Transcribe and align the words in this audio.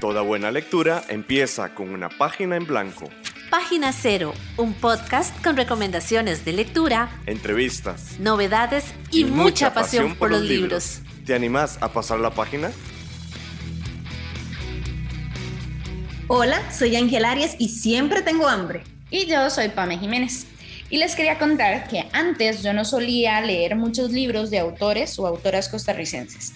Toda 0.00 0.22
buena 0.22 0.52
lectura 0.52 1.02
empieza 1.08 1.74
con 1.74 1.90
una 1.90 2.08
página 2.08 2.54
en 2.54 2.64
blanco. 2.64 3.10
Página 3.50 3.92
Cero, 3.92 4.32
un 4.56 4.72
podcast 4.72 5.42
con 5.42 5.56
recomendaciones 5.56 6.44
de 6.44 6.52
lectura, 6.52 7.10
entrevistas, 7.26 8.20
novedades 8.20 8.84
y, 9.10 9.24
mucha, 9.24 9.74
pasión, 9.74 10.14
por 10.14 10.30
los 10.30 10.42
libros. 10.42 11.00
¿Te 11.26 11.34
animás 11.34 11.78
a 11.80 11.92
pasar 11.92 12.20
la 12.20 12.30
página? 12.30 12.70
Hola, 16.28 16.70
soy 16.70 16.94
Ángel 16.94 17.24
Arias 17.24 17.56
y 17.58 17.70
siempre 17.70 18.22
tengo 18.22 18.46
hambre. 18.46 18.84
Y 19.10 19.26
yo 19.26 19.50
soy 19.50 19.70
Pame 19.70 19.98
Jiménez. 19.98 20.46
Y 20.90 20.98
les 20.98 21.16
quería 21.16 21.40
contar 21.40 21.88
que 21.88 22.08
antes 22.12 22.62
yo 22.62 22.72
no 22.72 22.84
solía 22.84 23.40
leer 23.40 23.74
muchos 23.74 24.12
libros 24.12 24.50
de 24.50 24.60
autores 24.60 25.18
o 25.18 25.26
autoras 25.26 25.68
costarricenses. 25.68 26.54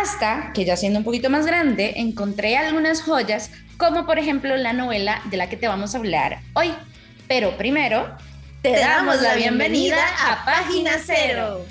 Hasta 0.00 0.52
que 0.54 0.64
ya 0.64 0.76
siendo 0.76 1.00
un 1.00 1.04
poquito 1.04 1.28
más 1.28 1.44
grande 1.44 1.94
encontré 1.96 2.56
algunas 2.56 3.02
joyas, 3.02 3.50
como 3.76 4.06
por 4.06 4.18
ejemplo 4.18 4.56
la 4.56 4.72
novela 4.72 5.20
de 5.26 5.36
la 5.36 5.50
que 5.50 5.56
te 5.56 5.68
vamos 5.68 5.94
a 5.94 5.98
hablar 5.98 6.40
hoy. 6.54 6.72
Pero 7.28 7.56
primero, 7.58 8.16
te, 8.62 8.78
damos 8.78 9.20
la 9.20 9.34
bienvenida 9.34 10.02
a 10.18 10.44
Página 10.44 10.92
Cero. 11.04 11.64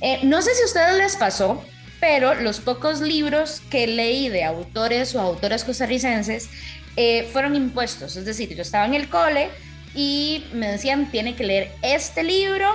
Eh, 0.00 0.20
no 0.22 0.40
sé 0.40 0.54
si 0.54 0.62
a 0.62 0.64
ustedes 0.64 0.96
les 0.96 1.16
pasó, 1.16 1.62
pero 2.00 2.34
los 2.34 2.60
pocos 2.60 3.02
libros 3.02 3.60
que 3.70 3.86
leí 3.86 4.30
de 4.30 4.44
autores 4.44 5.14
o 5.14 5.20
autoras 5.20 5.62
costarricenses 5.62 6.48
eh, 6.96 7.28
fueron 7.30 7.54
impuestos. 7.54 8.16
Es 8.16 8.24
decir, 8.24 8.54
yo 8.54 8.62
estaba 8.62 8.86
en 8.86 8.94
el 8.94 9.10
cole 9.10 9.50
y 9.94 10.44
me 10.54 10.68
decían, 10.68 11.10
tiene 11.10 11.36
que 11.36 11.44
leer 11.44 11.72
este 11.82 12.22
libro 12.22 12.74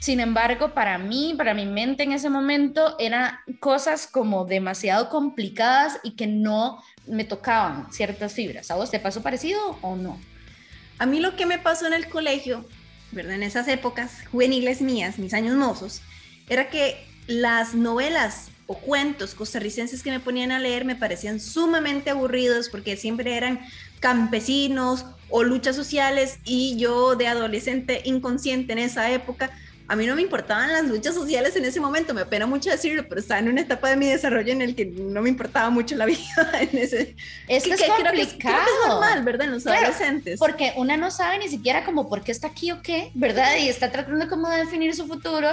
sin 0.00 0.18
embargo, 0.18 0.72
para 0.72 0.96
mí, 0.96 1.34
para 1.36 1.52
mi 1.52 1.66
mente 1.66 2.04
en 2.04 2.12
ese 2.12 2.30
momento, 2.30 2.96
eran 2.98 3.34
cosas 3.60 4.06
como 4.06 4.46
demasiado 4.46 5.10
complicadas 5.10 5.98
y 6.02 6.12
que 6.12 6.26
no 6.26 6.82
me 7.06 7.24
tocaban 7.24 7.92
ciertas 7.92 8.32
fibras. 8.32 8.70
¿A 8.70 8.76
vos 8.76 8.90
te 8.90 8.98
pasó 8.98 9.22
parecido 9.22 9.60
o 9.82 9.96
no? 9.96 10.18
A 10.98 11.04
mí 11.04 11.20
lo 11.20 11.36
que 11.36 11.44
me 11.44 11.58
pasó 11.58 11.86
en 11.86 11.92
el 11.92 12.08
colegio, 12.08 12.64
¿verdad? 13.12 13.34
En 13.34 13.42
esas 13.42 13.68
épocas 13.68 14.24
juveniles 14.32 14.80
mías, 14.80 15.18
mis 15.18 15.34
años 15.34 15.54
mozos, 15.54 16.00
era 16.48 16.70
que 16.70 17.06
las 17.26 17.74
novelas 17.74 18.48
o 18.66 18.78
cuentos 18.78 19.34
costarricenses 19.34 20.02
que 20.02 20.10
me 20.10 20.20
ponían 20.20 20.50
a 20.50 20.60
leer 20.60 20.86
me 20.86 20.96
parecían 20.96 21.40
sumamente 21.40 22.08
aburridos 22.08 22.70
porque 22.70 22.96
siempre 22.96 23.36
eran 23.36 23.60
campesinos 23.98 25.04
o 25.28 25.42
luchas 25.42 25.76
sociales 25.76 26.38
y 26.44 26.78
yo 26.78 27.16
de 27.16 27.26
adolescente 27.26 28.00
inconsciente 28.04 28.72
en 28.72 28.78
esa 28.78 29.10
época 29.10 29.50
a 29.90 29.96
mí 29.96 30.06
no 30.06 30.14
me 30.14 30.22
importaban 30.22 30.72
las 30.72 30.84
luchas 30.84 31.16
sociales 31.16 31.56
en 31.56 31.64
ese 31.64 31.80
momento, 31.80 32.14
me 32.14 32.20
apena 32.20 32.46
mucho 32.46 32.70
decirlo, 32.70 33.04
pero 33.08 33.20
estaba 33.20 33.40
en 33.40 33.48
una 33.48 33.62
etapa 33.62 33.90
de 33.90 33.96
mi 33.96 34.06
desarrollo 34.06 34.52
en 34.52 34.62
el 34.62 34.76
que 34.76 34.86
no 34.86 35.20
me 35.20 35.28
importaba 35.28 35.68
mucho 35.68 35.96
la 35.96 36.04
vida. 36.06 36.20
En 36.60 36.78
ese, 36.78 37.16
es 37.48 37.64
que, 37.64 37.72
es 37.72 37.82
complicado. 37.82 38.14
que, 38.14 38.22
es 38.22 38.88
normal, 38.88 39.24
¿verdad? 39.24 39.48
En 39.48 39.54
los 39.54 39.66
adolescentes. 39.66 40.38
Porque 40.38 40.74
una 40.76 40.96
no 40.96 41.10
sabe 41.10 41.40
ni 41.40 41.48
siquiera 41.48 41.84
como 41.84 42.08
por 42.08 42.22
qué 42.22 42.30
está 42.30 42.46
aquí 42.46 42.70
o 42.70 42.80
qué, 42.82 43.10
¿verdad? 43.14 43.56
Y 43.58 43.68
está 43.68 43.90
tratando 43.90 44.28
como 44.28 44.48
de 44.48 44.58
definir 44.58 44.94
su 44.94 45.08
futuro 45.08 45.48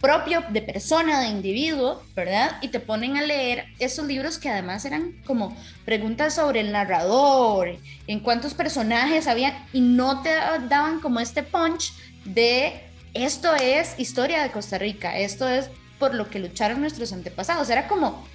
propio 0.00 0.42
de 0.48 0.62
persona, 0.62 1.20
de 1.20 1.28
individuo, 1.28 2.02
¿verdad? 2.16 2.56
Y 2.62 2.68
te 2.68 2.80
ponen 2.80 3.18
a 3.18 3.22
leer 3.22 3.66
esos 3.78 4.06
libros 4.06 4.38
que 4.38 4.48
además 4.48 4.86
eran 4.86 5.12
como 5.26 5.54
preguntas 5.84 6.36
sobre 6.36 6.60
el 6.60 6.72
narrador, 6.72 7.76
en 8.06 8.20
cuántos 8.20 8.54
personajes 8.54 9.26
había, 9.26 9.66
y 9.74 9.82
no 9.82 10.22
te 10.22 10.30
daban 10.30 11.00
como 11.00 11.20
este 11.20 11.42
punch 11.42 11.92
de 12.24 12.87
esto 13.24 13.54
es 13.54 13.98
historia 13.98 14.42
de 14.42 14.50
Costa 14.50 14.78
Rica, 14.78 15.18
esto 15.18 15.48
es 15.48 15.70
por 15.98 16.14
lo 16.14 16.28
que 16.30 16.38
lucharon 16.38 16.80
nuestros 16.80 17.12
antepasados. 17.12 17.68
Era 17.70 17.88
como 17.88 18.26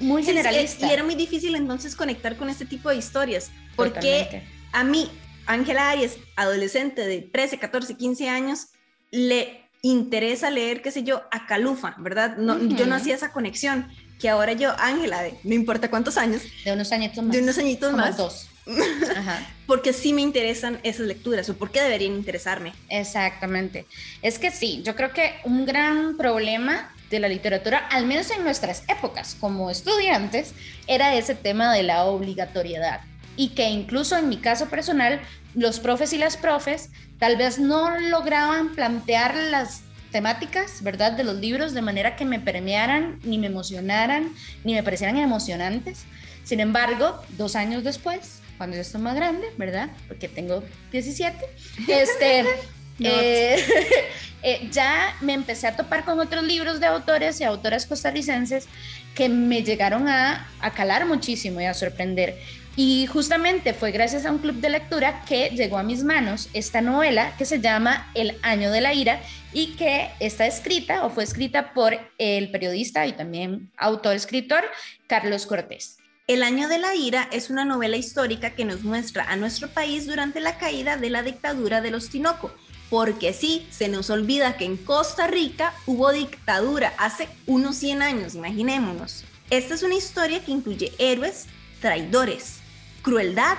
muy 0.00 0.22
generalista. 0.22 0.86
y 0.86 0.90
era 0.90 1.02
muy 1.02 1.14
difícil 1.14 1.54
entonces 1.54 1.96
conectar 1.96 2.36
con 2.36 2.50
este 2.50 2.66
tipo 2.66 2.90
de 2.90 2.96
historias, 2.96 3.50
porque 3.74 4.42
a 4.72 4.84
mí, 4.84 5.10
Ángela 5.46 5.90
Arias, 5.90 6.16
adolescente 6.36 7.06
de 7.06 7.22
13, 7.22 7.58
14, 7.58 7.96
15 7.96 8.28
años, 8.28 8.68
le 9.10 9.62
interesa 9.82 10.50
leer, 10.50 10.82
qué 10.82 10.90
sé 10.90 11.02
yo, 11.02 11.22
a 11.30 11.46
Calufa, 11.46 11.94
¿verdad? 11.98 12.36
No, 12.36 12.58
Yo 12.58 12.86
no 12.86 12.94
hacía 12.94 13.14
esa 13.14 13.32
conexión, 13.32 13.88
que 14.18 14.28
ahora 14.28 14.52
yo, 14.52 14.74
Ángela, 14.78 15.22
no 15.44 15.54
importa 15.54 15.88
cuántos 15.88 16.16
años. 16.16 16.42
De 16.64 16.72
unos 16.72 16.92
añitos 16.92 17.24
más. 17.24 17.32
De 17.36 17.42
unos 17.42 17.58
añitos 17.58 17.92
más. 17.92 18.16
Dos. 18.16 18.48
porque 19.66 19.92
sí 19.92 20.12
me 20.12 20.22
interesan 20.22 20.78
esas 20.82 21.06
lecturas 21.06 21.48
o 21.48 21.56
por 21.56 21.70
qué 21.70 21.80
deberían 21.82 22.14
interesarme. 22.14 22.72
Exactamente. 22.88 23.86
Es 24.22 24.38
que 24.38 24.50
sí, 24.50 24.82
yo 24.84 24.96
creo 24.96 25.12
que 25.12 25.34
un 25.44 25.66
gran 25.66 26.16
problema 26.16 26.92
de 27.10 27.20
la 27.20 27.28
literatura, 27.28 27.78
al 27.90 28.06
menos 28.06 28.30
en 28.30 28.42
nuestras 28.42 28.82
épocas 28.88 29.36
como 29.38 29.70
estudiantes, 29.70 30.54
era 30.86 31.14
ese 31.14 31.34
tema 31.34 31.72
de 31.72 31.84
la 31.84 32.04
obligatoriedad. 32.04 33.00
Y 33.36 33.50
que 33.50 33.68
incluso 33.68 34.16
en 34.16 34.28
mi 34.28 34.38
caso 34.38 34.66
personal, 34.66 35.20
los 35.54 35.78
profes 35.78 36.12
y 36.12 36.18
las 36.18 36.36
profes 36.36 36.90
tal 37.18 37.36
vez 37.36 37.58
no 37.58 37.98
lograban 37.98 38.74
plantear 38.74 39.34
las 39.36 39.82
temáticas, 40.10 40.82
¿verdad?, 40.82 41.12
de 41.12 41.24
los 41.24 41.36
libros 41.36 41.74
de 41.74 41.82
manera 41.82 42.16
que 42.16 42.24
me 42.24 42.40
premiaran, 42.40 43.20
ni 43.22 43.38
me 43.38 43.48
emocionaran, 43.48 44.32
ni 44.64 44.74
me 44.74 44.82
parecieran 44.82 45.18
emocionantes. 45.18 46.04
Sin 46.44 46.60
embargo, 46.60 47.20
dos 47.36 47.56
años 47.56 47.84
después, 47.84 48.40
cuando 48.56 48.76
yo 48.76 48.82
estoy 48.82 49.00
más 49.00 49.14
grande, 49.14 49.48
¿verdad? 49.56 49.90
Porque 50.08 50.28
tengo 50.28 50.62
17. 50.92 51.36
Este, 51.88 52.40
eh, 53.00 53.64
eh, 54.42 54.68
ya 54.70 55.14
me 55.20 55.34
empecé 55.34 55.66
a 55.66 55.76
topar 55.76 56.04
con 56.04 56.18
otros 56.18 56.44
libros 56.44 56.80
de 56.80 56.86
autores 56.86 57.40
y 57.40 57.44
autoras 57.44 57.86
costarricenses 57.86 58.66
que 59.14 59.28
me 59.28 59.62
llegaron 59.62 60.08
a, 60.08 60.48
a 60.60 60.70
calar 60.72 61.06
muchísimo 61.06 61.60
y 61.60 61.64
a 61.64 61.74
sorprender. 61.74 62.38
Y 62.78 63.06
justamente 63.06 63.72
fue 63.72 63.90
gracias 63.90 64.26
a 64.26 64.30
un 64.30 64.38
club 64.38 64.56
de 64.56 64.68
lectura 64.68 65.24
que 65.26 65.48
llegó 65.48 65.78
a 65.78 65.82
mis 65.82 66.04
manos 66.04 66.50
esta 66.52 66.82
novela 66.82 67.34
que 67.38 67.46
se 67.46 67.60
llama 67.60 68.10
El 68.14 68.36
Año 68.42 68.70
de 68.70 68.82
la 68.82 68.92
Ira 68.92 69.20
y 69.54 69.68
que 69.76 70.10
está 70.20 70.46
escrita 70.46 71.06
o 71.06 71.10
fue 71.10 71.24
escrita 71.24 71.72
por 71.72 71.98
el 72.18 72.50
periodista 72.50 73.06
y 73.06 73.12
también 73.12 73.70
autor-escritor 73.78 74.62
Carlos 75.06 75.46
Cortés. 75.46 75.96
El 76.28 76.42
año 76.42 76.66
de 76.66 76.78
la 76.78 76.96
ira 76.96 77.28
es 77.30 77.50
una 77.50 77.64
novela 77.64 77.96
histórica 77.96 78.56
que 78.56 78.64
nos 78.64 78.82
muestra 78.82 79.22
a 79.30 79.36
nuestro 79.36 79.68
país 79.68 80.08
durante 80.08 80.40
la 80.40 80.58
caída 80.58 80.96
de 80.96 81.08
la 81.08 81.22
dictadura 81.22 81.80
de 81.80 81.92
los 81.92 82.08
Tinoco. 82.08 82.50
Porque 82.90 83.32
sí, 83.32 83.64
se 83.70 83.88
nos 83.88 84.10
olvida 84.10 84.56
que 84.56 84.64
en 84.64 84.76
Costa 84.76 85.28
Rica 85.28 85.72
hubo 85.86 86.10
dictadura 86.10 86.92
hace 86.98 87.28
unos 87.46 87.76
100 87.76 88.02
años, 88.02 88.34
imaginémonos. 88.34 89.24
Esta 89.50 89.74
es 89.74 89.84
una 89.84 89.94
historia 89.94 90.44
que 90.44 90.50
incluye 90.50 90.92
héroes, 90.98 91.46
traidores, 91.80 92.58
crueldad 93.02 93.56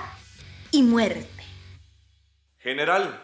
y 0.70 0.82
muerte. 0.82 1.26
General. 2.58 3.22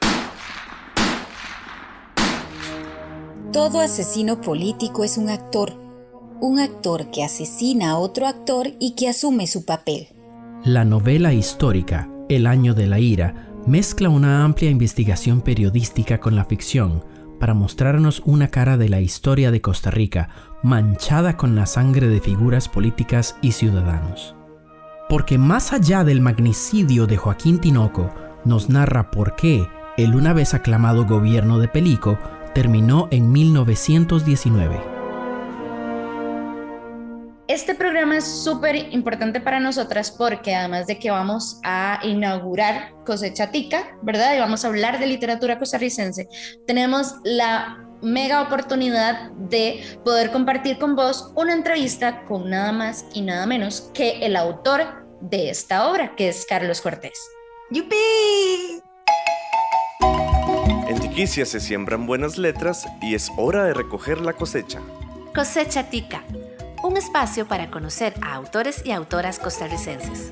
Todo 3.52 3.80
asesino 3.80 4.40
político 4.40 5.04
es 5.04 5.18
un 5.18 5.28
actor 5.28 5.83
un 6.44 6.60
actor 6.60 7.10
que 7.10 7.24
asesina 7.24 7.92
a 7.92 7.96
otro 7.96 8.26
actor 8.26 8.68
y 8.78 8.94
que 8.96 9.08
asume 9.08 9.46
su 9.46 9.64
papel. 9.64 10.08
La 10.62 10.84
novela 10.84 11.32
histórica 11.32 12.10
El 12.28 12.46
año 12.46 12.74
de 12.74 12.86
la 12.86 12.98
ira 12.98 13.50
mezcla 13.66 14.10
una 14.10 14.44
amplia 14.44 14.68
investigación 14.68 15.40
periodística 15.40 16.20
con 16.20 16.36
la 16.36 16.44
ficción 16.44 17.02
para 17.40 17.54
mostrarnos 17.54 18.20
una 18.26 18.48
cara 18.48 18.76
de 18.76 18.90
la 18.90 19.00
historia 19.00 19.50
de 19.50 19.62
Costa 19.62 19.90
Rica 19.90 20.28
manchada 20.62 21.38
con 21.38 21.56
la 21.56 21.64
sangre 21.64 22.08
de 22.08 22.20
figuras 22.20 22.68
políticas 22.68 23.36
y 23.40 23.52
ciudadanos. 23.52 24.36
Porque 25.08 25.38
más 25.38 25.72
allá 25.72 26.04
del 26.04 26.20
magnicidio 26.20 27.06
de 27.06 27.16
Joaquín 27.16 27.58
Tinoco, 27.58 28.10
nos 28.44 28.68
narra 28.68 29.10
por 29.10 29.34
qué 29.34 29.66
el 29.96 30.14
una 30.14 30.34
vez 30.34 30.52
aclamado 30.52 31.06
gobierno 31.06 31.58
de 31.58 31.68
Pelico 31.68 32.18
terminó 32.54 33.08
en 33.10 33.32
1919. 33.32 34.93
Este 37.46 37.74
programa 37.74 38.16
es 38.16 38.24
súper 38.24 38.74
importante 38.74 39.38
para 39.38 39.60
nosotras 39.60 40.10
porque 40.10 40.54
además 40.54 40.86
de 40.86 40.98
que 40.98 41.10
vamos 41.10 41.60
a 41.62 42.00
inaugurar 42.02 42.94
Cosecha 43.04 43.50
Tica, 43.50 43.98
¿verdad? 44.00 44.34
Y 44.34 44.38
vamos 44.38 44.64
a 44.64 44.68
hablar 44.68 44.98
de 44.98 45.06
literatura 45.06 45.58
costarricense, 45.58 46.26
tenemos 46.66 47.16
la 47.22 47.86
mega 48.00 48.40
oportunidad 48.40 49.30
de 49.32 49.84
poder 50.06 50.30
compartir 50.30 50.78
con 50.78 50.96
vos 50.96 51.32
una 51.36 51.52
entrevista 51.52 52.24
con 52.24 52.48
nada 52.48 52.72
más 52.72 53.04
y 53.12 53.20
nada 53.20 53.44
menos 53.44 53.90
que 53.92 54.24
el 54.24 54.36
autor 54.36 55.04
de 55.20 55.50
esta 55.50 55.86
obra, 55.90 56.16
que 56.16 56.30
es 56.30 56.46
Carlos 56.46 56.80
Cortés. 56.80 57.18
¡Yupi! 57.70 57.96
En 60.88 60.98
Tiquicia 60.98 61.44
se 61.44 61.60
siembran 61.60 62.06
buenas 62.06 62.38
letras 62.38 62.86
y 63.02 63.14
es 63.14 63.30
hora 63.36 63.64
de 63.64 63.74
recoger 63.74 64.22
la 64.22 64.32
cosecha. 64.32 64.80
Cosecha 65.34 65.90
Tica 65.90 66.24
un 66.84 66.98
espacio 66.98 67.48
para 67.48 67.70
conocer 67.70 68.12
a 68.20 68.34
autores 68.34 68.82
y 68.84 68.92
autoras 68.92 69.38
costarricenses. 69.38 70.30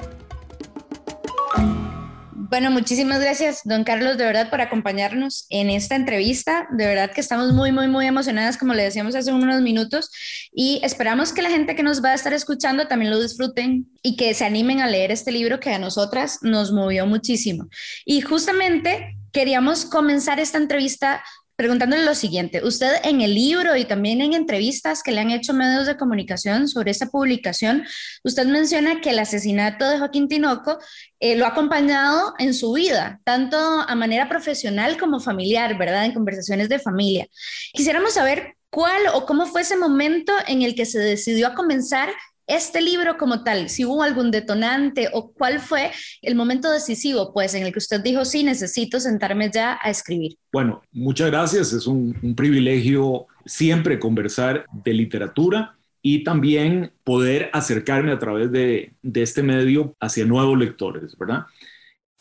Bueno, 2.34 2.70
muchísimas 2.70 3.22
gracias, 3.22 3.62
don 3.64 3.82
Carlos, 3.82 4.18
de 4.18 4.26
verdad, 4.26 4.50
por 4.50 4.60
acompañarnos 4.60 5.46
en 5.48 5.70
esta 5.70 5.96
entrevista. 5.96 6.68
De 6.70 6.86
verdad 6.86 7.10
que 7.10 7.22
estamos 7.22 7.54
muy, 7.54 7.72
muy, 7.72 7.88
muy 7.88 8.06
emocionadas, 8.06 8.58
como 8.58 8.74
le 8.74 8.82
decíamos 8.82 9.14
hace 9.14 9.32
unos 9.32 9.62
minutos, 9.62 10.10
y 10.52 10.78
esperamos 10.84 11.32
que 11.32 11.40
la 11.40 11.48
gente 11.48 11.74
que 11.74 11.82
nos 11.82 12.04
va 12.04 12.10
a 12.10 12.14
estar 12.14 12.34
escuchando 12.34 12.86
también 12.86 13.10
lo 13.10 13.22
disfruten 13.22 13.88
y 14.02 14.16
que 14.16 14.34
se 14.34 14.44
animen 14.44 14.80
a 14.80 14.86
leer 14.86 15.10
este 15.10 15.32
libro 15.32 15.58
que 15.58 15.72
a 15.72 15.78
nosotras 15.78 16.40
nos 16.42 16.70
movió 16.72 17.06
muchísimo. 17.06 17.68
Y 18.04 18.20
justamente 18.20 19.16
queríamos 19.32 19.86
comenzar 19.86 20.38
esta 20.38 20.58
entrevista 20.58 21.24
preguntándole 21.62 22.02
lo 22.02 22.16
siguiente. 22.16 22.60
Usted 22.64 22.96
en 23.04 23.20
el 23.20 23.36
libro 23.36 23.76
y 23.76 23.84
también 23.84 24.20
en 24.20 24.32
entrevistas 24.32 25.00
que 25.00 25.12
le 25.12 25.20
han 25.20 25.30
hecho 25.30 25.54
medios 25.54 25.86
de 25.86 25.96
comunicación 25.96 26.66
sobre 26.66 26.90
esta 26.90 27.06
publicación, 27.06 27.84
usted 28.24 28.46
menciona 28.46 29.00
que 29.00 29.10
el 29.10 29.20
asesinato 29.20 29.88
de 29.88 29.98
Joaquín 29.98 30.26
Tinoco 30.26 30.80
eh, 31.20 31.36
lo 31.36 31.44
ha 31.44 31.50
acompañado 31.50 32.34
en 32.40 32.52
su 32.52 32.72
vida, 32.72 33.20
tanto 33.22 33.56
a 33.56 33.94
manera 33.94 34.28
profesional 34.28 34.98
como 34.98 35.20
familiar, 35.20 35.78
¿verdad? 35.78 36.04
En 36.04 36.14
conversaciones 36.14 36.68
de 36.68 36.80
familia. 36.80 37.28
Quisiéramos 37.72 38.14
saber 38.14 38.56
cuál 38.68 39.02
o 39.14 39.24
cómo 39.24 39.46
fue 39.46 39.60
ese 39.60 39.76
momento 39.76 40.32
en 40.48 40.62
el 40.62 40.74
que 40.74 40.84
se 40.84 40.98
decidió 40.98 41.46
a 41.46 41.54
comenzar 41.54 42.08
este 42.56 42.80
libro 42.80 43.16
como 43.16 43.42
tal, 43.42 43.68
si 43.68 43.84
hubo 43.84 44.02
algún 44.02 44.30
detonante 44.30 45.08
o 45.12 45.32
cuál 45.32 45.60
fue 45.60 45.90
el 46.22 46.34
momento 46.34 46.70
decisivo, 46.70 47.32
pues, 47.32 47.54
en 47.54 47.64
el 47.64 47.72
que 47.72 47.78
usted 47.78 48.00
dijo, 48.02 48.24
sí, 48.24 48.44
necesito 48.44 49.00
sentarme 49.00 49.50
ya 49.52 49.78
a 49.82 49.90
escribir. 49.90 50.36
Bueno, 50.52 50.82
muchas 50.92 51.30
gracias. 51.30 51.72
Es 51.72 51.86
un, 51.86 52.34
privilegio 52.36 53.26
siempre 53.44 53.98
conversar 53.98 54.66
de 54.72 54.92
literatura 54.92 55.76
y 56.00 56.24
también 56.24 56.92
poder 57.04 57.50
acercarme 57.52 58.12
a 58.12 58.18
través 58.18 58.50
de, 58.50 58.92
de 59.02 59.22
este 59.22 59.42
medio 59.42 59.94
hacia 60.00 60.24
nuevos 60.24 60.58
lectores, 60.58 61.16
¿verdad? 61.16 61.46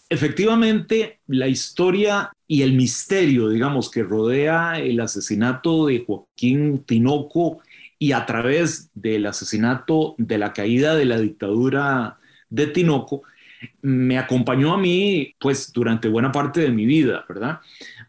Efectivamente, 0.10 1.22
la 1.28 1.48
historia 1.48 2.34
y 2.46 2.64
el 2.64 2.74
misterio, 2.74 3.48
digamos, 3.48 3.90
que 3.90 4.04
rodea 4.04 4.78
el 4.78 5.00
asesinato 5.00 5.86
de 5.86 6.04
Joaquín 6.06 6.84
Tinoco 6.86 7.62
y 8.02 8.14
a 8.14 8.26
través 8.26 8.90
del 8.96 9.28
asesinato, 9.28 10.16
de 10.18 10.40
la 10.40 10.54
caída 10.54 10.96
de 10.96 11.06
la 11.06 11.20
dictadura 11.20 12.18
de 12.50 12.66
Tinoco, 12.66 13.22
me 13.84 14.18
acompañó 14.18 14.74
a 14.74 14.78
mí, 14.80 15.36
pues, 15.40 15.72
durante 15.72 16.08
buena 16.08 16.32
parte 16.32 16.62
de 16.62 16.72
mi 16.72 16.88
vida, 16.88 17.24
¿verdad? 17.30 17.60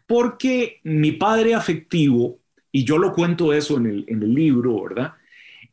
Porque 0.07 0.79
mi 0.81 1.11
padre 1.11 1.53
afectivo, 1.53 2.39
y 2.71 2.85
yo 2.85 2.97
lo 2.97 3.13
cuento 3.13 3.53
eso 3.53 3.77
en 3.77 4.03
el, 4.07 4.33
libro, 4.33 4.81
¿verdad? 4.81 5.13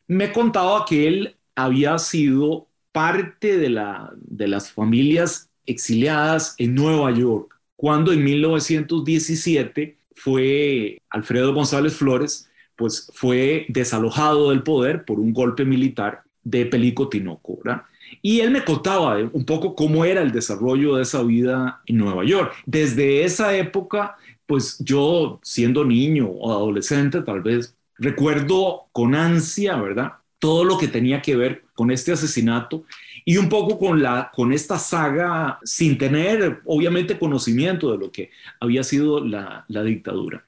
Me 0.06 0.32
contaba 0.32 0.84
que 0.86 1.08
él 1.08 1.36
había 1.54 1.96
sido 1.96 2.68
parte 2.92 3.56
de, 3.56 3.70
la, 3.70 4.12
de 4.16 4.48
las 4.48 4.70
familias 4.70 5.48
exiliadas 5.64 6.56
en 6.58 6.74
Nueva 6.74 7.10
York, 7.10 7.58
cuando 7.74 8.12
en 8.12 8.22
1917 8.22 9.96
fue 10.12 11.00
Alfredo 11.08 11.54
González 11.54 11.94
Flores, 11.94 12.49
pues 12.80 13.10
fue 13.12 13.66
desalojado 13.68 14.48
del 14.48 14.62
poder 14.62 15.04
por 15.04 15.20
un 15.20 15.34
golpe 15.34 15.66
militar 15.66 16.22
de 16.42 16.64
Pelico 16.64 17.10
Tinoco, 17.10 17.58
¿verdad? 17.62 17.82
Y 18.22 18.40
él 18.40 18.50
me 18.50 18.64
contaba 18.64 19.18
un 19.18 19.44
poco 19.44 19.74
cómo 19.74 20.06
era 20.06 20.22
el 20.22 20.32
desarrollo 20.32 20.96
de 20.96 21.02
esa 21.02 21.22
vida 21.22 21.82
en 21.84 21.98
Nueva 21.98 22.24
York. 22.24 22.54
Desde 22.64 23.22
esa 23.24 23.54
época, 23.54 24.16
pues 24.46 24.78
yo 24.78 25.40
siendo 25.42 25.84
niño 25.84 26.26
o 26.26 26.50
adolescente, 26.50 27.20
tal 27.20 27.42
vez 27.42 27.76
recuerdo 27.98 28.86
con 28.92 29.14
ansia, 29.14 29.76
¿verdad? 29.76 30.12
Todo 30.38 30.64
lo 30.64 30.78
que 30.78 30.88
tenía 30.88 31.20
que 31.20 31.36
ver 31.36 31.64
con 31.74 31.90
este 31.90 32.12
asesinato 32.12 32.84
y 33.26 33.36
un 33.36 33.50
poco 33.50 33.78
con, 33.78 34.00
la, 34.02 34.30
con 34.34 34.54
esta 34.54 34.78
saga 34.78 35.58
sin 35.64 35.98
tener 35.98 36.62
obviamente 36.64 37.18
conocimiento 37.18 37.92
de 37.92 37.98
lo 37.98 38.10
que 38.10 38.30
había 38.58 38.82
sido 38.84 39.22
la, 39.22 39.66
la 39.68 39.82
dictadura. 39.82 40.46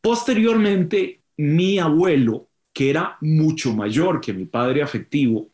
Posteriormente, 0.00 1.19
mi 1.40 1.78
abuelo, 1.78 2.48
que 2.72 2.90
era 2.90 3.16
mucho 3.20 3.74
mayor 3.74 4.20
que 4.20 4.32
mi 4.32 4.44
padre 4.44 4.82
afectivo, 4.82 5.50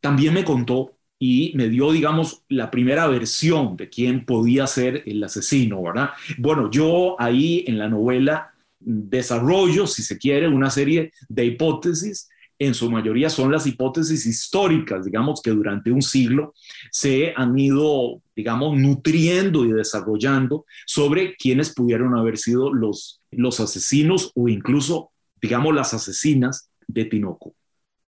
también 0.00 0.32
me 0.32 0.44
contó 0.44 0.92
y 1.18 1.52
me 1.54 1.68
dio, 1.68 1.92
digamos, 1.92 2.44
la 2.48 2.70
primera 2.70 3.06
versión 3.08 3.76
de 3.76 3.88
quién 3.88 4.24
podía 4.24 4.66
ser 4.66 5.02
el 5.04 5.22
asesino, 5.22 5.82
¿verdad? 5.82 6.10
Bueno, 6.38 6.70
yo 6.70 7.16
ahí 7.20 7.64
en 7.66 7.78
la 7.78 7.88
novela 7.88 8.54
desarrollo, 8.78 9.86
si 9.86 10.02
se 10.02 10.16
quiere, 10.16 10.48
una 10.48 10.70
serie 10.70 11.12
de 11.28 11.44
hipótesis. 11.44 12.28
En 12.60 12.74
su 12.74 12.90
mayoría 12.90 13.30
son 13.30 13.52
las 13.52 13.66
hipótesis 13.66 14.26
históricas, 14.26 15.04
digamos, 15.04 15.42
que 15.42 15.50
durante 15.50 15.92
un 15.92 16.02
siglo 16.02 16.54
se 16.90 17.32
han 17.36 17.56
ido, 17.58 18.20
digamos, 18.34 18.76
nutriendo 18.76 19.64
y 19.64 19.72
desarrollando 19.72 20.64
sobre 20.86 21.36
quiénes 21.36 21.72
pudieron 21.72 22.16
haber 22.16 22.36
sido 22.38 22.72
los, 22.72 23.20
los 23.30 23.60
asesinos 23.60 24.32
o 24.34 24.48
incluso 24.48 25.12
digamos, 25.40 25.74
las 25.74 25.94
asesinas 25.94 26.70
de 26.86 27.04
Tinoco. 27.04 27.54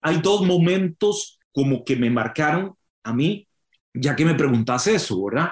Hay 0.02 0.22
dos 0.22 0.46
momentos 0.46 1.40
como 1.52 1.84
que 1.84 1.96
me 1.96 2.10
marcaron 2.10 2.76
a 3.04 3.14
mí, 3.14 3.48
ya 3.94 4.16
que 4.16 4.26
me 4.26 4.36
preguntas 4.36 4.88
eso, 4.88 5.24
¿verdad? 5.26 5.52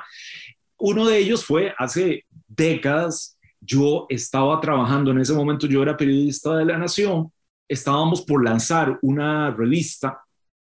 Uno 0.77 1.05
de 1.07 1.17
ellos 1.17 1.43
fue 1.43 1.73
hace 1.77 2.25
décadas, 2.47 3.37
yo 3.59 4.05
estaba 4.09 4.59
trabajando 4.61 5.11
en 5.11 5.19
ese 5.19 5.33
momento, 5.33 5.67
yo 5.67 5.83
era 5.83 5.97
periodista 5.97 6.55
de 6.55 6.65
La 6.65 6.77
Nación, 6.77 7.31
estábamos 7.67 8.21
por 8.21 8.43
lanzar 8.43 8.97
una 9.01 9.51
revista 9.51 10.21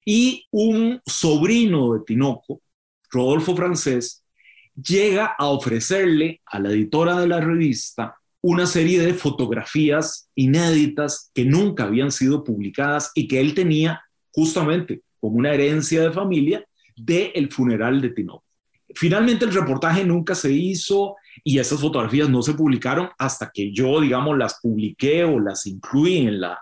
y 0.04 0.46
un 0.50 1.00
sobrino 1.06 1.94
de 1.94 2.04
Tinoco, 2.04 2.60
Rodolfo 3.10 3.56
Francés, 3.56 4.24
llega 4.74 5.34
a 5.38 5.46
ofrecerle 5.46 6.42
a 6.44 6.58
la 6.58 6.70
editora 6.70 7.18
de 7.20 7.28
la 7.28 7.40
revista 7.40 8.16
una 8.46 8.66
serie 8.66 9.00
de 9.00 9.14
fotografías 9.14 10.28
inéditas 10.34 11.30
que 11.34 11.46
nunca 11.46 11.84
habían 11.84 12.12
sido 12.12 12.44
publicadas 12.44 13.10
y 13.14 13.26
que 13.26 13.40
él 13.40 13.54
tenía 13.54 14.02
justamente 14.32 15.00
como 15.18 15.36
una 15.36 15.54
herencia 15.54 16.02
de 16.02 16.12
familia 16.12 16.62
del 16.94 17.30
el 17.34 17.50
funeral 17.50 18.02
de 18.02 18.10
Tinoco. 18.10 18.44
Finalmente 18.94 19.46
el 19.46 19.54
reportaje 19.54 20.04
nunca 20.04 20.34
se 20.34 20.52
hizo 20.52 21.16
y 21.42 21.58
esas 21.58 21.80
fotografías 21.80 22.28
no 22.28 22.42
se 22.42 22.52
publicaron 22.52 23.08
hasta 23.16 23.50
que 23.50 23.72
yo, 23.72 23.98
digamos, 24.02 24.36
las 24.36 24.60
publiqué 24.60 25.24
o 25.24 25.40
las 25.40 25.64
incluí 25.64 26.18
en 26.18 26.38
la, 26.38 26.58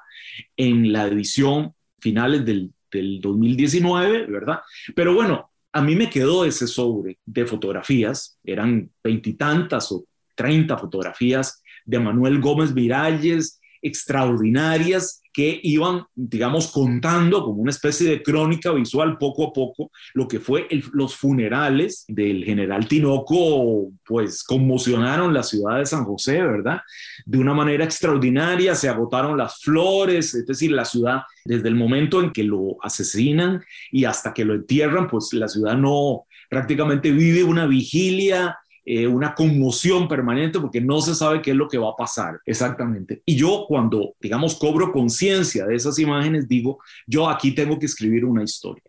en 0.57 0.93
la 0.93 1.09
edición 1.09 1.75
finales 1.99 2.45
del, 2.45 2.73
del 2.93 3.21
2019, 3.21 4.27
¿verdad? 4.27 4.61
Pero 4.95 5.15
bueno, 5.15 5.51
a 5.73 5.83
mí 5.83 5.97
me 5.97 6.09
quedó 6.09 6.45
ese 6.45 6.69
sobre 6.69 7.19
de 7.27 7.45
fotografías, 7.45 8.39
eran 8.45 8.89
veintitantas 9.03 9.91
o 9.91 10.05
treinta 10.35 10.79
fotografías 10.79 11.62
de 11.85 11.99
Manuel 11.99 12.41
Gómez 12.41 12.75
Viralles, 12.75 13.61
extraordinarias 13.83 15.23
que 15.33 15.59
iban, 15.63 16.05
digamos, 16.15 16.71
contando 16.71 17.43
como 17.43 17.63
una 17.63 17.71
especie 17.71 18.09
de 18.09 18.23
crónica 18.23 18.71
visual 18.71 19.17
poco 19.17 19.49
a 19.49 19.53
poco 19.53 19.91
lo 20.13 20.29
que 20.29 20.41
fue 20.41 20.69
los 20.93 21.17
funerales 21.17 22.05
del 22.07 22.45
general 22.45 22.87
Tinoco, 22.87 23.91
pues 24.05 24.45
conmocionaron 24.45 25.33
la 25.33 25.43
ciudad 25.43 25.79
de 25.79 25.87
San 25.87 26.05
José, 26.05 26.43
¿verdad? 26.43 26.81
De 27.25 27.39
una 27.39 27.55
manera 27.55 27.85
extraordinaria, 27.85 28.75
se 28.75 28.91
agotaron 28.91 29.39
las 29.39 29.61
flores, 29.61 30.35
es 30.35 30.47
decir, 30.47 30.71
la 30.71 30.85
ciudad, 30.85 31.23
desde 31.45 31.69
el 31.69 31.75
momento 31.75 32.23
en 32.23 32.31
que 32.31 32.45
lo 32.45 32.77
asesinan 32.83 33.63
y 33.91 34.05
hasta 34.05 34.35
que 34.35 34.45
lo 34.45 34.55
entierran, 34.55 35.09
pues 35.09 35.33
la 35.33 35.49
ciudad 35.49 35.77
no 35.77 36.27
prácticamente 36.51 37.11
vive 37.11 37.43
una 37.43 37.67
vigilia 37.67 38.59
eh, 38.85 39.07
una 39.07 39.35
conmoción 39.35 40.09
permanente 40.09 40.59
porque 40.59 40.81
no 40.81 41.01
se 41.01 41.15
sabe 41.15 41.41
qué 41.41 41.53
es 41.53 41.57
lo 41.57 41.69
que 41.69 41.79
va 41.79 41.91
a 41.91 41.97
pasar 41.97 42.41
exactamente. 42.45 43.23
Y 43.25 43.37
yo 43.37 43.65
cuando, 43.69 44.15
digamos, 44.21 44.57
cobro 44.57 44.93
conciencia 44.93 45.67
de 45.67 45.77
esas 45.77 45.99
imágenes, 45.99 46.49
digo, 46.49 46.81
yo 47.07 47.29
aquí 47.29 47.53
tengo 47.53 47.79
que 47.79 47.87
escribir 47.87 48.25
una 48.25 48.43
historia. 48.43 48.83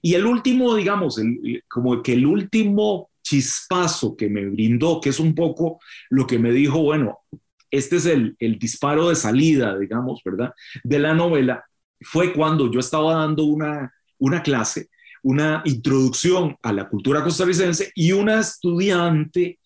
Y 0.00 0.14
el 0.14 0.24
último, 0.24 0.74
digamos, 0.74 1.20
como 1.68 2.02
que 2.02 2.14
el 2.14 2.24
último 2.24 3.10
chispazo 3.22 4.16
que 4.16 4.30
me 4.30 4.46
brindó, 4.46 5.00
que 5.00 5.10
es 5.10 5.20
un 5.20 5.34
poco 5.34 5.80
lo 6.08 6.26
que 6.26 6.38
me 6.38 6.50
dijo, 6.52 6.80
bueno, 6.80 7.18
este 7.70 7.96
es 7.96 8.06
el, 8.06 8.34
el 8.38 8.58
disparo 8.58 9.10
de 9.10 9.16
salida, 9.16 9.78
digamos, 9.78 10.22
¿verdad? 10.24 10.54
De 10.82 10.98
la 10.98 11.14
novela, 11.14 11.64
fue 12.00 12.32
cuando 12.32 12.70
yo 12.70 12.80
estaba 12.80 13.14
dando 13.14 13.44
una, 13.44 13.92
una 14.18 14.42
clase 14.42 14.88
una 15.22 15.62
introducción 15.64 16.56
a 16.62 16.72
la 16.72 16.88
cultura 16.88 17.22
costarricense 17.22 17.90
y 17.94 18.12
una 18.12 18.40
estudiante, 18.40 19.58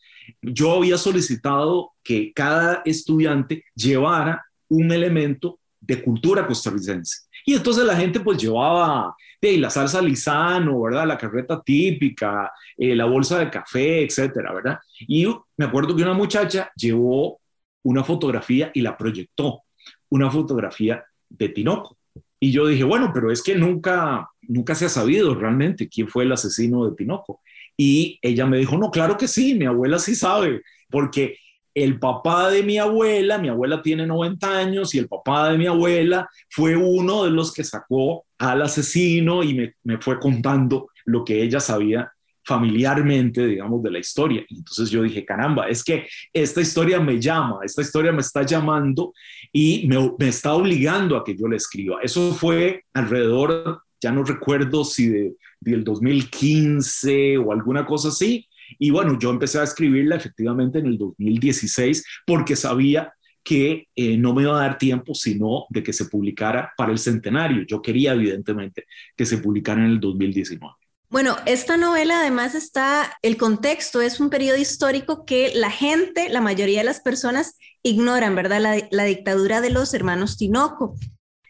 yo 0.42 0.76
había 0.76 0.98
solicitado 0.98 1.92
que 2.02 2.32
cada 2.32 2.82
estudiante 2.84 3.64
llevara 3.74 4.44
un 4.68 4.90
elemento 4.90 5.58
de 5.80 6.02
cultura 6.02 6.46
costarricense. 6.46 7.22
Y 7.44 7.54
entonces 7.54 7.84
la 7.84 7.96
gente 7.96 8.20
pues 8.20 8.38
llevaba 8.38 9.14
de 9.40 9.58
la 9.58 9.68
salsa 9.68 10.00
lisano, 10.00 10.80
¿verdad? 10.80 11.06
La 11.06 11.18
carreta 11.18 11.62
típica, 11.62 12.50
eh, 12.76 12.94
la 12.96 13.04
bolsa 13.04 13.38
de 13.38 13.50
café, 13.50 14.04
etcétera, 14.04 14.54
¿verdad? 14.54 14.78
Y 15.00 15.26
me 15.56 15.66
acuerdo 15.66 15.94
que 15.94 16.02
una 16.02 16.14
muchacha 16.14 16.70
llevó 16.74 17.40
una 17.82 18.02
fotografía 18.02 18.70
y 18.72 18.80
la 18.80 18.96
proyectó, 18.96 19.62
una 20.08 20.30
fotografía 20.30 21.04
de 21.28 21.50
Tinoco. 21.50 21.98
Y 22.44 22.52
yo 22.52 22.66
dije, 22.66 22.84
bueno, 22.84 23.10
pero 23.14 23.32
es 23.32 23.42
que 23.42 23.54
nunca, 23.54 24.28
nunca 24.42 24.74
se 24.74 24.84
ha 24.84 24.90
sabido 24.90 25.34
realmente 25.34 25.88
quién 25.88 26.08
fue 26.08 26.24
el 26.24 26.32
asesino 26.32 26.84
de 26.84 26.94
Tinoco. 26.94 27.40
Y 27.74 28.18
ella 28.20 28.44
me 28.44 28.58
dijo, 28.58 28.76
no, 28.76 28.90
claro 28.90 29.16
que 29.16 29.28
sí, 29.28 29.54
mi 29.54 29.64
abuela 29.64 29.98
sí 29.98 30.14
sabe, 30.14 30.60
porque 30.90 31.38
el 31.72 31.98
papá 31.98 32.50
de 32.50 32.62
mi 32.62 32.76
abuela, 32.76 33.38
mi 33.38 33.48
abuela 33.48 33.80
tiene 33.80 34.06
90 34.06 34.58
años 34.58 34.94
y 34.94 34.98
el 34.98 35.08
papá 35.08 35.52
de 35.52 35.56
mi 35.56 35.66
abuela 35.66 36.28
fue 36.50 36.76
uno 36.76 37.24
de 37.24 37.30
los 37.30 37.50
que 37.50 37.64
sacó 37.64 38.26
al 38.36 38.60
asesino 38.60 39.42
y 39.42 39.54
me, 39.54 39.72
me 39.82 39.96
fue 39.96 40.20
contando 40.20 40.90
lo 41.06 41.24
que 41.24 41.42
ella 41.42 41.60
sabía 41.60 42.12
familiarmente, 42.44 43.46
digamos, 43.46 43.82
de 43.82 43.90
la 43.90 43.98
historia. 43.98 44.44
Y 44.48 44.58
entonces 44.58 44.90
yo 44.90 45.02
dije, 45.02 45.24
caramba, 45.24 45.68
es 45.68 45.82
que 45.82 46.06
esta 46.30 46.60
historia 46.60 47.00
me 47.00 47.18
llama, 47.18 47.60
esta 47.64 47.80
historia 47.80 48.12
me 48.12 48.20
está 48.20 48.42
llamando 48.42 49.14
y 49.56 49.86
me, 49.86 50.12
me 50.18 50.28
está 50.28 50.52
obligando 50.52 51.16
a 51.16 51.24
que 51.24 51.36
yo 51.36 51.46
la 51.46 51.56
escriba. 51.56 52.00
Eso 52.02 52.34
fue 52.34 52.82
alrededor, 52.92 53.82
ya 54.02 54.10
no 54.10 54.24
recuerdo 54.24 54.84
si 54.84 55.06
de, 55.08 55.36
del 55.60 55.84
2015 55.84 57.38
o 57.38 57.52
alguna 57.52 57.86
cosa 57.86 58.08
así. 58.08 58.48
Y 58.80 58.90
bueno, 58.90 59.16
yo 59.16 59.30
empecé 59.30 59.60
a 59.60 59.62
escribirla 59.62 60.16
efectivamente 60.16 60.80
en 60.80 60.86
el 60.86 60.98
2016 60.98 62.04
porque 62.26 62.56
sabía 62.56 63.12
que 63.44 63.86
eh, 63.94 64.16
no 64.16 64.34
me 64.34 64.42
iba 64.42 64.58
a 64.58 64.62
dar 64.66 64.76
tiempo 64.76 65.14
sino 65.14 65.66
de 65.68 65.84
que 65.84 65.92
se 65.92 66.06
publicara 66.06 66.72
para 66.76 66.90
el 66.90 66.98
centenario. 66.98 67.64
Yo 67.64 67.80
quería 67.80 68.14
evidentemente 68.14 68.86
que 69.16 69.24
se 69.24 69.38
publicara 69.38 69.84
en 69.84 69.90
el 69.90 70.00
2019. 70.00 70.74
Bueno, 71.10 71.36
esta 71.46 71.76
novela 71.76 72.18
además 72.18 72.56
está, 72.56 73.12
el 73.22 73.36
contexto 73.36 74.00
es 74.00 74.18
un 74.18 74.30
periodo 74.30 74.58
histórico 74.58 75.24
que 75.24 75.52
la 75.54 75.70
gente, 75.70 76.28
la 76.28 76.40
mayoría 76.40 76.80
de 76.80 76.86
las 76.86 77.00
personas 77.00 77.56
ignoran, 77.84 78.34
¿verdad? 78.34 78.88
La, 78.90 79.04
dictadura 79.04 79.60
de 79.60 79.70
los 79.70 79.94
hermanos 79.94 80.36
Tinoco. 80.36 80.96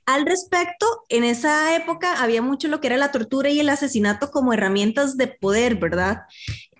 Al 0.04 0.26
respecto, 0.26 0.86
en 1.08 1.24
esa 1.24 1.74
época 1.76 2.22
había 2.22 2.42
mucho 2.42 2.68
lo 2.68 2.80
que 2.80 2.88
era 2.88 2.98
la 2.98 3.12
tortura 3.12 3.48
y 3.48 3.60
el 3.60 3.70
asesinato 3.70 4.30
como 4.30 4.52
herramientas 4.52 5.16
de 5.16 5.28
poder, 5.28 5.76
¿verdad? 5.76 6.22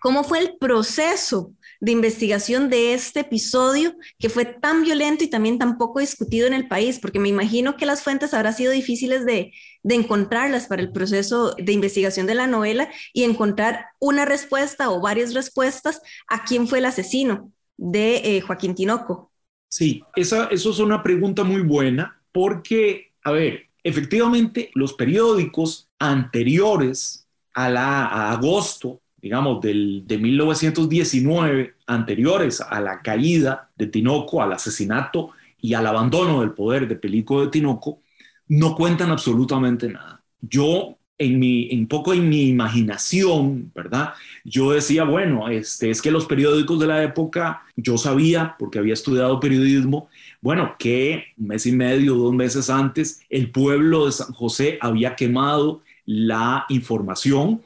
¿Cómo 0.00 0.24
fue 0.24 0.40
el 0.40 0.58
proceso 0.58 1.52
de 1.80 1.92
investigación 1.92 2.68
de 2.68 2.92
este 2.92 3.20
episodio 3.20 3.94
que 4.18 4.28
fue 4.28 4.44
tan 4.44 4.82
violento 4.82 5.24
y 5.24 5.28
también 5.28 5.58
tan 5.58 5.78
poco 5.78 6.00
discutido 6.00 6.46
en 6.46 6.52
el 6.52 6.68
país? 6.68 6.98
Porque 6.98 7.20
me 7.20 7.30
imagino 7.30 7.76
que 7.76 7.86
las 7.86 8.02
fuentes 8.02 8.34
habrán 8.34 8.54
sido 8.54 8.72
difíciles 8.72 9.24
de, 9.24 9.52
de 9.82 9.94
encontrarlas 9.94 10.66
para 10.66 10.82
el 10.82 10.92
proceso 10.92 11.54
de 11.54 11.72
investigación 11.72 12.26
de 12.26 12.34
la 12.34 12.46
novela 12.46 12.90
y 13.14 13.22
encontrar 13.22 13.86
una 14.00 14.26
respuesta 14.26 14.90
o 14.90 15.00
varias 15.00 15.32
respuestas 15.32 16.02
a 16.28 16.44
quién 16.44 16.68
fue 16.68 16.80
el 16.80 16.86
asesino 16.86 17.52
de 17.76 18.36
eh, 18.36 18.40
Joaquín 18.42 18.74
Tinoco. 18.74 19.30
Sí, 19.76 20.04
esa, 20.14 20.44
eso 20.52 20.70
es 20.70 20.78
una 20.78 21.02
pregunta 21.02 21.42
muy 21.42 21.62
buena 21.62 22.22
porque, 22.30 23.10
a 23.24 23.32
ver, 23.32 23.70
efectivamente 23.82 24.70
los 24.74 24.92
periódicos 24.92 25.88
anteriores 25.98 27.26
a, 27.54 27.68
la, 27.70 28.30
agosto 28.30 29.00
digamos, 29.16 29.60
del, 29.60 30.04
de 30.06 30.18
1919, 30.18 31.74
anteriores 31.88 32.60
a 32.60 32.80
la 32.80 33.02
caída 33.02 33.72
de 33.74 33.88
Tinoco, 33.88 34.40
al 34.40 34.52
asesinato 34.52 35.30
y 35.60 35.74
al 35.74 35.88
abandono 35.88 36.42
del 36.42 36.52
poder 36.52 36.86
de 36.86 36.94
Pelico 36.94 37.40
de 37.40 37.48
Tinoco, 37.48 38.00
no 38.46 38.76
cuentan 38.76 39.10
absolutamente 39.10 39.88
nada. 39.88 40.22
Yo, 40.40 40.98
en 41.18 41.38
mi, 41.38 41.68
un 41.72 41.86
poco 41.86 42.12
en 42.12 42.28
mi 42.28 42.48
imaginación, 42.48 43.70
¿verdad? 43.74 44.14
Yo 44.44 44.72
decía, 44.72 45.04
bueno, 45.04 45.48
este, 45.48 45.90
es 45.90 46.02
que 46.02 46.10
los 46.10 46.26
periódicos 46.26 46.80
de 46.80 46.86
la 46.86 47.02
época, 47.02 47.62
yo 47.76 47.96
sabía, 47.98 48.56
porque 48.58 48.78
había 48.78 48.94
estudiado 48.94 49.40
periodismo, 49.40 50.08
bueno, 50.40 50.76
que 50.78 51.24
un 51.38 51.48
mes 51.48 51.66
y 51.66 51.72
medio, 51.72 52.14
dos 52.14 52.32
meses 52.34 52.68
antes, 52.68 53.20
el 53.30 53.50
pueblo 53.50 54.06
de 54.06 54.12
San 54.12 54.32
José 54.32 54.78
había 54.80 55.14
quemado 55.14 55.82
la 56.04 56.66
información 56.68 57.62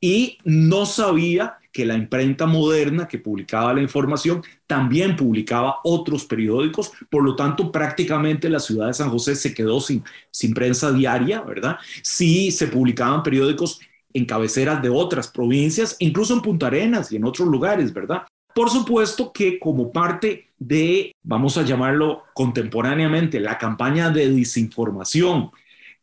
y 0.00 0.38
no 0.44 0.84
sabía 0.84 1.58
que 1.78 1.86
la 1.86 1.94
imprenta 1.94 2.44
moderna 2.44 3.06
que 3.06 3.18
publicaba 3.18 3.72
la 3.72 3.80
información 3.80 4.42
también 4.66 5.14
publicaba 5.14 5.76
otros 5.84 6.24
periódicos, 6.24 6.90
por 7.08 7.22
lo 7.22 7.36
tanto 7.36 7.70
prácticamente 7.70 8.48
la 8.48 8.58
ciudad 8.58 8.88
de 8.88 8.94
San 8.94 9.10
José 9.10 9.36
se 9.36 9.54
quedó 9.54 9.80
sin, 9.80 10.02
sin 10.32 10.54
prensa 10.54 10.90
diaria, 10.90 11.40
¿verdad? 11.40 11.78
Sí 12.02 12.50
se 12.50 12.66
publicaban 12.66 13.22
periódicos 13.22 13.78
en 14.12 14.24
cabeceras 14.24 14.82
de 14.82 14.88
otras 14.88 15.28
provincias, 15.28 15.94
incluso 16.00 16.34
en 16.34 16.42
Punta 16.42 16.66
Arenas 16.66 17.12
y 17.12 17.16
en 17.16 17.24
otros 17.24 17.46
lugares, 17.46 17.94
¿verdad? 17.94 18.22
Por 18.52 18.70
supuesto 18.70 19.32
que 19.32 19.60
como 19.60 19.92
parte 19.92 20.48
de, 20.58 21.12
vamos 21.22 21.58
a 21.58 21.62
llamarlo 21.62 22.24
contemporáneamente, 22.34 23.38
la 23.38 23.56
campaña 23.56 24.10
de 24.10 24.28
desinformación 24.32 25.52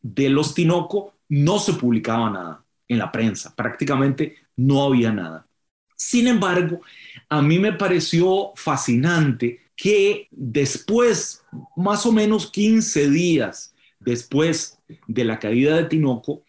de 0.02 0.30
los 0.30 0.54
Tinoco, 0.54 1.16
no 1.28 1.60
se 1.60 1.74
publicaba 1.74 2.30
nada 2.30 2.64
en 2.88 2.98
la 2.98 3.12
prensa, 3.12 3.54
prácticamente 3.54 4.38
no 4.56 4.86
había 4.86 5.12
nada. 5.12 5.46
Sin 5.96 6.28
embargo, 6.28 6.82
a 7.30 7.42
mí 7.42 7.60
me 7.60 7.74
pareció 7.74 8.52
fascinante 8.56 9.60
que 9.76 10.28
después, 10.32 11.44
más 11.76 12.06
o 12.06 12.12
menos 12.12 12.52
15 12.52 13.10
días 13.10 13.74
después 14.00 14.78
de 15.08 15.24
la 15.24 15.40
caída 15.40 15.76
de 15.76 15.86
Tinoco, 15.86 16.44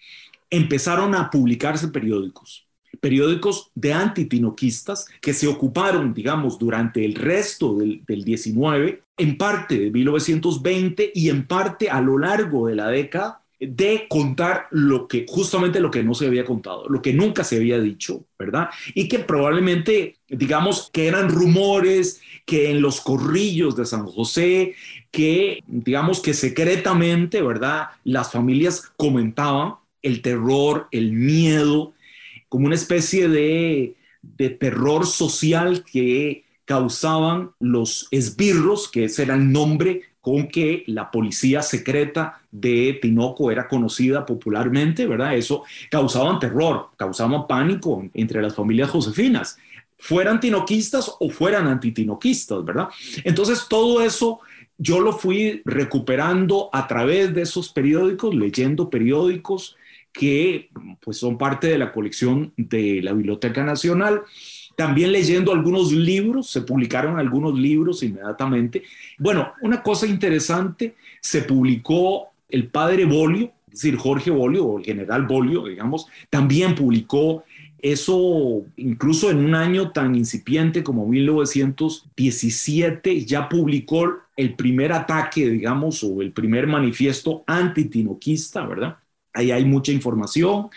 empezaron 0.51 1.15
a 1.15 1.31
publicarse 1.31 1.89
periódicos, 1.89 2.67
periódicos 3.01 3.71
de 3.75 3.93
antitinoquistas 3.93 5.07
que 5.21 5.33
se 5.33 5.47
ocuparon, 5.47 6.15
digamos, 6.15 6.59
durante 6.59 7.05
el 7.05 7.15
resto 7.15 7.77
del, 7.77 8.05
del 8.07 8.25
19, 8.25 9.03
en 9.17 9.39
parte 9.39 9.79
de 9.79 9.91
1920 9.91 11.13
y 11.15 11.31
en 11.31 11.47
parte 11.47 11.89
a 11.89 12.01
lo 12.01 12.19
largo 12.19 12.67
de 12.67 12.75
la 12.75 12.89
década 12.89 13.46
de 13.59 14.07
contar 14.09 14.67
lo 14.71 15.09
que 15.09 15.25
justamente 15.27 15.81
lo 15.81 15.91
que 15.91 16.03
no 16.03 16.15
se 16.15 16.27
había 16.27 16.45
contado, 16.45 16.89
lo 16.89 17.01
que 17.01 17.15
nunca 17.15 17.43
se 17.43 17.57
había 17.57 17.81
dicho, 17.81 18.25
¿verdad? 18.39 18.69
Y 18.95 19.09
que 19.09 19.19
probablemente, 19.21 20.17
digamos, 20.29 20.91
que 20.93 21.07
eran 21.07 21.31
rumores, 21.31 22.21
que 22.45 22.71
en 22.71 22.83
los 22.83 23.01
corrillos 23.01 23.75
de 23.75 23.87
San 23.87 24.07
José, 24.07 24.75
que 25.11 25.63
digamos 25.67 26.21
que 26.21 26.35
secretamente, 26.35 27.41
¿verdad? 27.41 27.89
Las 28.05 28.31
familias 28.31 28.93
comentaban 28.97 29.77
el 30.03 30.21
terror, 30.21 30.89
el 30.91 31.13
miedo, 31.13 31.95
como 32.49 32.67
una 32.67 32.75
especie 32.75 33.29
de, 33.29 33.97
de 34.23 34.51
terror 34.51 35.07
social 35.07 35.83
que 35.83 36.45
causaban 36.67 37.53
los 37.59 38.09
esbirros, 38.11 38.89
que 38.91 39.05
ese 39.05 39.23
era 39.23 39.35
el 39.35 39.51
nombre 39.51 40.03
con 40.27 40.49
que 40.49 40.83
la 40.89 41.09
policía 41.09 41.63
secreta 41.63 42.41
de 42.51 42.99
Tinoco 43.01 43.53
era 43.53 43.69
conocida 43.69 44.27
popularmente, 44.27 45.07
¿verdad? 45.07 45.37
Eso 45.37 45.63
causaban 45.89 46.41
terror, 46.41 46.89
causaban 46.97 47.47
pánico 47.47 48.05
entre 48.13 48.43
las 48.43 48.57
familias 48.57 48.91
josefinas, 48.91 49.57
fueran 49.97 50.41
tinoquistas 50.41 51.15
o 51.21 51.31
fueran 51.31 51.69
antitinoquistas, 51.69 52.65
¿verdad? 52.65 52.89
Entonces 53.23 53.67
todo 53.71 54.03
eso 54.03 54.41
yo 54.77 54.99
lo 54.99 55.13
fui 55.13 55.63
recuperando 55.65 56.71
a 56.73 56.89
través 56.89 57.33
de 57.33 57.43
esos 57.43 57.69
periódicos, 57.69 58.35
leyendo 58.35 58.91
periódicos 58.91 59.77
que 60.13 60.71
pues 61.03 61.19
son 61.19 61.39
parte 61.39 61.69
de 61.69 61.79
la 61.79 61.93
colección 61.93 62.53
de 62.57 63.01
la 63.01 63.13
Biblioteca 63.13 63.63
Nacional 63.63 64.23
también 64.77 65.11
leyendo 65.11 65.53
algunos 65.53 65.91
libros, 65.91 66.51
se 66.51 66.61
publicaron 66.61 67.19
algunos 67.19 67.59
libros 67.59 68.03
inmediatamente. 68.03 68.83
Bueno, 69.19 69.55
una 69.63 69.83
cosa 69.83 70.07
interesante, 70.07 70.95
se 71.21 71.43
publicó 71.43 72.29
el 72.49 72.69
padre 72.69 73.07
Bolio, 73.07 73.53
es 73.67 73.83
decir, 73.83 73.97
Jorge 73.97 74.31
Bolio, 74.31 74.67
o 74.67 74.79
el 74.79 74.85
general 74.85 75.27
Bolio, 75.27 75.65
digamos, 75.65 76.07
también 76.31 76.75
publicó 76.75 77.45
eso 77.79 78.65
incluso 78.77 79.31
en 79.31 79.39
un 79.39 79.55
año 79.55 79.93
tan 79.93 80.15
incipiente 80.15 80.83
como 80.83 81.07
1917, 81.07 83.25
ya 83.25 83.49
publicó 83.49 84.13
el 84.37 84.55
primer 84.55 84.93
ataque, 84.93 85.49
digamos, 85.49 86.05
o 86.05 86.21
el 86.21 86.33
primer 86.33 86.67
manifiesto 86.67 87.45
antitinoquista, 87.47 88.67
¿verdad? 88.67 88.99
Ahí 89.33 89.51
hay 89.51 89.65
mucha 89.65 89.93
información. 89.93 90.69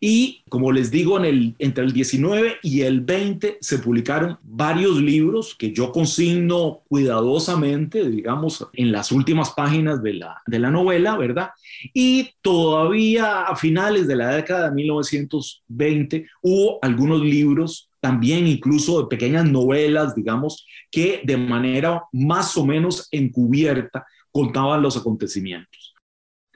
Y 0.00 0.42
como 0.48 0.72
les 0.72 0.90
digo, 0.90 1.22
entre 1.24 1.84
el 1.84 1.92
19 1.92 2.56
y 2.62 2.82
el 2.82 3.00
20 3.00 3.58
se 3.60 3.78
publicaron 3.78 4.38
varios 4.42 5.00
libros 5.00 5.54
que 5.54 5.72
yo 5.72 5.92
consigno 5.92 6.82
cuidadosamente, 6.88 8.08
digamos, 8.08 8.66
en 8.74 8.92
las 8.92 9.12
últimas 9.12 9.50
páginas 9.50 10.02
de 10.02 10.14
la, 10.14 10.42
de 10.46 10.58
la 10.58 10.70
novela, 10.70 11.16
¿verdad? 11.16 11.50
Y 11.94 12.30
todavía 12.42 13.42
a 13.42 13.56
finales 13.56 14.06
de 14.06 14.16
la 14.16 14.34
década 14.36 14.68
de 14.68 14.74
1920 14.74 16.26
hubo 16.42 16.78
algunos 16.82 17.20
libros 17.22 17.88
también 18.00 18.48
incluso 18.48 19.00
de 19.00 19.08
pequeñas 19.08 19.48
novelas, 19.48 20.16
digamos, 20.16 20.66
que 20.90 21.22
de 21.24 21.36
manera 21.36 22.02
más 22.12 22.56
o 22.56 22.66
menos 22.66 23.06
encubierta 23.12 24.04
contaban 24.32 24.82
los 24.82 24.96
acontecimientos. 24.96 25.91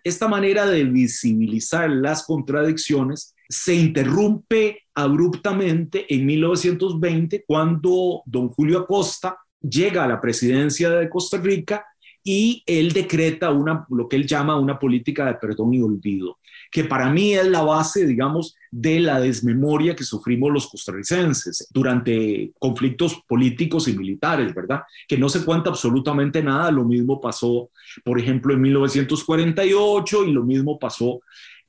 Esta 0.07 0.29
manera 0.29 0.67
de 0.67 0.85
visibilizar 0.85 1.91
las 1.91 2.25
contradicciones 2.25 3.35
se 3.49 3.75
interrumpe 3.75 4.83
abruptamente 4.95 6.07
en 6.15 6.25
1920 6.25 7.43
cuando 7.45 8.23
don 8.25 8.51
Julio 8.51 8.79
Acosta 8.79 9.37
llega 9.61 10.05
a 10.05 10.07
la 10.07 10.21
presidencia 10.21 10.91
de 10.91 11.11
Costa 11.11 11.39
Rica 11.39 11.85
y 12.23 12.63
él 12.67 12.93
decreta 12.93 13.51
una, 13.51 13.85
lo 13.91 14.09
que 14.09 14.15
él 14.15 14.29
llama 14.29 14.57
una 14.57 14.79
política 14.79 15.27
de 15.27 15.35
perdón 15.35 15.75
y 15.75 15.83
olvido, 15.83 16.39
que 16.71 16.85
para 16.85 17.11
mí 17.11 17.35
es 17.35 17.47
la 17.47 17.63
base, 17.63 18.07
digamos, 18.07 18.57
de 18.71 19.01
la 19.01 19.21
desmemoria 19.21 19.97
que 19.97 20.05
sufrimos 20.05 20.53
los 20.53 20.69
costarricenses 20.69 21.69
durante 21.71 22.53
conflictos 22.59 23.23
políticos 23.27 23.89
y 23.89 23.97
militares, 23.97 24.55
¿verdad? 24.55 24.83
Que 25.09 25.17
no 25.17 25.29
se 25.29 25.45
cuenta 25.45 25.71
absolutamente 25.71 26.43
nada. 26.43 26.71
Lo 26.71 26.85
mismo 26.85 27.21
pasó, 27.21 27.71
por 28.05 28.19
ejemplo, 28.19 28.55
en 28.55 28.61
1948 28.61 30.25
y 30.25 30.33
lo 30.33 30.45
mismo 30.45 30.79
pasó 30.79 31.21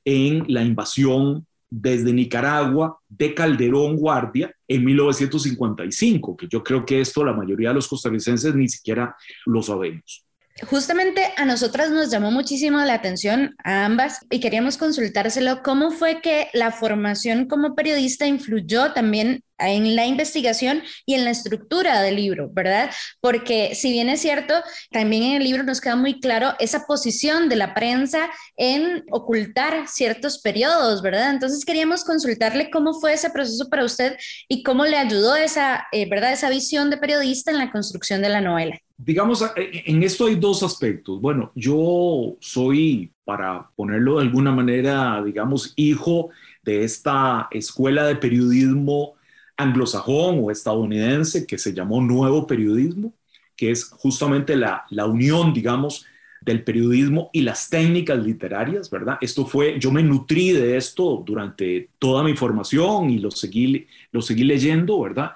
en 0.04 0.44
la 0.48 0.62
invasión 0.62 1.46
desde 1.70 2.12
Nicaragua 2.12 2.98
de 3.08 3.34
Calderón 3.34 3.96
Guardia 3.96 4.54
en 4.66 4.84
1955, 4.84 6.36
que 6.36 6.48
yo 6.48 6.62
creo 6.62 6.84
que 6.84 7.00
esto 7.00 7.24
la 7.24 7.34
mayoría 7.34 7.68
de 7.68 7.74
los 7.74 7.88
costarricenses 7.88 8.54
ni 8.54 8.68
siquiera 8.68 9.14
lo 9.46 9.62
sabemos. 9.62 10.27
Justamente 10.66 11.32
a 11.36 11.44
nosotras 11.44 11.90
nos 11.90 12.10
llamó 12.10 12.32
muchísimo 12.32 12.80
la 12.80 12.94
atención 12.94 13.54
a 13.62 13.84
ambas 13.84 14.18
y 14.28 14.40
queríamos 14.40 14.76
consultárselo 14.76 15.62
cómo 15.62 15.92
fue 15.92 16.20
que 16.20 16.48
la 16.52 16.72
formación 16.72 17.46
como 17.46 17.76
periodista 17.76 18.26
influyó 18.26 18.92
también 18.92 19.44
en 19.58 19.94
la 19.94 20.06
investigación 20.06 20.82
y 21.06 21.14
en 21.14 21.24
la 21.24 21.30
estructura 21.30 22.02
del 22.02 22.16
libro, 22.16 22.50
¿verdad? 22.52 22.90
Porque 23.20 23.74
si 23.76 23.92
bien 23.92 24.08
es 24.08 24.20
cierto, 24.20 24.54
también 24.90 25.22
en 25.22 25.36
el 25.36 25.44
libro 25.44 25.62
nos 25.62 25.80
queda 25.80 25.96
muy 25.96 26.20
claro 26.20 26.54
esa 26.58 26.86
posición 26.86 27.48
de 27.48 27.56
la 27.56 27.72
prensa 27.72 28.28
en 28.56 29.04
ocultar 29.10 29.86
ciertos 29.86 30.40
periodos, 30.40 31.02
¿verdad? 31.02 31.30
Entonces 31.30 31.64
queríamos 31.64 32.04
consultarle 32.04 32.70
cómo 32.70 32.94
fue 32.94 33.12
ese 33.12 33.30
proceso 33.30 33.68
para 33.68 33.84
usted 33.84 34.16
y 34.48 34.64
cómo 34.64 34.84
le 34.86 34.96
ayudó 34.96 35.36
esa, 35.36 35.86
eh, 35.92 36.08
¿verdad? 36.08 36.32
Esa 36.32 36.50
visión 36.50 36.90
de 36.90 36.98
periodista 36.98 37.52
en 37.52 37.58
la 37.58 37.70
construcción 37.70 38.22
de 38.22 38.28
la 38.28 38.40
novela. 38.40 38.80
Digamos, 39.00 39.42
eh, 39.56 39.84
en 39.86 40.02
esto 40.02 40.26
hay 40.26 40.34
dos 40.36 40.62
aspectos. 40.62 41.20
Bueno, 41.20 41.52
yo 41.54 42.36
soy, 42.40 43.12
para 43.24 43.70
ponerlo 43.76 44.16
de 44.16 44.22
alguna 44.26 44.50
manera, 44.52 45.22
digamos, 45.22 45.72
hijo 45.76 46.30
de 46.64 46.82
esta 46.84 47.46
escuela 47.52 48.04
de 48.06 48.16
periodismo 48.16 49.14
anglosajón 49.56 50.40
o 50.42 50.50
estadounidense 50.50 51.46
que 51.46 51.58
se 51.58 51.72
llamó 51.74 52.00
Nuevo 52.00 52.46
Periodismo, 52.46 53.14
que 53.56 53.70
es 53.70 53.84
justamente 53.84 54.56
la, 54.56 54.84
la 54.90 55.06
unión, 55.06 55.52
digamos, 55.54 56.04
del 56.40 56.62
periodismo 56.64 57.30
y 57.32 57.42
las 57.42 57.68
técnicas 57.70 58.18
literarias, 58.18 58.90
¿verdad? 58.90 59.18
Esto 59.20 59.44
fue, 59.46 59.78
yo 59.80 59.90
me 59.92 60.02
nutrí 60.02 60.52
de 60.52 60.76
esto 60.76 61.22
durante 61.26 61.90
toda 61.98 62.22
mi 62.22 62.34
formación 62.36 63.10
y 63.10 63.18
lo 63.18 63.30
seguí, 63.30 63.86
lo 64.12 64.22
seguí 64.22 64.44
leyendo, 64.44 65.00
¿verdad? 65.00 65.32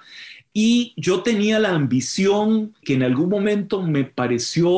Y 0.55 0.93
yo 0.97 1.23
tenía 1.23 1.59
la 1.59 1.75
ambición 1.75 2.75
que 2.83 2.95
en 2.95 3.03
algún 3.03 3.31
momento 3.31 3.83
me 3.83 4.05
pareció, 4.05 4.69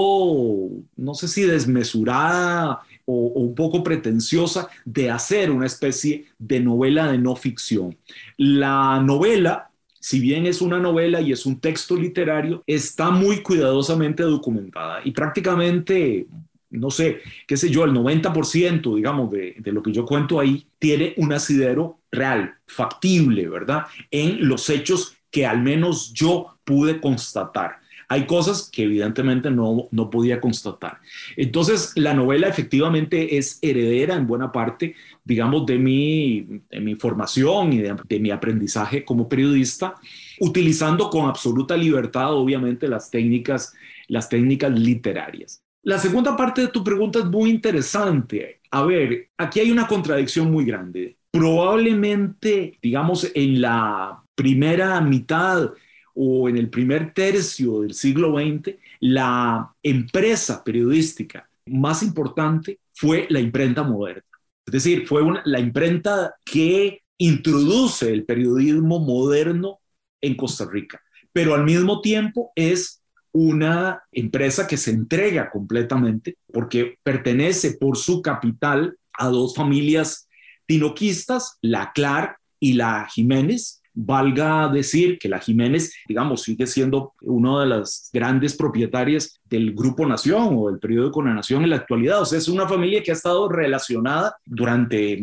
no 0.97 1.15
sé 1.15 1.27
si 1.27 1.43
desmesurada 1.43 2.81
o, 3.05 3.15
un 3.15 3.55
poco 3.55 3.83
pretenciosa, 3.83 4.69
de 4.85 5.11
hacer 5.11 5.51
una 5.51 5.67
especie 5.67 6.27
de 6.39 6.61
novela 6.61 7.11
de 7.11 7.19
no 7.19 7.35
ficción. 7.35 7.97
La 8.37 9.01
novela, 9.01 9.71
si 9.99 10.21
bien 10.21 10.47
es 10.47 10.63
una 10.63 10.79
novela 10.79 11.21
y 11.21 11.33
es 11.33 11.45
un 11.45 11.59
texto 11.59 11.97
literario, 11.97 12.63
está 12.69 13.11
muy 13.11 13.43
cuidadosamente 13.43 14.23
documentada 14.23 15.01
y 15.05 15.11
prácticamente 15.11 16.27
no 16.71 16.91
sé, 16.91 17.21
qué 17.47 17.57
sé 17.57 17.71
yo, 17.71 17.85
el 17.85 17.93
90%, 17.93 18.97
digamos, 18.97 19.31
de, 19.31 19.55
de, 19.59 19.71
lo 19.71 19.81
que 19.81 19.93
yo 19.93 20.05
cuento 20.05 20.41
ahí, 20.41 20.67
tiene 20.81 21.15
un 21.19 21.33
asidero 21.33 22.01
real, 22.11 22.57
factible, 22.67 23.49
¿verdad? 23.49 23.85
En 24.11 24.49
los 24.49 24.69
hechos 24.71 25.17
que 25.35 25.45
al 25.45 25.61
menos 25.61 26.13
yo 26.15 26.61
pude 26.63 27.01
constatar. 27.01 27.81
Hay 28.09 28.25
cosas 28.25 28.71
que 28.71 28.85
evidentemente 28.85 29.51
no, 29.51 29.89
no 29.91 30.09
podía 30.09 30.41
constatar. 30.41 31.01
Entonces, 31.37 31.91
la 31.97 32.15
novela 32.15 32.47
efectivamente 32.47 33.37
es 33.37 33.59
heredera 33.61 34.15
en 34.15 34.29
buena 34.29 34.53
parte, 34.53 34.95
digamos, 35.25 35.67
de 35.67 35.77
mi, 35.77 36.63
de 36.71 36.81
mi 36.81 36.95
formación 36.95 37.73
y 37.73 37.79
de, 37.79 38.21
mi 38.21 38.31
aprendizaje 38.31 39.05
como 39.05 39.29
periodista, 39.29 39.97
utilizando 40.39 41.11
con 41.11 41.27
absoluta 41.27 41.77
libertad, 41.77 42.33
obviamente, 42.33 42.87
las 42.87 43.11
técnicas, 43.11 43.75
las 44.07 44.29
técnicas 44.29 44.71
literarias. 44.71 45.65
La 45.83 45.99
segunda 45.99 46.37
parte 46.37 46.61
de 46.61 46.69
tu 46.69 46.85
pregunta 46.85 47.19
es 47.19 47.25
muy 47.25 47.51
interesante. 47.51 48.61
A 48.71 48.85
ver, 48.85 49.31
aquí 49.37 49.59
hay 49.59 49.73
una 49.73 49.89
contradicción 49.89 50.53
muy 50.53 50.65
grande. 50.65 51.17
Probablemente, 51.33 52.79
digamos, 52.81 53.29
en 53.35 53.61
la 53.61 54.24
primera 54.35 55.01
mitad 55.01 55.71
o 56.15 56.49
en 56.49 56.57
el 56.57 56.71
primer 56.71 57.13
tercio 57.13 57.81
del 57.81 57.95
siglo 57.95 58.37
XX, 58.39 58.77
la 59.01 59.75
empresa 59.83 60.63
periodística 60.63 61.49
más 61.67 62.03
importante 62.03 62.79
fue 62.93 63.27
la 63.31 63.41
imprenta 63.41 63.83
moderna. 63.83 64.23
Es 64.67 64.73
decir, 64.73 65.07
fue 65.07 65.23
la 65.45 65.61
imprenta 65.61 66.35
que 66.45 67.03
introduce 67.19 68.13
el 68.13 68.25
periodismo 68.25 69.01
moderno 69.01 69.81
en 70.21 70.37
Costa 70.37 70.67
Rica, 70.71 71.01
pero 71.33 71.55
al 71.55 71.65
mismo 71.65 72.01
tiempo 72.01 72.53
es 72.55 73.03
una 73.33 74.03
empresa 74.13 74.67
que 74.67 74.77
se 74.77 74.93
entrega 74.93 75.51
completamente 75.51 76.39
porque 76.53 76.99
pertenece 77.03 77.73
por 77.73 77.97
su 77.97 78.23
capital 78.23 78.97
a 79.13 79.29
dos 79.29 79.55
familias 79.55 80.29
tinoquistas, 80.67 81.59
la 81.61 81.93
Clar 81.93 82.37
y 82.61 82.75
la 82.75 83.07
Jiménez, 83.13 83.83
Valga 83.97 84.69
decir 84.69 85.19
que 85.19 85.29
la 85.29 85.39
Jiménez, 85.39 85.95
digamos, 86.09 86.43
sigue 86.43 86.67
siendo 86.67 87.13
una 87.23 87.61
de 87.61 87.67
las 87.67 88.11
grandes 88.13 88.57
propietarias 88.57 89.41
del 89.45 89.73
Grupo 89.73 90.05
Nación 90.05 90.57
o 90.57 90.69
del 90.69 90.81
periódico 90.81 91.23
La 91.23 91.33
Nación 91.33 91.63
en 91.63 91.71
la 91.71 91.77
actualidad. 91.77 92.21
O 92.23 92.27
sea, 92.27 92.39
es 92.39 92.49
una 92.49 92.69
familia 92.69 93.03
que 93.03 93.13
ha 93.13 93.15
estado 93.15 93.49
relacionada 93.49 94.37
durante 94.45 95.23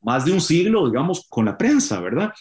más 0.00 0.24
de 0.24 0.32
un 0.32 0.40
siglo, 0.40 0.86
digamos, 0.86 1.26
con 1.28 1.46
la 1.46 1.58
prensa, 1.58 2.00
¿verdad? 2.00 2.32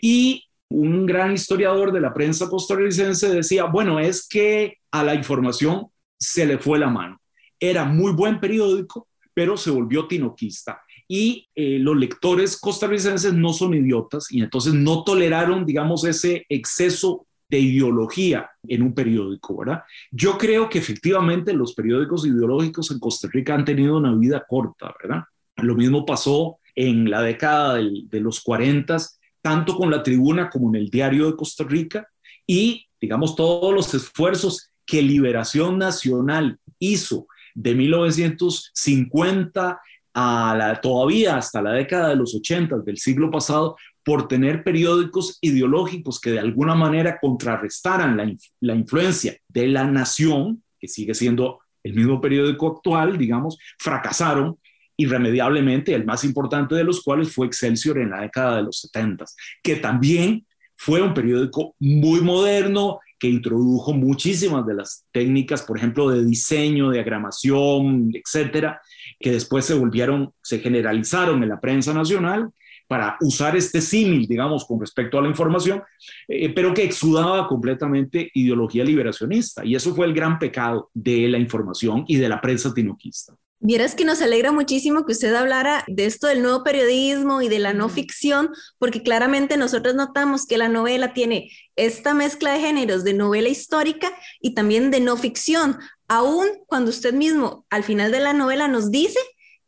Y 0.00 0.44
un 0.70 1.04
gran 1.04 1.32
historiador 1.32 1.92
de 1.92 2.00
la 2.00 2.14
prensa 2.14 2.48
costarricense 2.48 3.28
decía, 3.28 3.64
bueno, 3.64 4.00
es 4.00 4.26
que 4.26 4.78
a 4.90 5.04
la 5.04 5.14
información 5.14 5.88
se 6.18 6.46
le 6.46 6.58
fue 6.58 6.78
la 6.78 6.88
mano. 6.88 7.20
Era 7.60 7.84
muy 7.84 8.12
buen 8.12 8.40
periódico, 8.40 9.08
pero 9.34 9.56
se 9.56 9.70
volvió 9.70 10.06
tinoquista 10.06 10.80
y 11.08 11.48
eh, 11.54 11.78
los 11.78 11.96
lectores 11.96 12.60
costarricenses 12.60 13.32
no 13.32 13.54
son 13.54 13.74
idiotas 13.74 14.30
y 14.30 14.42
entonces 14.42 14.74
no 14.74 15.04
toleraron, 15.04 15.64
digamos, 15.64 16.04
ese 16.04 16.44
exceso 16.50 17.26
de 17.48 17.60
ideología 17.60 18.50
en 18.68 18.82
un 18.82 18.92
periódico, 18.92 19.56
¿verdad? 19.56 19.84
Yo 20.10 20.36
creo 20.36 20.68
que 20.68 20.78
efectivamente 20.78 21.54
los 21.54 21.74
periódicos 21.74 22.26
ideológicos 22.26 22.90
en 22.90 22.98
Costa 22.98 23.26
Rica 23.32 23.54
han 23.54 23.64
tenido 23.64 23.96
una 23.96 24.14
vida 24.14 24.44
corta, 24.46 24.94
¿verdad? 25.02 25.22
Lo 25.56 25.74
mismo 25.74 26.04
pasó 26.04 26.58
en 26.74 27.08
la 27.08 27.22
década 27.22 27.76
de 27.76 28.20
los 28.20 28.40
40, 28.40 28.98
tanto 29.40 29.76
con 29.76 29.90
la 29.90 30.02
tribuna 30.02 30.50
como 30.50 30.68
en 30.68 30.74
el 30.76 30.90
diario 30.90 31.24
de 31.26 31.36
Costa 31.36 31.64
Rica, 31.64 32.06
y 32.46 32.84
digamos 33.00 33.34
todos 33.34 33.74
los 33.74 33.94
esfuerzos 33.94 34.68
que 34.84 35.00
Liberación 35.02 35.78
Nacional 35.78 36.58
hizo 36.78 37.26
de 37.54 37.74
1950 37.74 39.80
la, 40.14 40.78
todavía 40.82 41.36
hasta 41.36 41.62
la 41.62 41.72
década 41.72 42.10
de 42.10 42.16
los 42.16 42.34
80 42.34 42.78
del 42.78 42.98
siglo 42.98 43.30
pasado 43.30 43.76
por 44.04 44.26
tener 44.26 44.64
periódicos 44.64 45.38
ideológicos 45.40 46.20
que 46.20 46.30
de 46.30 46.38
alguna 46.38 46.74
manera 46.74 47.18
contrarrestaran 47.20 48.16
la, 48.16 48.32
la 48.60 48.74
influencia 48.74 49.36
de 49.48 49.68
la 49.68 49.84
nación, 49.84 50.62
que 50.80 50.88
sigue 50.88 51.14
siendo 51.14 51.60
el 51.82 51.94
mismo 51.94 52.20
periódico 52.20 52.76
actual, 52.76 53.18
digamos, 53.18 53.58
fracasaron 53.78 54.58
irremediablemente, 54.96 55.94
el 55.94 56.04
más 56.04 56.24
importante 56.24 56.74
de 56.74 56.84
los 56.84 57.02
cuales 57.02 57.32
fue 57.32 57.46
Excelsior 57.46 57.98
en 57.98 58.10
la 58.10 58.22
década 58.22 58.56
de 58.56 58.64
los 58.64 58.80
70, 58.80 59.24
que 59.62 59.76
también 59.76 60.44
fue 60.74 61.00
un 61.02 61.14
periódico 61.14 61.74
muy 61.78 62.20
moderno, 62.20 62.98
que 63.18 63.28
introdujo 63.28 63.92
muchísimas 63.92 64.66
de 64.66 64.74
las 64.74 65.04
técnicas, 65.12 65.62
por 65.62 65.78
ejemplo, 65.78 66.08
de 66.08 66.24
diseño, 66.24 66.90
diagramación, 66.90 68.10
etcétera, 68.14 68.80
que 69.18 69.32
después 69.32 69.64
se 69.64 69.74
volvieron, 69.74 70.32
se 70.42 70.60
generalizaron 70.60 71.42
en 71.42 71.48
la 71.48 71.60
prensa 71.60 71.92
nacional 71.92 72.50
para 72.88 73.18
usar 73.20 73.54
este 73.54 73.80
símil, 73.80 74.26
digamos, 74.26 74.64
con 74.64 74.80
respecto 74.80 75.18
a 75.18 75.22
la 75.22 75.28
información, 75.28 75.82
eh, 76.26 76.48
pero 76.54 76.72
que 76.72 76.82
exudaba 76.82 77.46
completamente 77.46 78.30
ideología 78.32 78.82
liberacionista. 78.82 79.64
Y 79.64 79.74
eso 79.74 79.94
fue 79.94 80.06
el 80.06 80.14
gran 80.14 80.38
pecado 80.38 80.90
de 80.94 81.28
la 81.28 81.38
información 81.38 82.04
y 82.08 82.16
de 82.16 82.28
la 82.28 82.40
prensa 82.40 82.72
tinoquista. 82.72 83.34
Vieras 83.60 83.96
que 83.96 84.04
nos 84.04 84.22
alegra 84.22 84.52
muchísimo 84.52 85.04
que 85.04 85.12
usted 85.12 85.34
hablara 85.34 85.84
de 85.88 86.06
esto 86.06 86.28
del 86.28 86.42
nuevo 86.42 86.62
periodismo 86.62 87.42
y 87.42 87.48
de 87.48 87.58
la 87.58 87.72
no 87.72 87.88
ficción, 87.88 88.50
porque 88.78 89.02
claramente 89.02 89.56
nosotros 89.56 89.96
notamos 89.96 90.46
que 90.46 90.58
la 90.58 90.68
novela 90.68 91.12
tiene 91.12 91.50
esta 91.74 92.14
mezcla 92.14 92.52
de 92.52 92.60
géneros 92.60 93.02
de 93.02 93.14
novela 93.14 93.48
histórica 93.48 94.12
y 94.40 94.54
también 94.54 94.92
de 94.92 95.00
no 95.00 95.16
ficción, 95.16 95.78
aun 96.06 96.46
cuando 96.66 96.90
usted 96.90 97.12
mismo 97.12 97.66
al 97.68 97.82
final 97.82 98.12
de 98.12 98.20
la 98.20 98.32
novela 98.32 98.68
nos 98.68 98.92
dice 98.92 99.18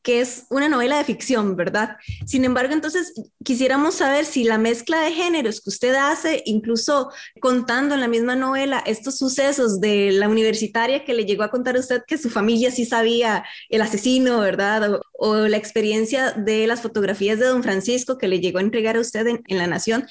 que 0.03 0.21
es 0.21 0.47
una 0.49 0.69
novela 0.69 0.97
de 0.97 1.05
ficción, 1.05 1.57
¿verdad? 1.57 1.97
Sin 2.27 2.45
embargo, 2.45 2.73
entonces 2.73 3.13
quisiéramos 3.45 3.97
saber 3.97 4.25
si 4.25 4.45
la 4.45 4.57
mezcla 4.57 5.01
de 5.01 5.13
géneros 5.13 5.61
que 5.61 5.71
usted 5.71 5.95
hace, 5.95 6.43
incluso 6.47 7.11
contando 7.41 7.95
en 7.95 8.01
la 8.01 8.09
misma 8.09 8.35
novela 8.35 8.83
estos 8.87 9.19
sucesos 9.19 9.81
de 9.81 10.13
la 10.13 10.29
universitaria 10.29 11.05
que 11.05 11.13
le 11.13 11.27
llegó 11.27 11.43
a 11.43 11.51
contar 11.51 11.77
a 11.77 11.81
usted 11.81 12.03
que 12.07 12.17
su 12.17 12.31
familia 12.31 12.71
sí 12.71 12.87
sabía 12.87 13.45
el 13.69 13.83
asesino, 13.83 14.41
¿verdad? 14.41 15.01
O, 15.13 15.37
la 15.37 15.57
experiencia 15.57 16.33
de 16.33 16.67
las 16.67 16.81
fotografías 16.81 17.39
de 17.39 17.47
don 17.47 17.63
Francisco 17.63 18.17
que 18.19 18.29
le 18.29 18.41
llegó 18.41 18.59
a 18.59 18.63
entregar 18.63 18.97
a 18.97 19.01
usted 19.01 19.27
en, 19.27 19.43
en 19.49 19.59
La 19.59 19.67
Nación. 19.67 20.07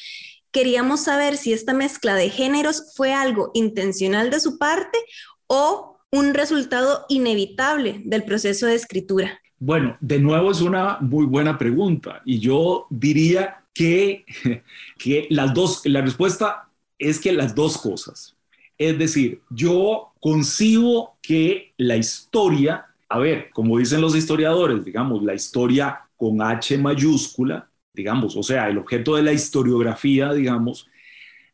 Queríamos 0.52 1.02
saber 1.02 1.38
si 1.38 1.54
esta 1.54 1.74
mezcla 1.74 2.16
de 2.16 2.30
géneros 2.30 2.94
fue 2.96 3.14
algo 3.14 3.52
intencional 3.54 4.30
de 4.30 4.40
su 4.40 4.58
parte 4.58 4.98
o 5.48 6.00
un 6.12 6.34
resultado 6.34 7.06
inevitable 7.10 8.02
del 8.06 8.24
proceso 8.24 8.66
de 8.66 8.76
escritura. 8.76 9.40
Bueno, 9.60 9.98
de 10.00 10.20
nuevo 10.20 10.52
es 10.52 10.62
una 10.62 10.98
muy 11.02 11.26
buena 11.26 11.58
pregunta 11.58 12.22
y 12.26 12.40
yo 12.40 12.88
diría 12.90 13.64
que, 13.74 14.26
que 14.98 15.28
las 15.30 15.54
dos, 15.54 15.82
la 15.86 16.02
respuesta 16.02 16.70
es 16.98 17.20
que 17.20 17.34
las 17.34 17.56
dos 17.56 17.78
cosas. 17.78 18.36
Es 18.78 18.98
decir, 18.98 19.42
yo 19.50 20.14
concibo 20.22 21.18
que 21.22 21.74
la 21.78 21.98
historia, 21.98 22.86
a 23.10 23.20
ver, 23.20 23.50
como 23.52 23.78
dicen 23.78 24.00
los 24.02 24.16
historiadores, 24.16 24.86
digamos, 24.86 25.24
la 25.24 25.34
historia 25.34 26.02
con 26.16 26.42
H 26.42 26.78
mayúscula, 26.78 27.70
digamos, 27.94 28.38
o 28.38 28.44
sea, 28.44 28.70
el 28.70 28.78
objeto 28.78 29.16
de 29.18 29.24
la 29.24 29.34
historiografía, 29.34 30.32
digamos, 30.34 30.88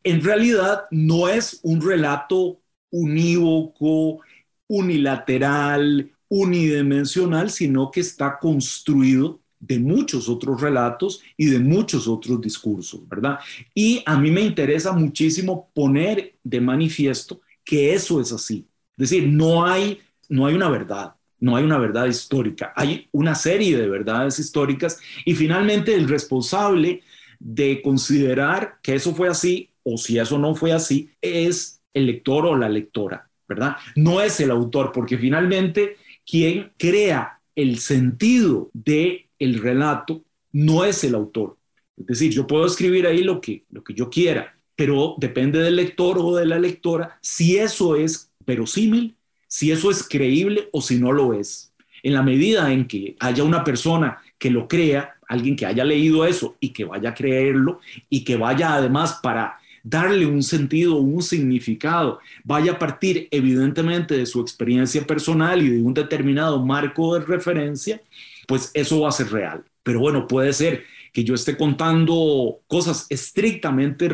en 0.04 0.22
realidad 0.22 0.84
no 0.90 1.28
es 1.28 1.60
un 1.62 1.80
relato 1.82 2.60
unívoco, 2.90 4.20
unilateral, 4.68 6.12
unidimensional, 6.36 7.50
sino 7.50 7.90
que 7.90 8.00
está 8.00 8.38
construido 8.38 9.40
de 9.58 9.78
muchos 9.78 10.28
otros 10.28 10.60
relatos 10.60 11.22
y 11.36 11.46
de 11.46 11.58
muchos 11.58 12.06
otros 12.06 12.40
discursos, 12.40 13.08
¿verdad? 13.08 13.38
Y 13.74 14.02
a 14.04 14.18
mí 14.18 14.30
me 14.30 14.42
interesa 14.42 14.92
muchísimo 14.92 15.70
poner 15.74 16.34
de 16.44 16.60
manifiesto 16.60 17.40
que 17.64 17.94
eso 17.94 18.20
es 18.20 18.32
así. 18.32 18.66
Es 18.96 19.10
decir, 19.10 19.28
no 19.28 19.64
hay, 19.64 20.00
no 20.28 20.46
hay 20.46 20.54
una 20.54 20.68
verdad, 20.68 21.14
no 21.40 21.56
hay 21.56 21.64
una 21.64 21.78
verdad 21.78 22.06
histórica, 22.06 22.72
hay 22.76 23.08
una 23.12 23.34
serie 23.34 23.76
de 23.76 23.88
verdades 23.88 24.38
históricas 24.38 25.00
y 25.24 25.34
finalmente 25.34 25.94
el 25.94 26.08
responsable 26.08 27.02
de 27.38 27.82
considerar 27.82 28.78
que 28.82 28.94
eso 28.94 29.14
fue 29.14 29.28
así 29.28 29.70
o 29.82 29.96
si 29.96 30.18
eso 30.18 30.38
no 30.38 30.54
fue 30.54 30.72
así 30.72 31.10
es 31.20 31.80
el 31.94 32.06
lector 32.06 32.44
o 32.46 32.56
la 32.56 32.68
lectora, 32.68 33.28
¿verdad? 33.48 33.76
No 33.94 34.20
es 34.20 34.38
el 34.40 34.50
autor, 34.50 34.92
porque 34.92 35.16
finalmente 35.16 35.96
quien 36.26 36.72
crea 36.76 37.40
el 37.54 37.78
sentido 37.78 38.70
de 38.74 39.28
el 39.38 39.60
relato 39.60 40.22
no 40.52 40.84
es 40.84 41.04
el 41.04 41.14
autor. 41.14 41.56
Es 41.96 42.06
decir, 42.06 42.32
yo 42.32 42.46
puedo 42.46 42.66
escribir 42.66 43.06
ahí 43.06 43.22
lo 43.22 43.40
que, 43.40 43.64
lo 43.70 43.82
que 43.82 43.94
yo 43.94 44.10
quiera, 44.10 44.58
pero 44.74 45.14
depende 45.18 45.60
del 45.60 45.76
lector 45.76 46.18
o 46.18 46.36
de 46.36 46.44
la 46.44 46.58
lectora 46.58 47.18
si 47.22 47.56
eso 47.56 47.96
es 47.96 48.30
verosímil, 48.46 49.16
si 49.48 49.72
eso 49.72 49.90
es 49.90 50.06
creíble 50.06 50.68
o 50.72 50.82
si 50.82 50.98
no 50.98 51.12
lo 51.12 51.32
es. 51.32 51.72
En 52.02 52.12
la 52.12 52.22
medida 52.22 52.72
en 52.72 52.86
que 52.86 53.16
haya 53.20 53.42
una 53.42 53.64
persona 53.64 54.18
que 54.38 54.50
lo 54.50 54.68
crea, 54.68 55.16
alguien 55.28 55.56
que 55.56 55.66
haya 55.66 55.84
leído 55.84 56.26
eso 56.26 56.56
y 56.60 56.70
que 56.70 56.84
vaya 56.84 57.10
a 57.10 57.14
creerlo 57.14 57.80
y 58.10 58.22
que 58.22 58.36
vaya 58.36 58.74
además 58.74 59.18
para 59.22 59.58
darle 59.88 60.26
un 60.26 60.42
sentido, 60.42 60.96
un 60.96 61.22
significado, 61.22 62.18
vaya 62.42 62.72
a 62.72 62.78
partir 62.78 63.28
evidentemente 63.30 64.16
de 64.16 64.26
su 64.26 64.40
experiencia 64.40 65.06
personal 65.06 65.62
y 65.62 65.70
de 65.70 65.80
un 65.80 65.94
determinado 65.94 66.64
marco 66.64 67.14
de 67.14 67.24
referencia, 67.24 68.02
pues 68.48 68.72
eso 68.74 69.02
va 69.02 69.10
a 69.10 69.12
ser 69.12 69.30
real. 69.30 69.64
Pero 69.84 70.00
bueno, 70.00 70.26
puede 70.26 70.52
ser 70.52 70.82
que 71.12 71.22
yo 71.22 71.36
esté 71.36 71.56
contando 71.56 72.62
cosas 72.66 73.06
estrictamente, 73.10 74.10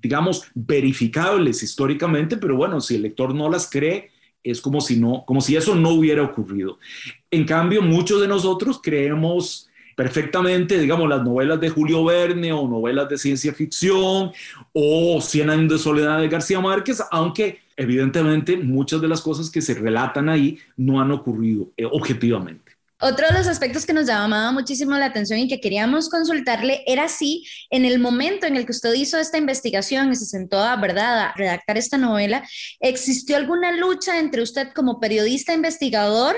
digamos, 0.00 0.44
verificables 0.54 1.62
históricamente, 1.62 2.38
pero 2.38 2.56
bueno, 2.56 2.80
si 2.80 2.94
el 2.94 3.02
lector 3.02 3.34
no 3.34 3.50
las 3.50 3.68
cree, 3.68 4.10
es 4.42 4.62
como 4.62 4.80
si 4.80 4.96
no, 4.96 5.24
como 5.26 5.42
si 5.42 5.54
eso 5.54 5.74
no 5.74 5.90
hubiera 5.90 6.22
ocurrido. 6.22 6.78
En 7.30 7.44
cambio, 7.44 7.82
muchos 7.82 8.22
de 8.22 8.28
nosotros 8.28 8.80
creemos 8.82 9.69
perfectamente, 10.00 10.78
digamos, 10.78 11.10
las 11.10 11.22
novelas 11.22 11.60
de 11.60 11.68
Julio 11.68 12.02
Verne 12.06 12.54
o 12.54 12.66
novelas 12.66 13.06
de 13.10 13.18
ciencia 13.18 13.52
ficción 13.52 14.32
o 14.72 15.20
Cien 15.20 15.50
años 15.50 15.70
de 15.70 15.78
soledad 15.78 16.18
de 16.18 16.28
García 16.28 16.58
Márquez, 16.58 17.02
aunque 17.10 17.60
evidentemente 17.76 18.56
muchas 18.56 19.02
de 19.02 19.08
las 19.08 19.20
cosas 19.20 19.50
que 19.50 19.60
se 19.60 19.74
relatan 19.74 20.30
ahí 20.30 20.58
no 20.74 21.02
han 21.02 21.10
ocurrido 21.10 21.68
eh, 21.76 21.84
objetivamente. 21.84 22.72
Otro 23.02 23.26
de 23.26 23.34
los 23.34 23.46
aspectos 23.46 23.84
que 23.84 23.92
nos 23.92 24.06
llamaba 24.06 24.52
muchísimo 24.52 24.96
la 24.96 25.06
atención 25.06 25.38
y 25.38 25.48
que 25.48 25.60
queríamos 25.60 26.08
consultarle 26.08 26.82
era 26.86 27.08
si 27.08 27.44
en 27.68 27.84
el 27.84 27.98
momento 27.98 28.46
en 28.46 28.56
el 28.56 28.64
que 28.64 28.72
usted 28.72 28.94
hizo 28.94 29.18
esta 29.18 29.36
investigación 29.36 30.12
y 30.12 30.16
se 30.16 30.24
sentó 30.24 30.60
a, 30.60 30.76
¿verdad? 30.76 31.20
a 31.20 31.34
redactar 31.34 31.76
esta 31.76 31.98
novela, 31.98 32.42
¿existió 32.80 33.36
alguna 33.36 33.72
lucha 33.72 34.18
entre 34.18 34.40
usted 34.40 34.68
como 34.74 34.98
periodista 34.98 35.52
investigador 35.52 36.36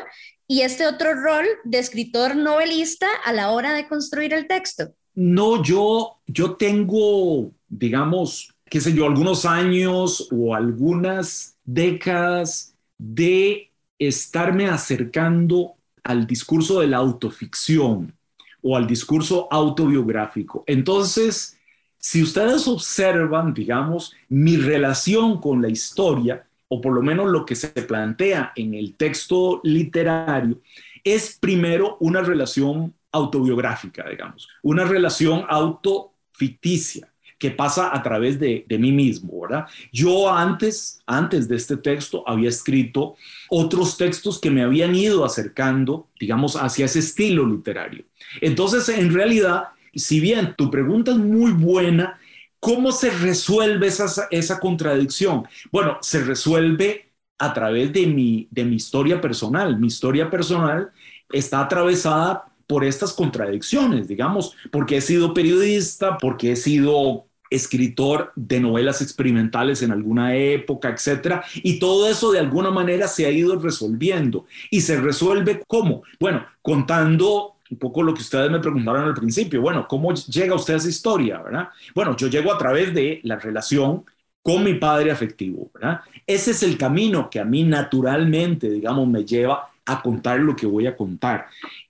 y 0.53 0.61
este 0.61 0.87
otro 0.87 1.15
rol 1.15 1.47
de 1.65 1.79
escritor 1.79 2.37
novelista 2.37 3.07
a 3.25 3.33
la 3.33 3.53
hora 3.53 3.73
de 3.73 3.89
construir 3.89 4.35
el 4.35 4.47
texto? 4.47 4.93
No, 5.15 5.63
yo, 5.63 6.19
yo 6.27 6.57
tengo, 6.57 7.53
digamos, 7.71 8.55
qué 8.67 8.79
sé 8.79 8.93
yo, 8.93 9.07
algunos 9.07 9.47
años 9.47 10.29
o 10.31 10.55
algunas 10.55 11.57
décadas 11.65 12.75
de 12.99 13.71
estarme 13.99 14.69
acercando 14.69 15.77
al 16.05 16.27
discurso 16.27 16.81
de 16.81 16.89
la 16.89 16.99
autoficción 16.99 18.15
o 18.61 18.77
al 18.77 18.87
discurso 18.87 19.49
autobiográfico. 19.51 20.65
Entonces, 20.67 21.57
si 21.97 22.23
ustedes 22.23 22.69
observan, 22.69 23.55
digamos, 23.55 24.15
mi 24.29 24.59
relación 24.59 25.41
con 25.41 25.63
la 25.63 25.71
historia, 25.71 26.47
o 26.75 26.81
por 26.81 26.95
lo 26.95 27.03
menos 27.03 27.31
lo 27.31 27.45
que 27.45 27.55
se 27.55 27.69
plantea 27.69 28.55
en 28.57 28.73
el 28.73 28.95
texto 28.95 29.61
literario, 29.63 30.59
es 31.05 31.37
primero 31.39 31.99
una 32.01 32.23
relación 32.23 32.95
autobiográfica, 33.11 34.09
digamos, 34.09 34.49
una 34.63 34.85
relación 34.85 35.45
autoficticia 35.51 37.13
que 37.39 37.51
pasa 37.51 37.95
a 37.95 38.03
través 38.03 38.41
de, 38.41 38.65
de, 38.67 38.79
mí 38.79 38.91
mismo, 38.91 39.43
¿verdad? 39.43 39.67
Yo 39.93 40.33
antes, 40.33 41.03
antes 41.07 41.47
de 41.47 41.57
este 41.57 41.77
texto, 41.77 42.25
había 42.27 42.49
escrito 42.49 43.17
otros 43.51 43.99
textos 43.99 44.41
que 44.41 44.51
me 44.51 44.63
habían 44.63 44.95
ido 44.95 45.27
acercando, 45.27 46.09
digamos, 46.19 46.57
hacia 46.57 46.87
ese 46.87 47.01
estilo 47.01 47.45
literario. 47.45 48.07
Entonces, 48.41 48.89
en 48.89 49.13
realidad, 49.13 49.65
si 49.95 50.21
bien 50.21 50.55
tu 50.57 50.71
pregunta 50.71 51.11
es 51.11 51.19
muy 51.19 51.53
buena, 51.53 52.19
¿Cómo 52.65 52.93
se 52.93 53.11
resuelve 53.11 53.89
esa, 53.89 54.61
contradicción? 54.61 55.49
Bueno, 55.73 55.99
se 56.01 56.23
resuelve 56.23 57.11
a 57.37 57.53
través 57.53 57.93
de 57.93 58.07
mi, 58.07 58.47
de 58.53 58.65
mi 58.65 58.77
historia 58.77 59.21
personal. 59.21 59.81
Mi 59.81 59.89
historia 59.89 60.31
personal 60.31 60.93
está 61.33 61.59
atravesada 61.59 62.55
por 62.69 62.85
estas 62.85 63.15
contradicciones, 63.15 64.07
digamos, 64.07 64.55
porque 64.71 64.99
he 64.99 65.01
sido 65.01 65.35
periodista, 65.35 66.19
porque 66.19 66.53
he 66.53 66.57
sido 66.57 67.27
escritor 67.51 68.31
de 68.37 68.61
novelas 68.61 69.03
experimentales 69.03 69.83
en 69.83 69.91
alguna 69.91 70.37
época, 70.37 70.91
etcétera, 70.91 71.45
y 71.65 71.81
todo 71.81 72.09
eso 72.09 72.31
de 72.31 72.39
alguna 72.39 72.71
manera 72.71 73.09
se 73.09 73.27
ha 73.27 73.31
ido 73.33 73.59
resolviendo 73.59 74.47
y 74.71 74.83
se 74.83 75.01
resuelve 75.01 75.65
cómo? 75.67 76.05
Bueno, 76.21 76.47
contando 76.63 77.57
un 77.73 77.79
poco 77.79 78.03
lo 78.03 78.13
que 78.13 78.21
ustedes 78.21 78.51
me 78.51 78.61
preguntaron 78.61 79.05
al 79.05 79.15
principio, 79.15 79.63
bueno, 79.63 79.87
¿cómo 79.89 80.13
llega 80.13 80.55
usted 80.55 80.75
a 80.75 80.77
esa 80.77 80.91
historia, 80.91 81.41
verdad? 81.41 81.71
Bueno, 81.95 82.15
yo 82.17 82.29
llego 82.29 82.53
a 82.53 82.59
través 82.59 82.93
de 82.93 83.21
la 83.25 83.37
relación 83.37 84.05
con 84.43 84.63
mi 84.63 84.75
padre 84.75 85.11
afectivo, 85.11 85.71
¿verdad? 85.73 86.01
Ese 86.27 86.51
es 86.51 86.63
el 86.63 86.77
camino 86.77 87.31
que 87.31 87.41
a 87.41 87.47
mí 87.47 87.65
naturalmente, 87.65 88.69
digamos, 88.69 89.09
me 89.09 89.25
lleva 89.25 89.71
a 89.87 90.03
contar 90.03 90.41
lo 90.41 90.55
que 90.55 90.67
voy 90.67 90.87
a 90.87 90.95
contar. 90.95 91.47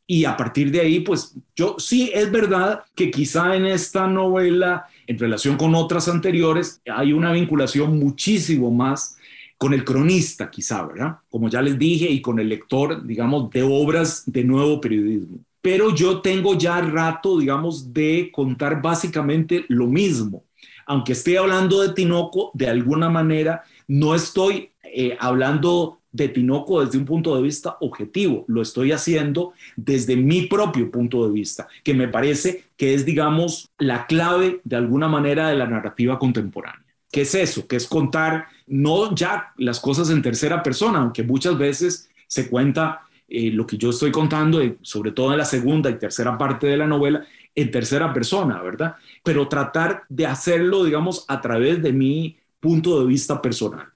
Y 0.07 0.25
a 0.25 0.37
partir 0.37 0.71
de 0.71 0.81
ahí, 0.81 1.01
pues 1.01 1.35
yo 1.57 1.75
sí, 1.79 2.13
es 2.15 2.31
verdad 2.31 2.85
que 2.95 3.11
quizá 3.11 3.57
en 3.57 3.67
esta 3.67 4.07
novela, 4.07 4.87
en 5.09 5.19
relación 5.19 5.57
con 5.57 5.75
otras 5.75 6.07
anteriores, 6.07 6.81
hay 6.87 7.13
una 7.13 7.33
vinculación 7.33 7.99
muchísimo 7.99 8.71
más 8.71 9.17
con 9.59 9.75
el 9.75 9.85
cronista, 9.85 10.49
quizá, 10.49 10.87
¿verdad? 10.87 11.17
Como 11.29 11.49
ya 11.49 11.61
les 11.61 11.77
dije, 11.77 12.09
y 12.09 12.21
con 12.23 12.39
el 12.39 12.49
lector, 12.49 13.05
digamos, 13.05 13.51
de 13.51 13.63
obras 13.65 14.23
de 14.27 14.45
nuevo 14.45 14.81
periodismo 14.81 15.39
pero 15.63 15.95
yo 15.95 16.21
tengo 16.21 16.59
ya 16.59 16.81
rato, 16.81 17.39
digamos, 17.39 17.95
de 17.95 18.31
contar 18.33 18.83
básicamente 18.83 19.65
lo 19.69 19.87
mismo. 19.87 20.45
Aunque 20.85 21.13
esté 21.13 21.39
hablando 21.39 21.81
de 21.81 21.95
Tinoco, 21.95 22.51
de 22.53 22.69
alguna 22.69 23.09
manera 23.09 23.63
no 23.87 24.15
estoy 24.15 24.71
eh, 24.83 25.17
hablando 25.21 26.01
de 26.11 26.29
Tinoco 26.29 26.85
desde 26.85 26.99
un 26.99 27.05
punto 27.05 27.35
de 27.35 27.43
vista 27.43 27.77
objetivo, 27.81 28.45
lo 28.49 28.61
estoy 28.61 28.93
haciendo 28.93 29.53
desde 29.77 30.17
mi 30.17 30.43
propio 30.47 30.91
punto 30.91 31.27
de 31.27 31.33
vista, 31.33 31.69
que 31.83 31.95
me 31.95 32.09
parece 32.09 32.65
que 32.77 32.95
es, 32.95 33.07
digamos, 33.07 33.71
la 33.79 34.07
clave 34.07 34.61
de 34.65 34.77
alguna 34.77 35.09
manera 35.09 35.49
de 35.49 35.57
la 35.57 35.67
narrativa 35.67 36.19
contemporánea. 36.19 36.83
¿Qué 37.11 37.23
es 37.23 37.35
eso? 37.35 37.67
Que 37.67 37.77
es 37.77 37.87
contar 37.87 38.47
no 38.67 39.15
ya 39.15 39.53
las 39.57 39.81
cosas 39.81 40.11
en 40.11 40.23
tercera 40.23 40.63
persona, 40.63 40.99
aunque 40.99 41.23
muchas 41.23 41.57
veces 41.57 42.11
se 42.27 42.49
cuenta 42.49 43.03
eh, 43.35 43.51
lo 43.51 43.67
que 43.67 43.79
yo 43.79 43.89
estoy 43.89 44.13
contando, 44.13 44.61
sobre 44.83 45.13
todo 45.13 45.33
en 45.33 45.39
la 45.39 45.47
segunda 45.47 45.89
y 45.89 45.99
tercera 45.99 46.37
parte 46.37 46.67
de 46.67 46.77
la 46.77 46.87
novela, 46.87 47.25
en 47.55 47.71
tercera 47.71 48.13
persona, 48.13 48.61
¿verdad? 48.61 48.97
Pero 49.23 49.49
tratar 49.49 50.03
de 50.11 50.27
hacerlo, 50.27 50.85
digamos, 50.85 51.25
a 51.29 51.41
través 51.41 51.83
de 51.83 51.95
mi 51.95 52.39
punto 52.61 53.01
de 53.01 53.07
vista 53.07 53.41
personal. 53.41 53.89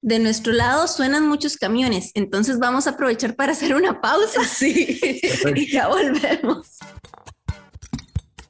De 0.00 0.20
nuestro 0.20 0.52
lado 0.52 0.86
suenan 0.86 1.28
muchos 1.28 1.56
camiones, 1.56 2.12
entonces 2.14 2.60
vamos 2.60 2.86
a 2.86 2.90
aprovechar 2.90 3.34
para 3.34 3.52
hacer 3.52 3.74
una 3.74 4.00
pausa. 4.00 4.42
Sí, 4.44 5.00
y 5.56 5.72
ya 5.72 5.88
volvemos. 5.88 6.78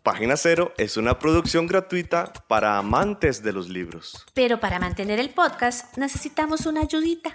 Página 0.03 0.37
Cero 0.37 0.75
es 0.77 0.99
una 0.99 1.19
producción 1.19 1.67
gratuita 1.67 2.31
para 2.49 2.77
amantes 2.77 3.43
de 3.43 3.55
los 3.55 3.71
libros. 3.71 4.27
Pero 4.35 4.61
para 4.61 4.79
mantener 4.79 5.19
el 5.19 5.31
podcast 5.31 5.97
necesitamos 5.97 6.67
una 6.67 6.83
ayudita. 6.83 7.35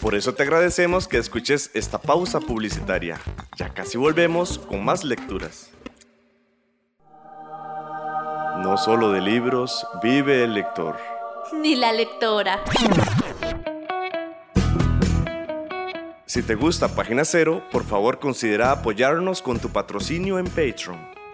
Por 0.00 0.14
eso 0.14 0.32
te 0.32 0.44
agradecemos 0.44 1.08
que 1.08 1.18
escuches 1.18 1.70
esta 1.74 1.98
pausa 1.98 2.38
publicitaria. 2.38 3.18
Ya 3.56 3.70
casi 3.70 3.98
volvemos 3.98 4.58
con 4.58 4.84
más 4.84 5.02
lecturas. 5.02 5.70
No 8.62 8.76
solo 8.76 9.10
de 9.10 9.20
libros 9.20 9.86
vive 10.02 10.44
el 10.44 10.54
lector. 10.54 10.96
Ni 11.60 11.74
la 11.74 11.92
lectora. 11.92 12.62
Si 16.26 16.42
te 16.42 16.54
gusta 16.54 16.88
Página 16.88 17.24
Cero, 17.24 17.64
por 17.72 17.84
favor 17.84 18.20
considera 18.20 18.70
apoyarnos 18.70 19.42
con 19.42 19.58
tu 19.58 19.70
patrocinio 19.70 20.38
en 20.38 20.44
Patreon. 20.46 21.17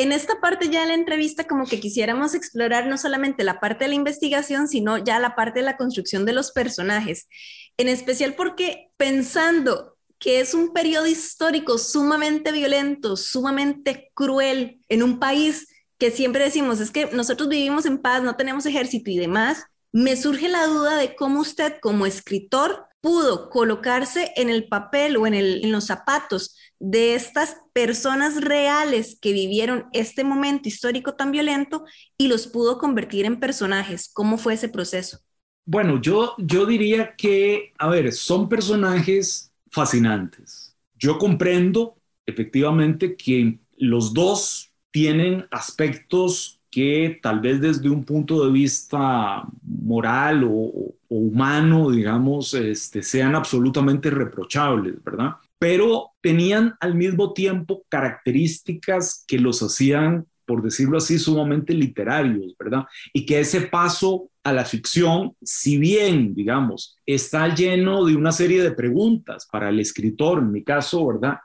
En 0.00 0.12
esta 0.12 0.40
parte 0.40 0.70
ya 0.70 0.80
de 0.80 0.86
la 0.86 0.94
entrevista 0.94 1.46
como 1.46 1.66
que 1.66 1.78
quisiéramos 1.78 2.34
explorar 2.34 2.86
no 2.86 2.96
solamente 2.96 3.44
la 3.44 3.60
parte 3.60 3.84
de 3.84 3.88
la 3.88 3.96
investigación, 3.96 4.66
sino 4.66 4.96
ya 4.96 5.18
la 5.18 5.36
parte 5.36 5.58
de 5.58 5.66
la 5.66 5.76
construcción 5.76 6.24
de 6.24 6.32
los 6.32 6.52
personajes. 6.52 7.28
En 7.76 7.86
especial 7.86 8.32
porque 8.32 8.88
pensando 8.96 9.98
que 10.18 10.40
es 10.40 10.54
un 10.54 10.72
periodo 10.72 11.06
histórico 11.06 11.76
sumamente 11.76 12.50
violento, 12.50 13.14
sumamente 13.14 14.10
cruel, 14.14 14.80
en 14.88 15.02
un 15.02 15.18
país 15.18 15.68
que 15.98 16.10
siempre 16.10 16.44
decimos, 16.44 16.80
es 16.80 16.90
que 16.90 17.10
nosotros 17.12 17.50
vivimos 17.50 17.84
en 17.84 17.98
paz, 17.98 18.22
no 18.22 18.36
tenemos 18.36 18.64
ejército 18.64 19.10
y 19.10 19.18
demás, 19.18 19.64
me 19.92 20.16
surge 20.16 20.48
la 20.48 20.64
duda 20.64 20.96
de 20.96 21.14
cómo 21.14 21.40
usted 21.40 21.74
como 21.78 22.06
escritor 22.06 22.86
pudo 23.00 23.48
colocarse 23.50 24.32
en 24.36 24.50
el 24.50 24.68
papel 24.68 25.16
o 25.16 25.26
en, 25.26 25.70
los 25.70 25.86
zapatos 25.86 26.56
de 26.78 27.14
estas 27.14 27.56
personas 27.72 28.40
reales 28.42 29.18
que 29.20 29.32
vivieron 29.32 29.86
este 29.92 30.24
momento 30.24 30.68
histórico 30.68 31.14
tan 31.14 31.32
violento 31.32 31.84
y 32.18 32.28
los 32.28 32.46
pudo 32.46 32.78
convertir 32.78 33.24
en 33.24 33.40
personajes. 33.40 34.10
¿Cómo 34.12 34.38
fue 34.38 34.54
ese 34.54 34.68
proceso? 34.68 35.18
Bueno, 35.64 36.00
yo, 36.00 36.34
yo 36.38 36.66
diría 36.66 37.14
que, 37.16 37.72
a 37.78 37.88
ver, 37.88 38.12
son 38.12 38.48
personajes 38.48 39.52
fascinantes. 39.70 40.76
Yo 40.94 41.18
comprendo 41.18 41.96
efectivamente 42.26 43.16
que 43.16 43.60
los 43.76 44.12
dos 44.12 44.72
tienen 44.90 45.46
aspectos 45.50 46.59
que 46.70 47.18
tal 47.20 47.40
vez 47.40 47.60
desde 47.60 47.90
un 47.90 48.04
punto 48.04 48.44
de 48.44 48.52
vista 48.52 49.42
moral 49.62 50.44
o, 50.48 50.94
humano, 51.08 51.90
digamos, 51.90 52.54
este, 52.54 53.02
sean 53.02 53.34
absolutamente 53.34 54.10
reprochables, 54.10 55.02
¿verdad? 55.02 55.32
Pero 55.58 56.10
tenían 56.20 56.76
al 56.78 56.94
mismo 56.94 57.32
tiempo 57.32 57.82
características 57.88 59.24
que 59.26 59.38
los 59.38 59.60
hacían, 59.60 60.26
por 60.46 60.62
decirlo 60.62 60.98
así, 60.98 61.18
sumamente 61.18 61.74
literarios, 61.74 62.54
¿verdad? 62.56 62.84
Y 63.12 63.26
que 63.26 63.40
ese 63.40 63.62
paso 63.62 64.30
a 64.44 64.52
la 64.52 64.64
ficción, 64.64 65.34
si 65.42 65.78
bien, 65.78 66.32
digamos, 66.32 66.96
está 67.04 67.52
lleno 67.52 68.04
de 68.04 68.14
una 68.14 68.30
serie 68.30 68.62
de 68.62 68.70
preguntas 68.70 69.48
para 69.50 69.68
el 69.68 69.80
escritor, 69.80 70.38
en 70.38 70.52
mi 70.52 70.62
caso, 70.62 71.04
¿verdad? 71.06 71.38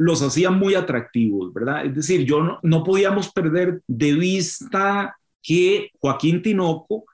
Los 0.00 0.22
hacía 0.22 0.50
muy 0.50 0.74
atractivos, 0.74 1.52
¿verdad? 1.52 1.84
Es 1.84 1.94
decir, 1.94 2.24
yo 2.24 2.58
no, 2.62 2.84
podíamos 2.84 3.30
perder 3.30 3.82
de 3.86 4.14
vista 4.14 5.14
que 5.42 5.90
Joaquín 6.00 6.40
Tinoco 6.40 7.04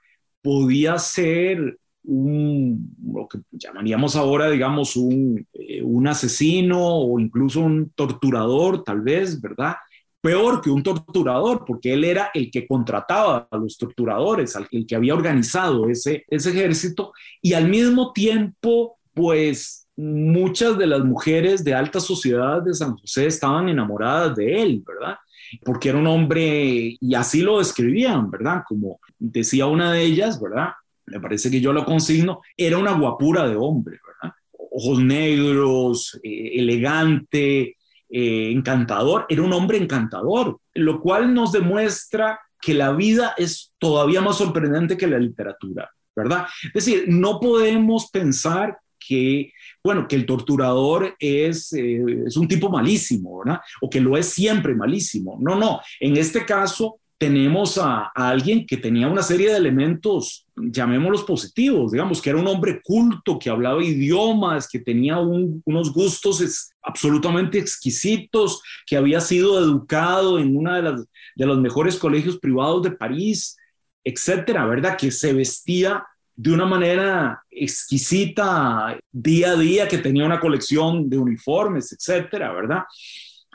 podía 0.41 0.97
ser 1.01 1.81
un, 2.05 2.95
lo 3.13 3.27
que 3.27 3.41
llamaríamos 3.51 4.15
ahora, 4.15 4.49
digamos, 4.49 4.95
un, 4.95 5.45
eh, 5.53 5.83
un 5.83 6.07
asesino 6.07 6.79
o 6.79 7.19
incluso 7.19 7.59
un 7.59 7.91
torturador, 7.91 8.85
tal 8.85 9.01
vez, 9.01 9.41
¿verdad? 9.41 9.75
Peor 10.21 10.61
que 10.61 10.71
un 10.71 10.85
torturador, 10.85 11.65
porque 11.67 11.93
él 11.93 12.05
era 12.05 12.31
el 12.35 12.53
que 12.53 12.69
contrataba 12.69 13.49
a 13.51 13.57
los 13.57 13.77
torturadores, 13.77 14.57
el 14.71 14.87
que 14.87 14.95
había 14.95 15.15
organizado 15.15 15.89
ese 15.89 16.25
ejército, 16.31 17.13
y 17.43 17.55
al 17.55 17.69
mismo 17.69 18.13
tiempo, 18.13 18.97
pues 19.13 19.86
muchas 19.97 20.77
de 20.77 20.87
las 20.87 21.05
mujeres 21.05 21.65
de 21.65 21.75
alta 21.75 22.01
sociedad 22.01 22.63
de 22.63 22.75
San 22.75 22.97
José 22.97 23.27
estaban 23.27 23.69
enamoradas 23.69 24.37
de 24.37 24.63
él, 24.63 24.85
¿verdad? 24.87 25.17
Porque 25.65 25.89
era 25.89 25.99
un 25.99 26.07
hombre, 26.07 26.97
y 27.01 27.15
así 27.15 27.41
lo 27.41 27.59
describían, 27.59 28.31
¿verdad? 28.31 28.63
Como 28.69 29.01
decía 29.19 29.67
una 29.67 29.93
de 29.93 30.03
ellas, 30.03 30.41
¿verdad? 30.41 30.71
Me 31.07 31.21
parece 31.21 31.51
que 31.51 31.61
yo 31.61 31.73
lo 31.73 31.85
consigno, 31.85 32.41
era 32.57 32.79
una 32.79 32.93
guapura 32.93 33.49
de 33.49 33.57
hombre, 33.57 33.99
¿verdad? 34.07 34.35
Ojos 34.53 35.01
negros, 35.01 36.19
eh, 36.23 36.53
elegante, 36.55 37.77
eh, 38.09 38.51
encantador, 38.53 39.25
era 39.29 39.43
un 39.43 39.53
hombre 39.53 39.79
encantador, 39.79 40.61
lo 40.75 41.01
cual 41.01 41.33
nos 41.33 41.53
demuestra 41.53 42.39
que 42.61 42.75
la 42.75 42.93
vida 42.93 43.35
es 43.37 43.73
todavía 43.79 44.21
más 44.21 44.37
sorprendente 44.39 44.97
que 44.97 45.07
la 45.07 45.19
literatura, 45.19 45.91
¿verdad? 46.15 46.47
Es 46.67 46.85
decir, 46.85 47.05
no 47.09 47.41
podemos 47.41 48.11
pensar 48.11 48.79
que 48.99 49.53
bueno, 49.87 50.09
que 50.09 50.17
el 50.17 50.27
torturador 50.27 51.15
es, 51.21 51.73
eh, 51.73 52.03
es 52.27 52.37
un 52.37 52.49
tipo 52.49 52.69
malísimo, 52.69 53.39
¿verdad? 53.39 53.61
O 53.81 53.89
que 53.89 54.01
lo 54.01 54.17
es 54.17 54.27
siempre 54.27 54.75
malísimo. 54.75 55.39
No, 55.41 55.55
no, 55.55 55.81
en 56.01 56.17
este 56.17 56.45
caso 56.45 56.99
tenemos 57.19 57.79
a, 57.79 58.11
alguien 58.17 58.67
que 58.67 58.77
tenía 58.77 59.07
una 59.07 59.23
serie 59.23 59.51
de 59.51 59.57
elementos, 59.57 60.45
llamémoslos 60.57 61.23
positivos, 61.23 61.93
digamos, 61.93 62.21
que 62.21 62.31
era 62.31 62.39
un 62.41 62.49
hombre 62.49 62.81
culto, 62.83 63.39
que 63.39 63.49
hablaba 63.49 63.83
idiomas, 63.83 64.69
que 64.69 64.81
tenía 64.81 65.19
unos 65.19 65.93
gustos 65.93 66.73
absolutamente 66.83 67.59
exquisitos, 67.59 68.61
que 68.87 68.97
había 68.97 69.21
sido 69.21 69.61
educado 69.61 70.41
en 70.41 70.57
uno 70.57 70.75
de, 70.75 71.05
de 71.37 71.47
los 71.47 71.59
mejores 71.59 71.97
colegios 71.97 72.41
privados 72.41 72.83
de 72.83 72.91
París, 72.91 73.57
etcétera, 74.03 74.67
¿verdad? 74.67 74.97
Que 74.99 75.13
se 75.13 75.33
vestía 75.33 76.05
de 76.37 76.53
una 76.53 76.67
manera 76.67 77.43
exquisita 77.51 78.99
día 79.11 79.53
a 79.53 79.57
día, 79.57 79.89
que 79.89 79.99
tenía 79.99 80.27
una 80.27 80.39
colección 80.39 81.09
de 81.09 81.17
uniformes, 81.19 81.93
etcétera, 81.93 82.53
¿verdad? 82.53 82.83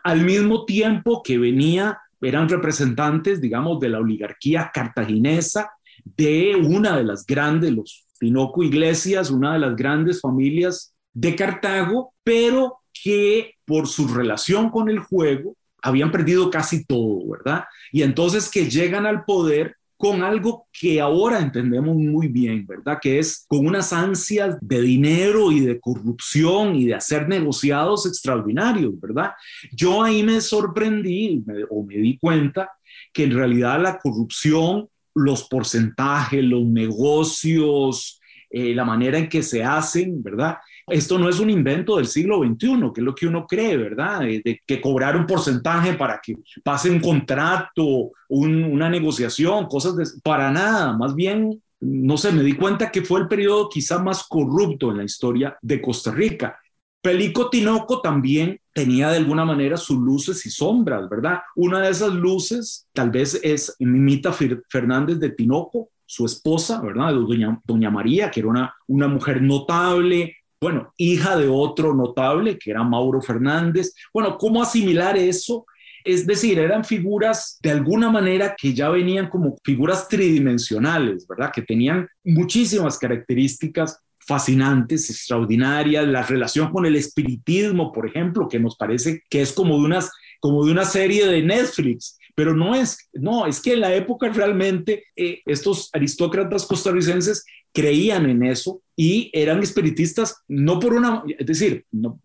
Al 0.04 0.26
mismo 0.26 0.66
tiempo 0.66 1.22
que 1.24 1.38
venía, 1.38 2.00
eran 2.20 2.50
representantes, 2.50 3.40
digamos, 3.40 3.80
de 3.80 3.90
la 3.90 4.00
oligarquía 4.00 4.72
cartaginesa, 4.74 5.72
de 6.04 6.56
una 6.56 6.98
de 6.98 7.04
las 7.04 7.26
grandes, 7.26 7.72
los 7.72 8.06
Pinoco 8.20 8.64
Iglesias, 8.64 9.32
una 9.32 9.54
de 9.54 9.60
las 9.60 9.76
grandes 9.76 10.22
familias 10.22 10.94
de 11.14 11.36
Cartago, 11.36 12.14
pero 12.24 12.80
que 12.94 13.56
por 13.66 13.88
su 13.88 14.08
relación 14.08 14.70
con 14.70 14.90
el 14.90 15.00
juego 15.00 15.56
habían 15.82 16.12
perdido 16.12 16.50
casi 16.50 16.86
todo, 16.86 17.28
¿verdad? 17.30 17.66
Y 17.92 18.04
entonces 18.04 18.50
que 18.50 18.70
llegan 18.70 19.06
al 19.06 19.26
poder 19.26 19.76
con 20.02 20.24
algo 20.24 20.68
que 20.74 21.00
ahora 21.00 21.40
entendemos 21.40 21.96
muy 21.96 22.28
bien, 22.28 22.66
¿verdad? 22.66 22.98
Que 23.00 23.20
es 23.20 23.46
con 23.48 23.68
unas 23.68 23.94
ansias 23.94 24.58
de 24.60 24.82
dinero 24.82 25.52
y 25.52 25.60
de 25.60 25.80
corrupción 25.80 26.76
y 26.76 26.86
de 26.86 26.96
hacer 26.96 27.30
negociados 27.30 28.08
extraordinarios, 28.08 29.00
¿verdad? 29.00 29.34
Yo 29.72 30.02
ahí 30.02 30.24
me 30.24 30.42
sorprendí 30.42 31.46
o 31.70 31.84
me 31.84 31.98
di 31.98 32.18
cuenta 32.18 32.72
que 33.14 33.26
en 33.26 33.36
realidad 33.36 33.80
la 33.80 34.00
corrupción, 34.00 34.90
los 35.14 35.48
porcentajes, 35.48 36.44
los 36.44 36.66
negocios, 36.66 38.20
eh, 38.50 38.74
la 38.74 38.84
manera 38.84 39.20
en 39.20 39.30
que 39.30 39.44
se 39.44 39.64
hacen, 39.64 40.24
¿verdad? 40.24 40.58
Esto 40.88 41.18
no 41.18 41.30
es 41.30 41.40
un 41.40 41.50
invento 41.50 41.98
del 41.98 42.08
siglo 42.08 42.40
XXI, 42.40 42.92
que 42.94 43.02
es 43.02 43.06
lo 43.06 43.16
que 43.16 43.28
uno 43.28 43.46
cree, 43.48 43.78
¿verdad? 43.78 44.22
De, 44.22 44.60
que 44.66 44.82
cobrar 44.82 45.16
un 45.16 45.26
porcentaje 45.26 45.94
para 45.94 46.20
que 46.24 46.36
pase 46.64 46.90
un 46.90 47.00
contrato, 47.00 48.12
una 48.30 48.90
negociación, 48.90 49.68
cosas 49.68 49.96
de... 49.96 50.06
Para 50.24 50.52
nada, 50.52 50.94
más 50.94 51.16
bien, 51.16 51.62
no 51.82 52.18
sé, 52.18 52.32
me 52.32 52.44
di 52.44 52.54
cuenta 52.54 52.92
que 52.92 53.02
fue 53.02 53.22
el 53.22 53.28
periodo 53.28 53.70
quizá 53.70 54.00
más 54.00 54.26
corrupto 54.28 54.92
en 54.92 54.98
la 54.98 55.04
historia 55.04 55.58
de 55.62 55.82
Costa 55.82 56.12
Rica. 56.12 56.58
Pelico 57.02 57.50
Tinoco 57.50 58.00
también 58.00 58.60
tenía 58.74 59.10
de 59.10 59.18
alguna 59.18 59.44
manera 59.44 59.76
sus 59.76 59.98
luces 59.98 60.46
y 60.46 60.52
sombras, 60.52 61.10
¿verdad? 61.10 61.40
Una 61.56 61.82
de 61.82 61.90
esas 61.90 62.14
luces 62.14 62.88
tal 62.94 63.10
vez 63.10 63.40
es 63.44 63.76
Mimita 63.80 64.32
Fernández 64.70 65.20
de 65.20 65.32
Tinoco, 65.32 65.90
su 66.06 66.26
esposa, 66.26 66.80
¿verdad? 66.82 67.14
Doña, 67.14 67.60
Doña 67.64 67.90
María, 67.90 68.30
que 68.30 68.42
era 68.42 68.50
una, 68.50 68.76
una 68.88 69.08
mujer 69.08 69.42
notable, 69.42 70.36
bueno, 70.62 70.94
hija 70.96 71.36
de 71.38 71.48
otro 71.48 71.96
notable, 71.96 72.60
que 72.60 72.70
era 72.70 72.84
Mauro 72.84 73.20
Fernández. 73.20 73.96
Bueno, 74.14 74.38
¿cómo 74.38 74.62
asimilar 74.62 75.18
eso? 75.18 75.66
Es 76.04 76.28
decir, 76.28 76.60
eran 76.60 76.86
figuras 76.86 77.58
de 77.64 77.72
alguna 77.72 78.12
manera 78.12 78.56
que 78.56 78.72
ya 78.72 78.90
venían 78.90 79.28
como 79.28 79.58
figuras 79.64 80.08
tridimensionales, 80.08 81.26
¿verdad? 81.28 81.52
Que 81.52 81.64
tenían 81.64 82.08
muchísimas 82.24 83.00
características 83.00 84.00
fascinantes, 84.20 85.10
extraordinarias, 85.10 86.08
la 86.08 86.22
relación 86.22 86.72
con 86.72 86.86
el 86.86 86.96
espiritismo, 86.96 87.92
por 87.92 88.08
ejemplo, 88.08 88.48
que 88.48 88.60
nos 88.60 88.76
parece 88.78 89.24
que 89.32 89.42
es 89.42 89.54
como 89.54 89.80
de, 89.80 89.86
unas, 89.86 90.12
como 90.40 90.64
de 90.64 90.72
una 90.72 90.86
serie 90.86 91.26
de 91.26 91.42
Netflix, 91.42 92.20
pero 92.36 92.56
no 92.56 92.76
es, 92.76 93.10
no, 93.14 93.48
es 93.48 93.60
que 93.60 93.74
en 93.74 93.82
la 93.82 93.96
época 93.96 94.30
realmente 94.30 95.06
eh, 95.16 95.42
estos 95.48 95.90
aristócratas 95.92 96.68
costarricenses 96.68 97.46
creían 97.74 98.30
en 98.30 98.44
eso 98.44 98.82
y 99.02 99.32
eran 99.34 99.64
espiritistas 99.64 100.44
no 100.48 100.80
por 100.80 100.94
una, 100.94 101.24
es 101.26 101.48
decir, 101.48 101.88
no, 101.90 102.22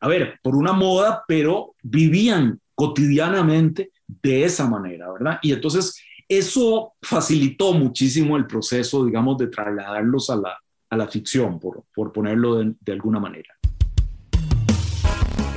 a 0.00 0.08
ver, 0.08 0.40
por 0.42 0.56
una 0.56 0.72
moda, 0.72 1.22
pero 1.28 1.74
vivían 1.82 2.62
cotidianamente 2.74 3.90
de 4.22 4.44
esa 4.44 4.66
manera, 4.66 5.12
¿verdad? 5.12 5.38
Y 5.42 5.52
entonces 5.52 6.02
eso 6.26 6.94
facilitó 7.02 7.74
muchísimo 7.74 8.38
el 8.38 8.46
proceso, 8.46 9.04
digamos, 9.04 9.36
de 9.36 9.48
trasladarlos 9.48 10.30
a 10.30 10.36
la, 10.36 10.58
a 10.88 10.96
la 10.96 11.08
ficción, 11.08 11.60
por, 11.60 11.84
por 11.94 12.10
ponerlo 12.10 12.56
de, 12.56 12.74
de 12.80 12.92
alguna 12.92 13.20
manera. 13.20 13.54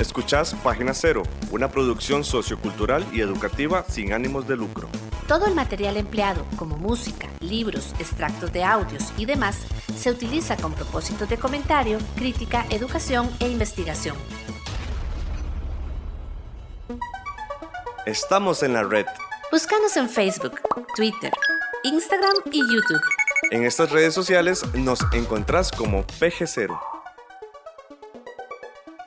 Escuchás 0.01 0.53
Página 0.55 0.93
Cero, 0.93 1.23
una 1.49 1.71
producción 1.71 2.25
sociocultural 2.25 3.05
y 3.13 3.21
educativa 3.21 3.85
sin 3.87 4.11
ánimos 4.11 4.49
de 4.49 4.57
lucro. 4.57 4.89
Todo 5.29 5.47
el 5.47 5.55
material 5.55 5.95
empleado, 5.95 6.45
como 6.57 6.75
música, 6.75 7.26
libros, 7.39 7.93
extractos 7.99 8.51
de 8.53 8.63
audios 8.63 9.13
y 9.17 9.25
demás, 9.25 9.57
se 9.95 10.11
utiliza 10.11 10.57
con 10.57 10.73
propósitos 10.73 11.29
de 11.29 11.37
comentario, 11.37 11.97
crítica, 12.15 12.65
educación 12.69 13.29
e 13.39 13.47
investigación. 13.47 14.15
Estamos 18.05 18.63
en 18.63 18.73
la 18.73 18.83
red. 18.83 19.05
Búscanos 19.51 19.97
en 19.97 20.09
Facebook, 20.09 20.61
Twitter, 20.95 21.31
Instagram 21.83 22.35
y 22.51 22.59
YouTube. 22.59 23.01
En 23.51 23.63
estas 23.63 23.91
redes 23.91 24.13
sociales 24.13 24.63
nos 24.73 24.99
encontrás 25.13 25.71
como 25.71 26.05
PG0. 26.05 26.79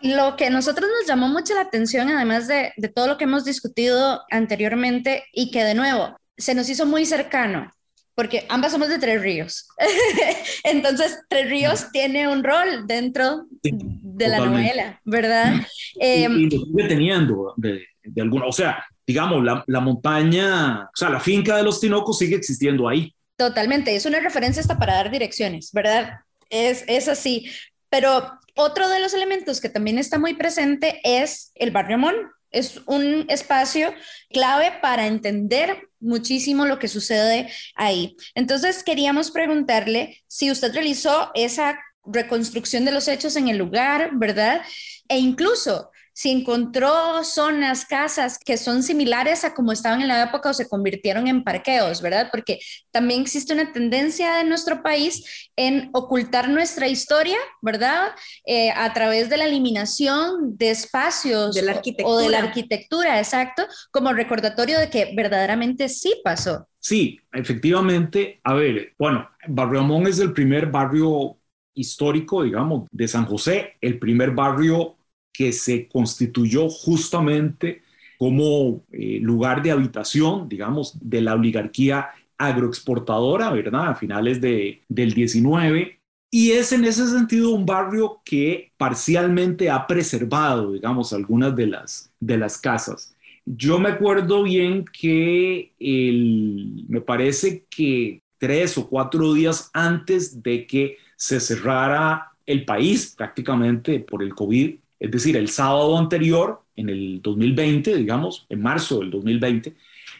Lo 0.02 0.36
que 0.36 0.46
a 0.46 0.50
nosotros 0.50 0.88
nos 0.98 1.06
llamó 1.06 1.28
mucho 1.28 1.54
la 1.54 1.62
atención, 1.62 2.08
además 2.08 2.48
de, 2.48 2.72
de 2.76 2.88
todo 2.88 3.06
lo 3.06 3.18
que 3.18 3.24
hemos 3.24 3.44
discutido 3.44 4.22
anteriormente 4.30 5.24
y 5.32 5.50
que 5.50 5.62
de 5.62 5.74
nuevo 5.74 6.16
se 6.38 6.54
nos 6.54 6.70
hizo 6.70 6.86
muy 6.86 7.04
cercano, 7.04 7.70
porque 8.20 8.44
ambas 8.50 8.72
somos 8.72 8.90
de 8.90 8.98
Tres 8.98 9.22
Ríos. 9.22 9.66
Entonces, 10.64 11.20
Tres 11.26 11.48
Ríos 11.48 11.86
tiene 11.90 12.28
un 12.28 12.44
rol 12.44 12.86
dentro 12.86 13.46
de 13.62 14.28
la 14.28 14.40
novela, 14.40 15.00
¿verdad? 15.06 15.54
Eh, 15.98 16.28
y, 16.28 16.50
lo 16.50 16.66
sigue 16.66 16.86
teniendo 16.86 17.54
de, 17.56 17.82
de, 18.02 18.20
alguna, 18.20 18.44
o 18.44 18.52
sea, 18.52 18.84
digamos, 19.06 19.42
la, 19.42 19.64
la, 19.66 19.80
montaña, 19.80 20.82
o 20.82 20.94
sea, 20.94 21.08
la 21.08 21.18
finca 21.18 21.56
de 21.56 21.62
los 21.62 21.80
Tinocos 21.80 22.18
sigue 22.18 22.36
existiendo 22.36 22.86
ahí. 22.86 23.10
Totalmente, 23.36 23.96
es 23.96 24.04
una 24.04 24.20
referencia 24.20 24.60
hasta 24.60 24.78
para 24.78 24.96
dar 24.96 25.10
direcciones, 25.10 25.70
¿verdad? 25.72 26.18
Es, 26.50 26.84
es 26.88 27.08
así. 27.08 27.50
Pero 27.88 28.38
otro 28.54 28.90
de 28.90 29.00
los 29.00 29.14
elementos 29.14 29.62
que 29.62 29.70
también 29.70 29.96
está 29.96 30.18
muy 30.18 30.34
presente 30.34 31.00
es 31.04 31.52
el 31.54 31.70
barrio 31.70 31.96
Mon. 31.96 32.16
Es 32.50 32.80
un 32.86 33.26
espacio 33.28 33.94
clave 34.30 34.72
para 34.82 35.06
entender 35.06 35.88
muchísimo 36.00 36.64
lo 36.66 36.78
que 36.78 36.88
sucede 36.88 37.50
ahí. 37.74 38.16
Entonces, 38.34 38.82
queríamos 38.82 39.30
preguntarle 39.30 40.22
si 40.26 40.50
usted 40.50 40.72
realizó 40.72 41.30
esa 41.34 41.78
reconstrucción 42.04 42.84
de 42.84 42.92
los 42.92 43.08
hechos 43.08 43.36
en 43.36 43.48
el 43.48 43.58
lugar, 43.58 44.10
¿verdad? 44.14 44.62
E 45.08 45.18
incluso 45.18 45.90
si 46.12 46.30
encontró 46.30 47.24
zonas, 47.24 47.84
casas 47.84 48.38
que 48.38 48.56
son 48.56 48.82
similares 48.82 49.44
a 49.44 49.54
como 49.54 49.72
estaban 49.72 50.00
en 50.00 50.08
la 50.08 50.22
época 50.22 50.50
o 50.50 50.54
se 50.54 50.68
convirtieron 50.68 51.28
en 51.28 51.44
parqueos, 51.44 52.02
¿verdad? 52.02 52.28
Porque 52.30 52.60
también 52.90 53.22
existe 53.22 53.52
una 53.52 53.72
tendencia 53.72 54.40
en 54.40 54.48
nuestro 54.48 54.82
país 54.82 55.50
en 55.56 55.90
ocultar 55.92 56.48
nuestra 56.48 56.88
historia, 56.88 57.38
¿verdad? 57.62 58.08
Eh, 58.46 58.70
a 58.70 58.92
través 58.92 59.28
de 59.30 59.36
la 59.36 59.46
eliminación 59.46 60.56
de 60.56 60.70
espacios 60.70 61.54
de 61.54 61.62
la 61.62 61.80
o, 62.04 62.08
o 62.08 62.18
de 62.18 62.28
la 62.28 62.38
arquitectura, 62.38 63.18
exacto, 63.18 63.66
como 63.90 64.12
recordatorio 64.12 64.78
de 64.78 64.90
que 64.90 65.12
verdaderamente 65.14 65.88
sí 65.88 66.14
pasó. 66.24 66.66
Sí, 66.78 67.20
efectivamente. 67.32 68.40
A 68.42 68.54
ver, 68.54 68.94
bueno, 68.98 69.28
Barrio 69.48 69.80
Amón 69.80 70.06
es 70.06 70.18
el 70.18 70.32
primer 70.32 70.66
barrio 70.66 71.36
histórico, 71.74 72.42
digamos, 72.42 72.88
de 72.90 73.08
San 73.08 73.26
José, 73.26 73.76
el 73.80 73.98
primer 73.98 74.32
barrio 74.32 74.96
que 75.40 75.52
se 75.52 75.88
constituyó 75.88 76.68
justamente 76.68 77.80
como 78.18 78.84
eh, 78.92 79.20
lugar 79.22 79.62
de 79.62 79.70
habitación, 79.70 80.50
digamos, 80.50 80.98
de 81.00 81.22
la 81.22 81.32
oligarquía 81.32 82.10
agroexportadora, 82.36 83.50
¿verdad? 83.50 83.88
A 83.88 83.94
finales 83.94 84.42
de, 84.42 84.82
del 84.86 85.14
19. 85.14 85.98
Y 86.30 86.50
es 86.50 86.72
en 86.72 86.84
ese 86.84 87.06
sentido 87.08 87.52
un 87.54 87.64
barrio 87.64 88.20
que 88.22 88.70
parcialmente 88.76 89.70
ha 89.70 89.86
preservado, 89.86 90.72
digamos, 90.72 91.14
algunas 91.14 91.56
de 91.56 91.68
las, 91.68 92.12
de 92.20 92.36
las 92.36 92.58
casas. 92.58 93.16
Yo 93.46 93.78
me 93.78 93.88
acuerdo 93.88 94.42
bien 94.42 94.84
que 94.84 95.72
el, 95.80 96.84
me 96.86 97.00
parece 97.00 97.64
que 97.70 98.20
tres 98.36 98.76
o 98.76 98.90
cuatro 98.90 99.32
días 99.32 99.70
antes 99.72 100.42
de 100.42 100.66
que 100.66 100.98
se 101.16 101.40
cerrara 101.40 102.32
el 102.44 102.66
país 102.66 103.14
prácticamente 103.16 104.00
por 104.00 104.22
el 104.22 104.34
COVID, 104.34 104.74
es 105.00 105.10
decir, 105.10 105.36
el 105.36 105.48
sábado 105.48 105.98
anterior, 105.98 106.62
en 106.76 106.90
el 106.90 107.20
2020, 107.22 107.96
digamos, 107.96 108.46
en 108.50 108.60
marzo 108.60 109.00
del 109.00 109.10
2020, 109.10 109.74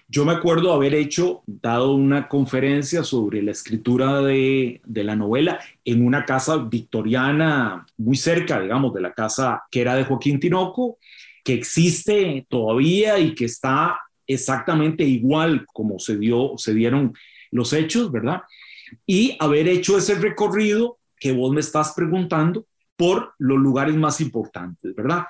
yo 0.08 0.24
me 0.24 0.32
acuerdo 0.32 0.72
haber 0.72 0.94
hecho, 0.94 1.42
dado 1.46 1.92
una 1.92 2.26
conferencia 2.26 3.04
sobre 3.04 3.42
la 3.42 3.52
escritura 3.52 4.22
de, 4.22 4.80
la 4.86 5.14
novela 5.14 5.60
en 5.84 6.04
una 6.04 6.24
casa 6.24 6.56
victoriana 6.56 7.86
muy 7.98 8.16
cerca, 8.16 8.60
digamos, 8.60 8.94
de 8.94 9.02
la 9.02 9.12
casa 9.12 9.62
que 9.70 9.82
era 9.82 9.94
de 9.94 10.04
Joaquín 10.04 10.40
Tinoco, 10.40 10.98
que 11.44 11.54
existe 11.54 12.46
todavía 12.48 13.18
y 13.18 13.34
que 13.34 13.44
está 13.44 14.00
exactamente 14.26 15.04
igual 15.04 15.66
como 15.72 15.98
se, 15.98 16.16
dio, 16.16 16.54
se 16.56 16.74
dieron 16.74 17.14
los 17.50 17.72
hechos, 17.72 18.10
¿verdad? 18.10 18.42
Y 19.06 19.36
haber 19.38 19.68
hecho 19.68 19.98
ese 19.98 20.14
recorrido 20.14 20.98
que 21.18 21.32
vos 21.32 21.52
me 21.52 21.60
estás 21.60 21.92
preguntando 21.94 22.66
por 23.00 23.32
los 23.38 23.58
lugares 23.58 23.96
más 23.96 24.20
importantes, 24.20 24.94
¿verdad? 24.94 25.24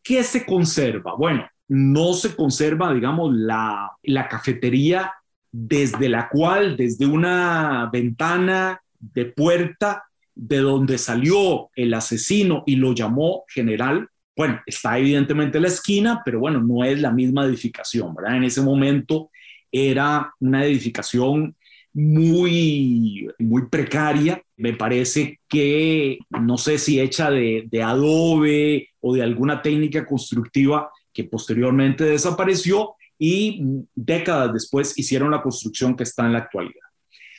¿Qué 0.00 0.22
se 0.22 0.46
conserva? 0.46 1.16
Bueno, 1.16 1.44
no 1.66 2.12
se 2.12 2.36
conserva, 2.36 2.94
digamos, 2.94 3.34
la, 3.34 3.90
cafetería 4.30 5.12
desde 5.50 6.08
la 6.08 6.28
cual, 6.28 6.76
desde 6.76 7.04
una 7.04 7.90
ventana 7.92 8.80
de 9.00 9.24
puerta 9.24 10.04
de 10.36 10.58
donde 10.58 10.98
salió 10.98 11.68
el 11.74 11.94
asesino 11.94 12.62
y 12.64 12.76
lo 12.76 12.94
llamó 12.94 13.42
general, 13.48 14.08
bueno, 14.36 14.60
está 14.64 14.96
evidentemente 14.96 15.58
en 15.58 15.62
la 15.62 15.68
esquina, 15.68 16.22
pero 16.24 16.38
bueno, 16.38 16.60
no 16.60 16.84
es 16.84 17.00
la 17.00 17.10
misma 17.10 17.44
edificación, 17.44 18.14
¿verdad? 18.14 18.36
En 18.36 18.44
ese 18.44 18.62
momento 18.62 19.30
era 19.72 20.32
una 20.38 20.64
edificación 20.64 21.56
muy, 21.92 23.28
muy 23.40 23.66
precaria. 23.66 24.40
Me 24.56 24.72
parece 24.72 25.40
que, 25.48 26.18
no 26.30 26.56
sé 26.56 26.78
si 26.78 27.00
hecha 27.00 27.30
de, 27.30 27.68
adobe 27.82 28.90
o 29.00 29.14
de 29.14 29.22
alguna 29.22 29.62
técnica 29.62 30.06
constructiva 30.06 30.90
que 31.12 31.24
posteriormente 31.24 32.04
desapareció 32.04 32.94
y 33.18 33.62
décadas 33.94 34.52
después 34.52 34.98
hicieron 34.98 35.30
la 35.30 35.42
construcción 35.42 35.96
que 35.96 36.04
está 36.04 36.26
en 36.26 36.32
la 36.32 36.40
actualidad. 36.40 36.84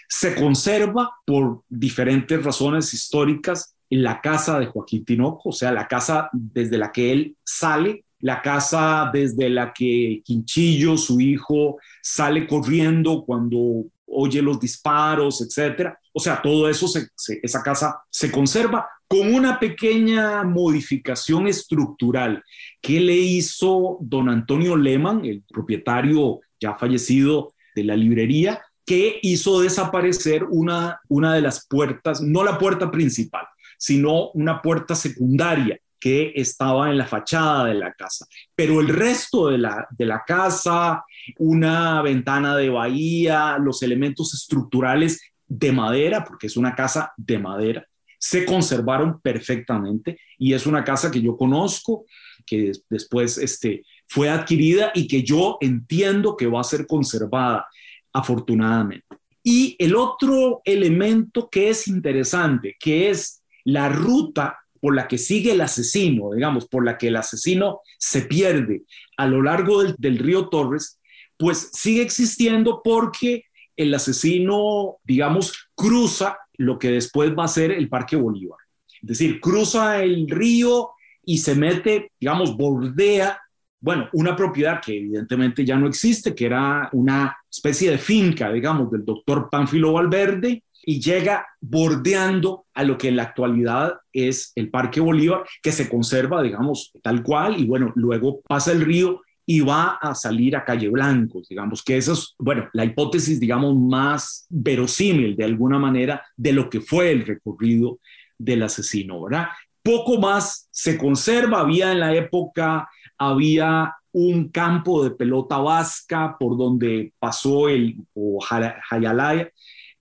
Se 0.08 0.36
conserva 0.36 1.12
por 1.26 1.64
diferentes 1.68 2.44
razones 2.44 2.94
históricas 2.94 3.76
la 3.90 4.22
casa 4.22 4.60
de 4.60 4.68
Joaquín 4.68 5.06
Tinoco, 5.06 5.50
o 5.50 5.54
sea, 5.54 5.72
la 5.72 5.88
casa 5.88 6.30
desde 6.32 6.78
la 6.78 6.92
que 6.92 7.12
él 7.12 7.36
sale, 7.44 8.06
la 8.20 8.42
casa 8.42 9.10
desde 9.14 9.50
la 9.50 9.74
que 9.74 10.22
Quinchillo, 10.24 10.98
su 10.98 11.20
hijo, 11.22 11.78
sale 12.02 12.48
corriendo 12.48 13.24
cuando 13.26 13.86
oye 14.08 14.42
los 14.42 14.60
disparos, 14.60 15.42
etcétera. 15.42 16.00
O 16.18 16.20
sea, 16.20 16.42
todo 16.42 16.68
eso, 16.68 16.88
se, 16.88 17.12
esa 17.44 17.62
casa 17.62 18.02
se 18.10 18.32
conserva 18.32 18.90
con 19.08 19.32
una 19.36 19.60
pequeña 19.60 20.42
modificación 20.42 21.48
estructural 21.48 22.44
que 22.82 23.00
le 23.00 23.14
hizo 23.14 24.00
don 24.02 24.28
Antonio 24.28 24.76
Lehmann, 24.76 25.24
el 25.26 25.44
propietario 25.48 26.40
ya 26.60 26.74
fallecido 26.74 27.54
de 27.76 27.84
la 27.84 27.96
librería, 27.96 28.64
que 28.84 29.20
hizo 29.22 29.62
desaparecer 29.62 30.44
una, 30.46 31.00
una 31.08 31.36
de 31.36 31.42
las 31.42 31.68
puertas, 31.68 32.20
no 32.20 32.44
la 32.44 32.58
puerta 32.58 32.90
principal, 32.90 33.46
sino 33.78 34.32
una 34.32 34.60
puerta 34.60 34.96
secundaria 34.96 35.80
que 36.00 36.34
estaba 36.36 36.90
en 36.90 36.98
la 36.98 37.06
fachada 37.06 37.66
de 37.66 37.76
la 37.76 37.94
casa. 37.94 38.26
Pero 38.56 38.82
el 38.82 38.88
resto 38.88 39.50
de 39.50 39.60
la, 39.60 39.88
de 39.92 40.06
la 40.08 40.24
casa, 40.26 41.04
una 41.38 42.02
ventana 42.02 42.58
de 42.58 42.70
bahía, 42.70 43.60
los 43.60 43.84
elementos 43.84 44.34
estructurales 44.34 45.22
de 45.48 45.72
madera, 45.72 46.24
porque 46.24 46.48
es 46.48 46.58
una 46.58 46.76
casa 46.76 47.14
de 47.18 47.40
madera, 47.40 47.88
se 48.20 48.46
conservaron 48.46 49.22
perfectamente 49.22 50.20
y 50.38 50.54
es 50.54 50.66
una 50.66 50.84
casa 50.84 51.12
que 51.12 51.22
yo 51.22 51.38
conozco, 51.38 52.06
que 52.46 52.72
después 52.90 53.38
este, 53.38 53.84
fue 54.08 54.30
adquirida 54.30 54.92
y 54.94 55.08
que 55.08 55.24
yo 55.24 55.58
entiendo 55.62 56.36
que 56.36 56.48
va 56.48 56.62
a 56.62 56.66
ser 56.66 56.88
conservada, 56.88 57.68
afortunadamente. 58.14 59.06
Y 59.44 59.76
el 59.80 59.96
otro 59.96 60.62
elemento 60.66 61.50
que 61.50 61.70
es 61.70 61.88
interesante, 61.88 62.76
que 62.80 63.10
es 63.10 63.44
la 63.64 63.90
ruta 63.90 64.60
por 64.82 64.96
la 64.96 65.08
que 65.08 65.18
sigue 65.18 65.52
el 65.52 65.62
asesino, 65.62 66.32
digamos, 66.34 66.68
por 66.68 66.86
la 66.86 66.98
que 66.98 67.08
el 67.08 67.16
asesino 67.16 67.82
se 67.98 68.22
pierde 68.22 68.84
a 69.18 69.28
lo 69.28 69.42
largo 69.42 69.84
del, 69.84 69.96
del 69.98 70.18
río 70.18 70.50
Torres, 70.50 71.00
pues 71.38 71.70
sigue 71.74 72.02
existiendo 72.02 72.82
porque 72.84 73.44
el 73.78 73.94
asesino, 73.94 74.98
digamos, 75.04 75.70
cruza 75.76 76.38
lo 76.58 76.78
que 76.80 76.90
después 76.92 77.32
va 77.38 77.46
a 77.46 77.50
ser 77.50 77.72
el 77.72 77.88
Parque 77.88 78.16
Bolívar. 78.16 78.58
Es 79.02 79.08
decir, 79.08 79.40
cruza 79.40 80.04
el 80.04 80.28
río 80.30 80.90
y 81.24 81.38
se 81.38 81.56
mete, 81.56 82.12
digamos, 82.20 82.58
bordea, 82.58 83.40
bueno, 83.80 84.10
una 84.14 84.36
propiedad 84.36 84.82
que 84.82 84.98
evidentemente 84.98 85.64
ya 85.64 85.78
no 85.78 85.88
existe, 85.88 86.34
que 86.34 86.48
era 86.48 86.90
una 86.94 87.38
especie 87.50 87.92
de 87.92 88.00
finca, 88.00 88.52
digamos, 88.52 88.90
del 88.90 89.06
doctor 89.06 89.50
Pánfilo 89.52 89.94
Valverde, 89.94 90.64
y 90.90 91.02
llega 91.02 91.46
bordeando 91.60 92.66
a 92.74 92.84
lo 92.84 92.98
que 92.98 93.10
en 93.10 93.18
la 93.18 93.24
actualidad 93.24 93.98
es 94.14 94.54
el 94.56 94.70
Parque 94.70 95.02
Bolívar, 95.02 95.44
que 95.62 95.74
se 95.74 95.90
conserva, 95.90 96.42
digamos, 96.42 96.94
tal 97.04 97.22
cual, 97.24 97.60
y 97.60 97.66
bueno, 97.66 97.92
luego 97.96 98.42
pasa 98.48 98.72
el 98.72 98.82
río 98.82 99.22
y 99.50 99.62
va 99.62 99.98
a 100.02 100.14
salir 100.14 100.58
a 100.58 100.66
Calle 100.66 100.90
Blanco, 100.90 101.42
digamos 101.50 101.82
que 101.82 101.96
eso 101.96 102.12
es, 102.12 102.36
bueno, 102.38 102.68
la 102.74 102.84
hipótesis, 102.84 103.40
digamos, 103.40 103.78
más 103.78 104.46
verosímil 104.50 105.38
de 105.38 105.46
alguna 105.46 105.80
manera 105.80 106.22
de 106.36 106.52
lo 106.52 106.70
que 106.70 106.82
fue 106.82 107.12
el 107.12 107.26
recorrido 107.26 108.00
del 108.38 108.64
asesino, 108.64 109.24
¿verdad? 109.24 109.48
Poco 109.82 110.20
más 110.20 110.68
se 110.70 110.98
conserva, 110.98 111.62
había 111.62 111.94
en 111.94 112.02
la 112.02 112.14
época, 112.14 112.90
había 113.18 113.96
un 114.12 114.50
campo 114.50 115.02
de 115.06 115.12
pelota 115.12 115.60
vasca 115.60 116.36
por 116.38 116.58
donde 116.58 117.14
pasó 117.18 117.70
el, 117.70 117.96
o 118.16 118.44
Hayalaya, 118.92 119.50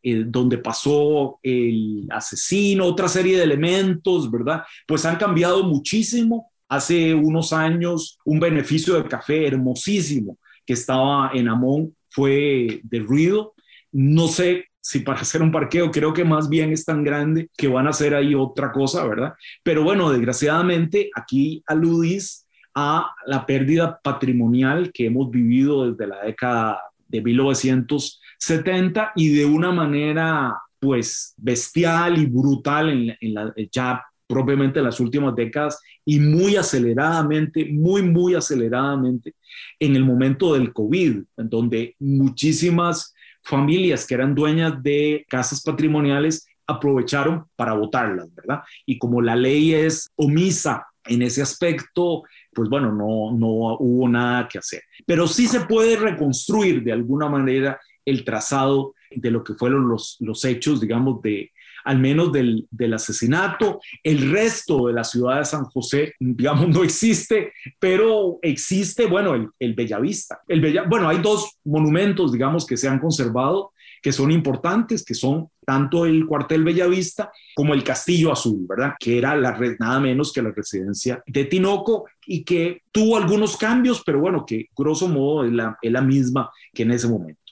eh, 0.02 0.24
donde 0.26 0.58
pasó 0.58 1.38
el 1.40 2.08
asesino, 2.10 2.84
otra 2.84 3.06
serie 3.06 3.36
de 3.36 3.44
elementos, 3.44 4.28
¿verdad? 4.28 4.64
Pues 4.88 5.04
han 5.04 5.16
cambiado 5.16 5.62
muchísimo. 5.62 6.50
Hace 6.68 7.14
unos 7.14 7.52
años, 7.52 8.18
un 8.24 8.40
beneficio 8.40 8.94
de 8.94 9.08
café 9.08 9.46
hermosísimo 9.46 10.38
que 10.64 10.72
estaba 10.72 11.30
en 11.32 11.48
Amón 11.48 11.94
fue 12.10 12.80
derruido. 12.84 13.54
No 13.92 14.26
sé 14.28 14.66
si 14.80 15.00
para 15.00 15.20
hacer 15.20 15.42
un 15.42 15.50
parqueo, 15.50 15.90
creo 15.90 16.12
que 16.12 16.24
más 16.24 16.48
bien 16.48 16.72
es 16.72 16.84
tan 16.84 17.02
grande 17.02 17.50
que 17.56 17.66
van 17.66 17.86
a 17.86 17.90
hacer 17.90 18.14
ahí 18.14 18.34
otra 18.34 18.70
cosa, 18.70 19.04
¿verdad? 19.06 19.34
Pero 19.62 19.82
bueno, 19.82 20.10
desgraciadamente 20.10 21.10
aquí 21.14 21.62
aludís 21.66 22.46
a 22.74 23.10
la 23.26 23.46
pérdida 23.46 23.98
patrimonial 24.00 24.92
que 24.92 25.06
hemos 25.06 25.30
vivido 25.30 25.90
desde 25.90 26.06
la 26.06 26.22
década 26.22 26.80
de 27.08 27.20
1970 27.20 29.12
y 29.16 29.34
de 29.34 29.46
una 29.46 29.72
manera 29.72 30.56
pues 30.78 31.34
bestial 31.36 32.18
y 32.18 32.26
brutal 32.26 33.16
en, 33.20 33.34
la, 33.34 33.52
ya 33.72 34.04
propiamente 34.26 34.80
en 34.80 34.84
las 34.84 35.00
últimas 35.00 35.34
décadas 35.34 35.80
y 36.04 36.18
muy 36.18 36.56
aceleradamente, 36.56 37.66
muy, 37.66 38.02
muy 38.02 38.34
aceleradamente 38.34 39.34
en 39.78 39.96
el 39.96 40.04
momento 40.04 40.54
del 40.54 40.72
COVID, 40.72 41.22
en 41.36 41.48
donde 41.48 41.94
muchísimas 41.98 43.14
familias 43.42 44.06
que 44.06 44.14
eran 44.14 44.34
dueñas 44.34 44.82
de 44.82 45.24
casas 45.28 45.62
patrimoniales 45.62 46.46
aprovecharon 46.66 47.46
para 47.54 47.74
votarlas, 47.74 48.34
¿verdad? 48.34 48.62
Y 48.84 48.98
como 48.98 49.22
la 49.22 49.36
ley 49.36 49.72
es 49.72 50.10
omisa 50.16 50.86
en 51.04 51.22
ese 51.22 51.42
aspecto, 51.42 52.24
pues 52.52 52.68
bueno, 52.68 52.90
no, 52.90 53.36
no 53.36 53.76
hubo 53.78 54.08
nada 54.08 54.48
que 54.48 54.58
hacer. 54.58 54.82
Pero 55.06 55.28
sí 55.28 55.46
se 55.46 55.60
puede 55.60 55.96
reconstruir 55.96 56.82
de 56.82 56.92
alguna 56.92 57.28
manera 57.28 57.78
el 58.04 58.24
trazado 58.24 58.94
de 59.10 59.30
lo 59.30 59.44
que 59.44 59.54
fueron 59.54 59.88
los, 59.88 60.16
los 60.20 60.44
hechos, 60.44 60.80
digamos, 60.80 61.22
de, 61.22 61.52
al 61.86 61.98
menos 61.98 62.32
del, 62.32 62.66
asesinato. 62.92 63.80
El 64.02 64.30
resto 64.30 64.88
de 64.88 64.92
la 64.92 65.04
ciudad 65.04 65.38
de 65.38 65.44
San 65.44 65.64
José, 65.64 66.14
digamos, 66.18 66.68
no 66.68 66.82
existe, 66.82 67.52
pero 67.78 68.38
existe, 68.42 69.06
bueno, 69.06 69.34
el, 69.34 69.48
el 69.58 69.74
Bellavista. 69.74 70.40
El 70.48 70.60
Bella, 70.60 70.84
bueno, 70.88 71.08
hay 71.08 71.18
dos 71.18 71.58
monumentos, 71.64 72.32
digamos, 72.32 72.66
que 72.66 72.76
se 72.76 72.88
han 72.88 72.98
conservado 72.98 73.72
que 74.02 74.12
son 74.12 74.30
importantes, 74.30 75.04
que 75.04 75.14
son 75.14 75.48
tanto 75.64 76.06
el 76.06 76.26
cuartel 76.26 76.62
Bellavista 76.62 77.32
como 77.56 77.74
el 77.74 77.82
Castillo 77.82 78.30
Azul, 78.30 78.64
¿verdad? 78.68 78.92
Que 79.00 79.18
era 79.18 79.34
la, 79.34 79.58
nada 79.80 79.98
menos 79.98 80.32
que 80.32 80.42
la 80.42 80.52
residencia 80.52 81.22
de 81.26 81.44
Tinoco 81.44 82.04
y 82.24 82.44
que 82.44 82.82
tuvo 82.92 83.16
algunos 83.16 83.56
cambios, 83.56 84.02
pero 84.06 84.20
bueno, 84.20 84.44
que 84.46 84.66
grosso 84.76 85.08
modo 85.08 85.44
es 85.44 85.90
la 85.90 86.02
misma 86.02 86.50
que 86.72 86.84
en 86.84 86.92
ese 86.92 87.08
momento. 87.08 87.45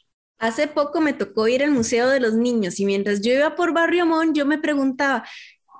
Hace 0.45 0.68
poco 0.68 1.01
me 1.01 1.14
tocó 1.14 1.49
ir 1.49 1.64
al 1.64 1.70
Museo 1.70 2.07
de 2.11 2.20
los 2.20 2.34
Niños 2.34 2.78
y 2.78 2.84
mientras 2.84 3.22
yo 3.22 3.32
iba 3.32 3.57
por 3.57 3.72
Barrio 3.72 4.03
Amón, 4.03 4.34
yo 4.34 4.45
me 4.45 4.59
preguntaba, 4.59 5.26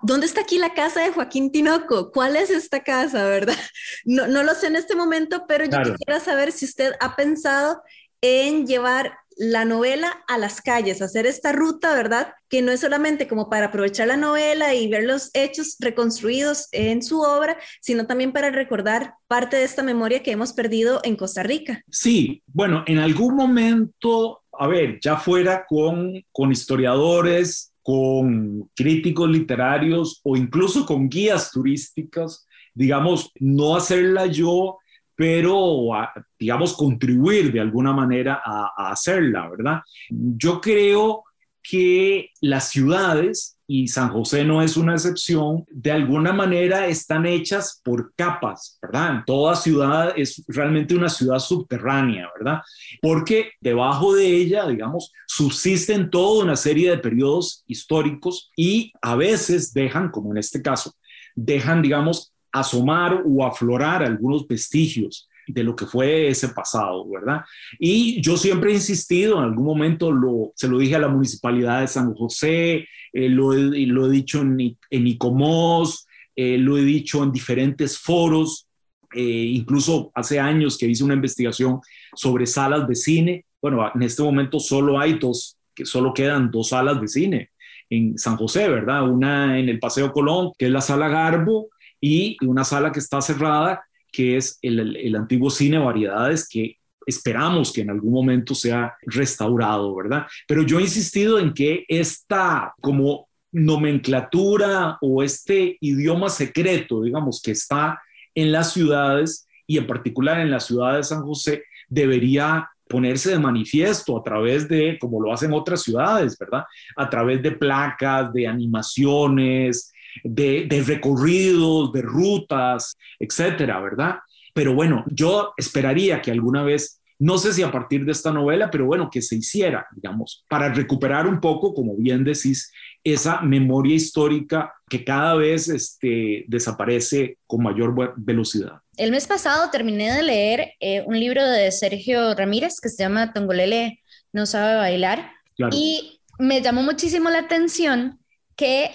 ¿dónde 0.01 0.25
está 0.25 0.41
aquí 0.41 0.57
la 0.57 0.73
casa 0.73 1.03
de 1.03 1.13
Joaquín 1.13 1.53
Tinoco? 1.53 2.11
¿Cuál 2.11 2.35
es 2.35 2.49
esta 2.49 2.83
casa, 2.83 3.27
verdad? 3.27 3.55
No, 4.07 4.27
no 4.27 4.43
lo 4.43 4.55
sé 4.55 4.69
en 4.69 4.77
este 4.77 4.97
momento, 4.97 5.45
pero 5.47 5.65
yo 5.65 5.73
claro. 5.73 5.93
quisiera 5.93 6.19
saber 6.19 6.51
si 6.51 6.65
usted 6.65 6.95
ha 7.01 7.15
pensado 7.15 7.83
en 8.23 8.67
llevar 8.67 9.19
la 9.37 9.67
novela 9.67 10.25
a 10.29 10.39
las 10.39 10.63
calles, 10.63 11.03
hacer 11.03 11.27
esta 11.27 11.53
ruta, 11.53 11.95
¿verdad? 11.95 12.33
Que 12.49 12.63
no 12.63 12.73
es 12.73 12.81
solamente 12.81 13.29
como 13.29 13.51
para 13.51 13.67
aprovechar 13.67 14.09
la 14.09 14.17
novela 14.17 14.75
y 14.75 14.89
ver 14.89 15.05
los 15.05 15.31
hechos 15.35 15.77
reconstruidos 15.81 16.69
en 16.73 17.03
su 17.03 17.21
obra, 17.21 17.59
sino 17.81 18.07
también 18.07 18.33
para 18.33 18.51
recordar 18.51 19.15
parte 19.27 19.57
de 19.57 19.65
esta 19.65 19.83
memoria 19.83 20.23
que 20.23 20.31
hemos 20.31 20.53
perdido 20.53 21.01
en 21.05 21.17
Costa 21.17 21.43
Rica. 21.43 21.83
Sí, 21.91 22.43
bueno, 22.47 22.85
en 22.87 22.99
algún 22.99 23.35
momento, 23.35 24.44
a 24.59 24.67
ver, 24.67 24.99
ya 25.01 25.17
fuera 25.17 25.65
con, 25.67 26.13
con 26.33 26.53
historiadores, 26.53 27.73
con 27.83 28.71
críticos 28.75 29.29
literarios 29.29 30.21
o 30.25 30.37
incluso 30.37 30.87
con 30.87 31.09
guías 31.09 31.51
turísticas, 31.51 32.47
digamos, 32.75 33.31
no 33.39 33.77
hacerla 33.77 34.27
yo 34.27 34.79
pero, 35.17 35.91
digamos, 36.39 36.77
contribuir 36.77 37.53
de 37.53 37.61
alguna 37.61 37.93
manera 37.93 38.43
a, 38.45 38.73
a, 38.77 38.91
hacerla, 38.91 39.49
¿verdad? 39.49 39.81
Yo 40.11 40.61
creo 40.61 41.25
que 41.63 42.31
las 42.41 42.69
ciudades, 42.69 43.54
y 43.67 43.89
San 43.89 44.11
José 44.11 44.45
no 44.45 44.63
es 44.63 44.77
una 44.77 44.93
excepción, 44.93 45.65
de 45.71 45.93
alguna 45.93 46.33
manera 46.33 46.87
están 46.87 47.27
hechas 47.27 47.81
por 47.83 48.13
capas, 48.15 48.79
¿verdad? 48.83 49.23
Toda 49.27 49.57
ciudad 49.57 50.13
es 50.17 50.45
realmente 50.49 50.95
una 50.95 51.09
ciudad 51.09 51.39
subterránea, 51.39 52.29
¿verdad? 52.37 52.61
Porque 53.01 53.53
debajo 53.61 54.15
de 54.15 54.27
ella, 54.27 54.67
digamos, 54.67 55.13
subsisten 55.27 56.11
toda 56.11 56.45
una 56.45 56.57
serie 56.57 56.91
de 56.91 56.99
periodos 56.99 57.65
históricos 57.67 58.51
y 58.57 58.93
a 59.01 59.17
veces 59.17 59.73
dejan, 59.73 60.11
como 60.11 60.33
en 60.33 60.39
este 60.39 60.61
caso, 60.61 60.95
dejan, 61.35 61.81
digamos, 61.81 62.33
asomar 62.53 63.23
o 63.27 63.45
aflorar 63.45 64.03
algunos 64.03 64.47
vestigios 64.47 65.29
de 65.47 65.63
lo 65.63 65.77
que 65.77 65.87
fue 65.87 66.29
ese 66.29 66.49
pasado, 66.49 67.09
¿verdad? 67.09 67.43
Y 67.79 68.21
yo 68.21 68.37
siempre 68.37 68.71
he 68.71 68.75
insistido, 68.75 69.39
en 69.39 69.45
algún 69.45 69.65
momento 69.65 70.11
lo, 70.11 70.53
se 70.55 70.69
lo 70.69 70.79
dije 70.79 70.97
a 70.97 71.01
la 71.01 71.09
municipalidad 71.09 71.81
de 71.81 71.89
San 71.89 72.15
José, 72.15 72.87
eh, 73.13 73.29
lo, 73.29 73.53
he, 73.53 74.11
dicho 74.11 74.41
en, 74.41 74.77
en 74.91 75.07
ICOMOS, 75.07 76.07
eh, 76.37 76.59
lo 76.59 76.77
he 76.79 76.83
dicho 76.83 77.23
en 77.23 77.33
diferentes 77.33 77.99
foros, 77.99 78.67
eh, 79.15 79.21
incluso 79.21 80.11
hace 80.15 80.41
años 80.41 80.77
que 80.77 80.87
hice 80.87 81.05
una 81.05 81.15
investigación 81.15 81.81
sobre 82.15 82.47
salas 82.47 82.89
de 82.89 82.97
cine. 82.97 83.47
Bueno, 83.63 83.89
en 83.95 84.03
este 84.03 84.23
momento 84.23 84.59
solo 84.59 84.99
hay 84.99 85.19
dos, 85.19 85.57
que 85.75 85.87
solo 85.87 86.13
quedan 86.13 86.51
dos 86.51 86.71
salas 86.71 87.01
de 87.01 87.09
cine 87.09 87.51
en 87.91 88.19
San 88.19 88.37
José, 88.37 88.69
¿verdad? 88.69 89.09
Una 89.09 89.59
en 89.59 89.69
el 89.69 89.79
Paseo 89.79 90.13
Colón, 90.13 90.53
que 90.59 90.67
es 90.67 90.73
la 90.73 90.81
sala 90.81 91.09
Garbo, 91.09 91.69
y 92.01 92.37
una 92.45 92.65
sala 92.65 92.93
que 92.93 92.99
está 92.99 93.21
cerrada, 93.23 93.83
que 94.15 94.37
es 94.37 94.59
el, 94.63 94.97
el, 94.97 95.17
antiguo 95.17 95.51
cine 95.51 95.79
Variedades, 95.79 96.49
que 96.49 96.79
esperamos 97.05 97.73
que 97.73 97.81
en 97.81 97.91
algún 97.91 98.13
momento 98.13 98.55
sea 98.55 98.95
restaurado, 99.03 99.95
¿verdad? 99.95 100.27
Pero 100.47 100.63
yo 100.63 100.79
he 100.79 100.83
insistido 100.83 101.39
en 101.39 101.53
que 101.53 101.85
esta 101.89 102.73
como 102.81 103.29
nomenclatura 103.51 104.99
o 105.01 105.23
este 105.23 105.77
idioma 105.81 106.29
secreto, 106.29 107.03
digamos, 107.03 107.43
que 107.43 107.51
está 107.51 108.01
en 108.35 108.53
las 108.53 108.73
ciudades 108.73 109.47
y 109.67 109.79
en 109.79 109.87
particular 109.87 110.41
en 110.41 110.51
la 110.51 110.61
ciudad 110.61 110.97
de 110.97 111.03
San 111.03 111.23
José, 111.23 111.65
debería 111.89 112.69
ponerse 112.89 113.31
de 113.31 113.39
manifiesto 113.39 114.19
a 114.19 114.23
través 114.23 114.69
de, 114.69 114.99
como 115.01 115.21
lo 115.21 115.33
hacen 115.33 115.53
otras 115.53 115.83
ciudades, 115.83 116.37
¿verdad? 116.39 116.65
A 116.97 117.09
través 117.09 117.43
de 117.43 117.53
placas, 117.53 118.33
de 118.33 118.47
animaciones, 118.47 119.93
de, 120.23 120.67
de 120.69 120.83
recorridos, 120.83 121.93
de 121.93 122.03
rutas, 122.03 122.97
etcétera, 123.19 123.81
¿verdad? 123.81 124.17
Pero 124.53 124.75
bueno, 124.75 125.05
yo 125.09 125.53
esperaría 125.57 126.23
que 126.23 126.31
alguna 126.31 126.63
vez 126.63 127.01
no 127.19 127.39
sé 127.39 127.53
si 127.53 127.63
a 127.63 127.71
partir 127.71 128.05
de 128.05 128.13
esta 128.13 128.33
novela, 128.33 128.71
pero 128.71 128.87
bueno, 128.87 129.09
que 129.11 129.23
se 129.23 129.37
hiciera, 129.37 129.87
digamos, 129.95 130.45
para 130.49 130.73
recuperar 130.73 131.27
un 131.27 131.41
poco, 131.41 131.73
como 131.73 131.95
bien 131.97 132.25
decís, 132.25 132.73
esa 133.05 133.41
memoria 133.41 133.95
histórica 133.95 134.75
que 134.89 135.05
cada 135.05 135.35
vez 135.35 135.69
este, 135.69 136.45
desaparece 136.49 137.39
con 137.47 137.63
mayor 137.63 138.15
velocidad. 138.17 138.81
El 138.97 139.11
mes 139.11 139.27
pasado 139.27 139.71
terminé 139.71 140.13
de 140.13 140.23
leer 140.23 140.73
eh, 140.81 141.03
un 141.07 141.19
libro 141.19 141.45
de 141.45 141.71
Sergio 141.71 142.35
Ramírez 142.35 142.81
que 142.81 142.89
se 142.89 143.03
llama 143.03 143.33
Tongolele 143.33 144.01
no 144.33 144.47
sabe 144.47 144.77
bailar 144.77 145.31
y 145.71 146.21
me 146.39 146.61
llamó 146.61 146.83
muchísimo 146.83 147.31
la 147.31 147.41
atención 147.41 148.19
que 148.57 148.91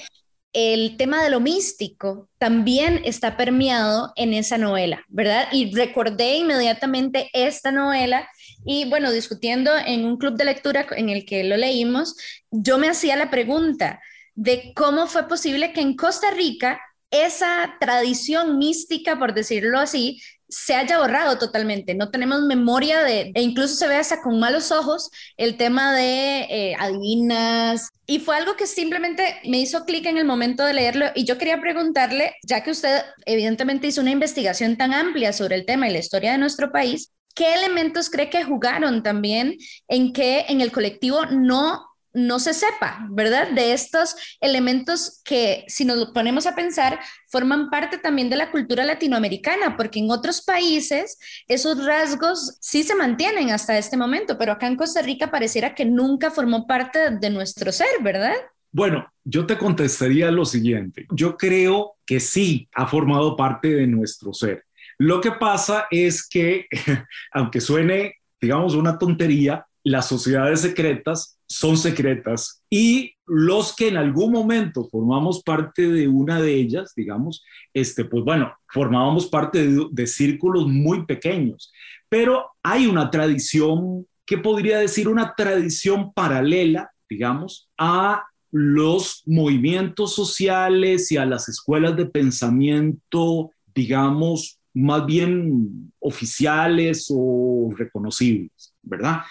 el 0.53 0.97
tema 0.97 1.23
de 1.23 1.29
lo 1.29 1.39
místico 1.39 2.29
también 2.37 3.01
está 3.05 3.37
permeado 3.37 4.11
en 4.15 4.33
esa 4.33 4.57
novela, 4.57 5.03
¿verdad? 5.07 5.47
Y 5.51 5.73
recordé 5.75 6.37
inmediatamente 6.37 7.29
esta 7.33 7.71
novela 7.71 8.27
y 8.65 8.89
bueno, 8.89 9.11
discutiendo 9.11 9.71
en 9.77 10.05
un 10.05 10.17
club 10.17 10.35
de 10.35 10.45
lectura 10.45 10.85
en 10.91 11.09
el 11.09 11.25
que 11.25 11.43
lo 11.43 11.55
leímos, 11.55 12.15
yo 12.51 12.77
me 12.77 12.89
hacía 12.89 13.15
la 13.15 13.29
pregunta 13.29 14.01
de 14.35 14.73
cómo 14.75 15.07
fue 15.07 15.27
posible 15.27 15.71
que 15.71 15.81
en 15.81 15.95
Costa 15.95 16.31
Rica 16.31 16.79
esa 17.11 17.75
tradición 17.79 18.57
mística, 18.57 19.17
por 19.17 19.33
decirlo 19.33 19.79
así, 19.79 20.21
se 20.49 20.75
haya 20.75 20.97
borrado 20.97 21.37
totalmente. 21.37 21.95
No 21.95 22.09
tenemos 22.09 22.41
memoria 22.41 23.03
de, 23.03 23.31
e 23.33 23.41
incluso 23.41 23.75
se 23.75 23.87
ve 23.87 23.95
hasta 23.95 24.21
con 24.21 24.39
malos 24.39 24.71
ojos 24.71 25.09
el 25.37 25.57
tema 25.57 25.93
de 25.93 26.41
eh, 26.49 26.75
adivinas. 26.79 27.89
Y 28.05 28.19
fue 28.19 28.35
algo 28.35 28.55
que 28.55 28.65
simplemente 28.65 29.39
me 29.45 29.59
hizo 29.59 29.85
clic 29.85 30.05
en 30.07 30.17
el 30.17 30.25
momento 30.25 30.65
de 30.65 30.73
leerlo. 30.73 31.05
Y 31.15 31.25
yo 31.25 31.37
quería 31.37 31.61
preguntarle, 31.61 32.33
ya 32.43 32.63
que 32.63 32.71
usted 32.71 33.03
evidentemente 33.25 33.87
hizo 33.87 34.01
una 34.01 34.11
investigación 34.11 34.75
tan 34.77 34.93
amplia 34.93 35.31
sobre 35.31 35.55
el 35.55 35.65
tema 35.65 35.87
y 35.87 35.93
la 35.93 35.99
historia 35.99 36.31
de 36.31 36.39
nuestro 36.39 36.71
país, 36.71 37.11
¿qué 37.35 37.53
elementos 37.53 38.09
cree 38.09 38.29
que 38.29 38.43
jugaron 38.43 39.03
también 39.03 39.57
en 39.87 40.13
que 40.13 40.45
en 40.49 40.61
el 40.61 40.71
colectivo 40.71 41.25
no 41.27 41.88
no 42.14 42.39
se 42.39 42.53
sepa, 42.53 43.05
¿verdad? 43.10 43.51
De 43.51 43.74
estos 43.74 44.16
elementos 44.41 45.22
que, 45.24 45.66
si 45.68 45.86
nos 45.86 46.12
ponemos 46.12 46.47
a 46.47 46.55
pensar, 46.55 46.99
forman 47.28 47.70
parte 47.70 47.97
también 47.97 48.30
de 48.30 48.36
la 48.36 48.51
cultura 48.51 48.84
latinoamericana, 48.84 49.78
porque 49.78 49.99
en 49.99 50.12
otros 50.12 50.41
países 50.41 51.18
esos 51.47 51.86
rasgos 51.86 52.57
sí 52.62 52.84
se 52.84 52.95
mantienen 52.95 53.51
hasta 53.51 53.78
este 53.78 53.97
momento, 53.97 54.38
pero 54.38 54.53
acá 54.53 54.68
en 54.68 54.76
Costa 54.76 55.01
Rica 55.01 55.32
pareciera 55.32 55.76
que 55.76 55.86
nunca 55.86 56.32
formó 56.32 56.66
parte 56.66 57.12
de 57.12 57.30
nuestro 57.30 57.72
ser, 57.72 57.88
¿verdad? 58.01 58.36
Bueno, 58.72 59.12
yo 59.24 59.45
te 59.45 59.57
contestaría 59.57 60.30
lo 60.32 60.45
siguiente. 60.45 61.07
Yo 61.12 61.38
creo 61.38 61.95
que 62.05 62.20
sí 62.20 62.70
ha 62.74 62.88
formado 62.88 63.36
parte 63.36 63.74
de 63.74 63.88
nuestro 63.88 64.34
ser. 64.34 64.66
Lo 64.97 65.22
que 65.22 65.32
pasa 65.32 65.88
es 65.89 66.28
que, 66.28 66.68
aunque 67.32 67.62
suene, 67.62 68.16
digamos, 68.39 68.76
una 68.76 68.97
tontería, 68.97 69.66
las 69.84 70.07
sociedades 70.07 70.61
secretas 70.61 71.39
son 71.47 71.77
secretas 71.77 72.61
y 72.69 73.13
los 73.25 73.75
que 73.75 73.88
en 73.88 73.97
algún 73.97 74.32
momento 74.32 74.88
formamos 74.89 75.41
parte 75.43 75.88
de 75.88 76.07
una 76.07 76.41
de 76.41 76.53
ellas, 76.53 76.93
digamos, 76.95 77.43
este, 77.73 78.05
pues 78.05 78.23
bueno, 78.23 78.53
formábamos 78.67 79.27
parte 79.27 79.67
de, 79.91 80.07
círculos 80.07 80.67
muy 80.67 81.05
pequeños, 81.05 81.71
pero 82.07 82.51
hay 82.63 82.88
una 82.88 83.09
tradición, 83.09 84.07
¿qué 84.25 84.38
podría 84.38 84.80
decir? 84.80 85.07
Una 85.07 85.34
tradición 85.36 86.13
paralela, 86.13 86.91
digamos, 87.09 87.69
a 87.77 88.23
los 88.51 89.23
movimientos 89.25 90.15
sociales 90.15 91.11
y 91.11 91.17
a 91.17 91.25
las 91.25 91.49
escuelas 91.49 91.95
de 91.95 92.07
pensamiento, 92.07 93.51
digamos, 93.75 94.59
más 94.73 95.05
bien 95.05 95.91
oficiales 95.99 97.07
o 97.11 97.71
reconocibles, 97.75 98.73
¿verdad? 98.82 99.21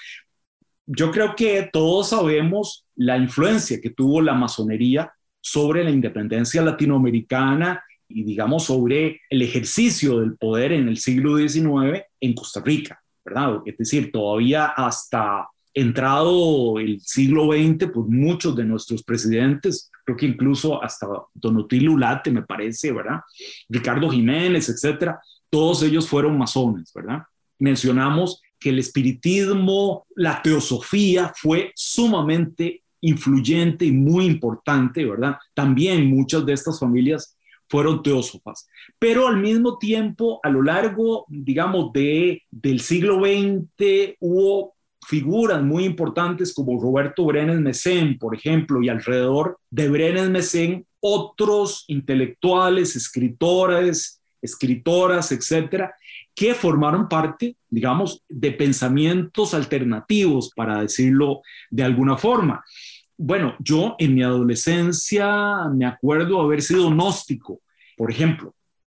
Yo 0.90 1.10
creo 1.10 1.36
que 1.36 1.68
todos 1.70 2.08
sabemos 2.08 2.86
la 2.96 3.18
influencia 3.18 3.78
que 3.80 3.90
tuvo 3.90 4.22
la 4.22 4.32
masonería 4.32 5.12
sobre 5.38 5.84
la 5.84 5.90
independencia 5.90 6.62
latinoamericana 6.62 7.82
y 8.08 8.24
digamos 8.24 8.64
sobre 8.64 9.20
el 9.28 9.42
ejercicio 9.42 10.20
del 10.20 10.38
poder 10.38 10.72
en 10.72 10.88
el 10.88 10.96
siglo 10.96 11.36
XIX 11.36 12.02
en 12.20 12.34
Costa 12.34 12.62
Rica, 12.64 13.02
¿verdad? 13.22 13.60
Es 13.66 13.76
decir, 13.76 14.10
todavía 14.10 14.64
hasta 14.64 15.46
entrado 15.74 16.78
el 16.78 17.00
siglo 17.02 17.52
XX, 17.52 17.90
pues 17.92 18.06
muchos 18.08 18.56
de 18.56 18.64
nuestros 18.64 19.02
presidentes, 19.02 19.90
creo 20.06 20.16
que 20.16 20.26
incluso 20.26 20.82
hasta 20.82 21.06
Donotil 21.34 21.84
Lulate, 21.84 22.30
me 22.30 22.42
parece, 22.42 22.92
¿verdad? 22.92 23.20
Ricardo 23.68 24.08
Jiménez, 24.08 24.70
etcétera, 24.70 25.20
todos 25.50 25.82
ellos 25.82 26.08
fueron 26.08 26.38
masones, 26.38 26.90
¿verdad? 26.94 27.24
Mencionamos 27.58 28.40
que 28.58 28.70
el 28.70 28.78
espiritismo, 28.78 30.06
la 30.14 30.42
teosofía 30.42 31.32
fue 31.34 31.72
sumamente 31.74 32.82
influyente 33.00 33.84
y 33.84 33.92
muy 33.92 34.26
importante, 34.26 35.04
¿verdad? 35.04 35.36
También 35.54 36.06
muchas 36.06 36.44
de 36.44 36.52
estas 36.52 36.80
familias 36.80 37.36
fueron 37.68 38.02
teósofas, 38.02 38.66
pero 38.98 39.28
al 39.28 39.36
mismo 39.36 39.78
tiempo, 39.78 40.40
a 40.42 40.48
lo 40.48 40.62
largo, 40.62 41.26
digamos, 41.28 41.92
de, 41.92 42.42
del 42.50 42.80
siglo 42.80 43.20
XX 43.20 44.16
hubo 44.20 44.74
figuras 45.06 45.62
muy 45.62 45.84
importantes 45.84 46.54
como 46.54 46.80
Roberto 46.80 47.24
Brenes 47.24 47.60
Mesén, 47.60 48.18
por 48.18 48.34
ejemplo, 48.34 48.82
y 48.82 48.88
alrededor 48.88 49.58
de 49.70 49.88
Brenes 49.88 50.30
Mesén, 50.30 50.86
otros 51.00 51.84
intelectuales, 51.88 52.96
escritores, 52.96 54.20
escritoras, 54.42 55.32
etcétera, 55.32 55.94
que 56.38 56.54
formaron 56.54 57.08
parte, 57.08 57.56
digamos, 57.68 58.22
de 58.28 58.52
pensamientos 58.52 59.54
alternativos, 59.54 60.52
para 60.54 60.82
decirlo 60.82 61.42
de 61.68 61.82
alguna 61.82 62.16
forma. 62.16 62.62
Bueno, 63.16 63.56
yo 63.58 63.96
en 63.98 64.14
mi 64.14 64.22
adolescencia 64.22 65.64
me 65.74 65.84
acuerdo 65.84 66.40
haber 66.40 66.62
sido 66.62 66.90
gnóstico, 66.90 67.60
por 67.96 68.12
ejemplo, 68.12 68.54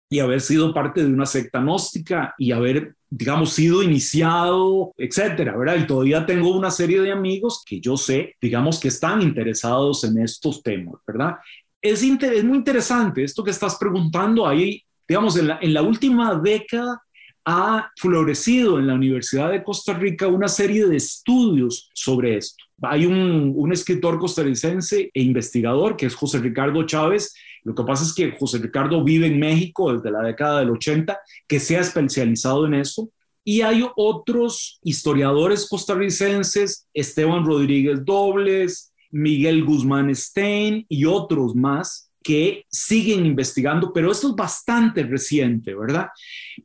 y 0.09 0.19
haber 0.19 0.39
sido 0.39 0.73
parte 0.73 1.03
de 1.03 1.11
una 1.11 1.25
secta 1.25 1.59
gnóstica 1.59 2.33
y 2.37 2.53
haber, 2.53 2.95
digamos, 3.09 3.51
sido 3.51 3.83
iniciado, 3.83 4.93
etcétera, 4.95 5.57
¿verdad? 5.57 5.75
Y 5.79 5.85
todavía 5.85 6.25
tengo 6.25 6.55
una 6.55 6.71
serie 6.71 7.01
de 7.01 7.11
amigos 7.11 7.61
que 7.65 7.81
yo 7.81 7.97
sé, 7.97 8.37
digamos, 8.39 8.79
que 8.79 8.87
están 8.87 9.21
interesados 9.21 10.05
en 10.05 10.17
estos 10.21 10.63
temas, 10.63 10.95
¿verdad? 11.05 11.35
Es, 11.81 12.01
muy 12.45 12.57
interesante 12.57 13.21
esto 13.21 13.43
que 13.43 13.51
estás 13.51 13.75
preguntando 13.75 14.47
ahí, 14.47 14.81
digamos, 15.05 15.35
en 15.35 15.51
en 15.59 15.73
la 15.73 15.81
última 15.81 16.35
década 16.35 17.01
ha 17.45 17.91
florecido 17.97 18.79
en 18.79 18.87
la 18.87 18.93
Universidad 18.93 19.51
de 19.51 19.63
Costa 19.63 19.93
Rica 19.93 20.27
una 20.27 20.47
serie 20.47 20.87
de 20.87 20.97
estudios 20.97 21.89
sobre 21.93 22.37
esto. 22.37 22.63
Hay 22.81 23.05
un, 23.05 23.71
escritor 23.71 24.19
costarricense 24.19 25.09
e 25.13 25.21
investigador 25.21 25.95
que 25.95 26.05
es 26.05 26.15
José 26.15 26.39
Ricardo 26.39 26.83
Chávez. 26.83 27.33
Lo 27.63 27.73
que 27.73 27.83
pasa 27.83 28.03
es 28.03 28.13
que 28.13 28.31
José 28.37 28.59
Ricardo 28.59 29.03
vive 29.03 29.27
en 29.27 29.39
México 29.39 29.93
desde 29.93 30.11
la 30.11 30.21
década 30.21 30.59
del 30.59 30.69
80, 30.71 31.19
que 31.47 31.59
se 31.59 31.77
ha 31.77 31.81
especializado 31.81 32.65
en 32.65 32.75
eso. 32.75 33.09
Y 33.45 33.61
hay 33.61 33.85
otros 33.95 34.79
historiadores 34.83 35.67
costarricenses, 35.67 36.87
Esteban 36.93 37.45
Rodríguez 37.45 38.03
Dobles, 38.05 38.93
Miguel 39.11 39.63
Guzmán 39.63 40.13
Stein 40.15 40.85
y 40.89 41.05
otros 41.05 41.55
más, 41.55 42.09
que 42.23 42.65
siguen 42.69 43.25
investigando, 43.25 43.91
pero 43.91 44.11
esto 44.11 44.29
es 44.29 44.35
bastante 44.35 45.03
reciente, 45.03 45.75
¿verdad? 45.75 46.07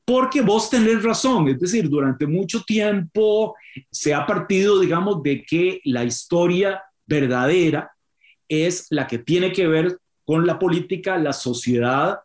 Porque 0.04 0.40
vos 0.40 0.70
tenés 0.70 1.02
razón, 1.02 1.48
es 1.48 1.58
decir, 1.58 1.88
durante 1.88 2.26
mucho 2.26 2.62
tiempo 2.62 3.54
se 3.90 4.14
ha 4.14 4.24
partido, 4.24 4.80
digamos, 4.80 5.22
de 5.22 5.44
que 5.44 5.80
la 5.84 6.04
historia 6.04 6.82
verdadera 7.06 7.90
es 8.48 8.86
la 8.90 9.06
que 9.06 9.18
tiene 9.18 9.52
que 9.52 9.66
ver 9.66 9.98
con 10.24 10.46
la 10.46 10.58
política, 10.58 11.18
la 11.18 11.32
sociedad 11.32 12.20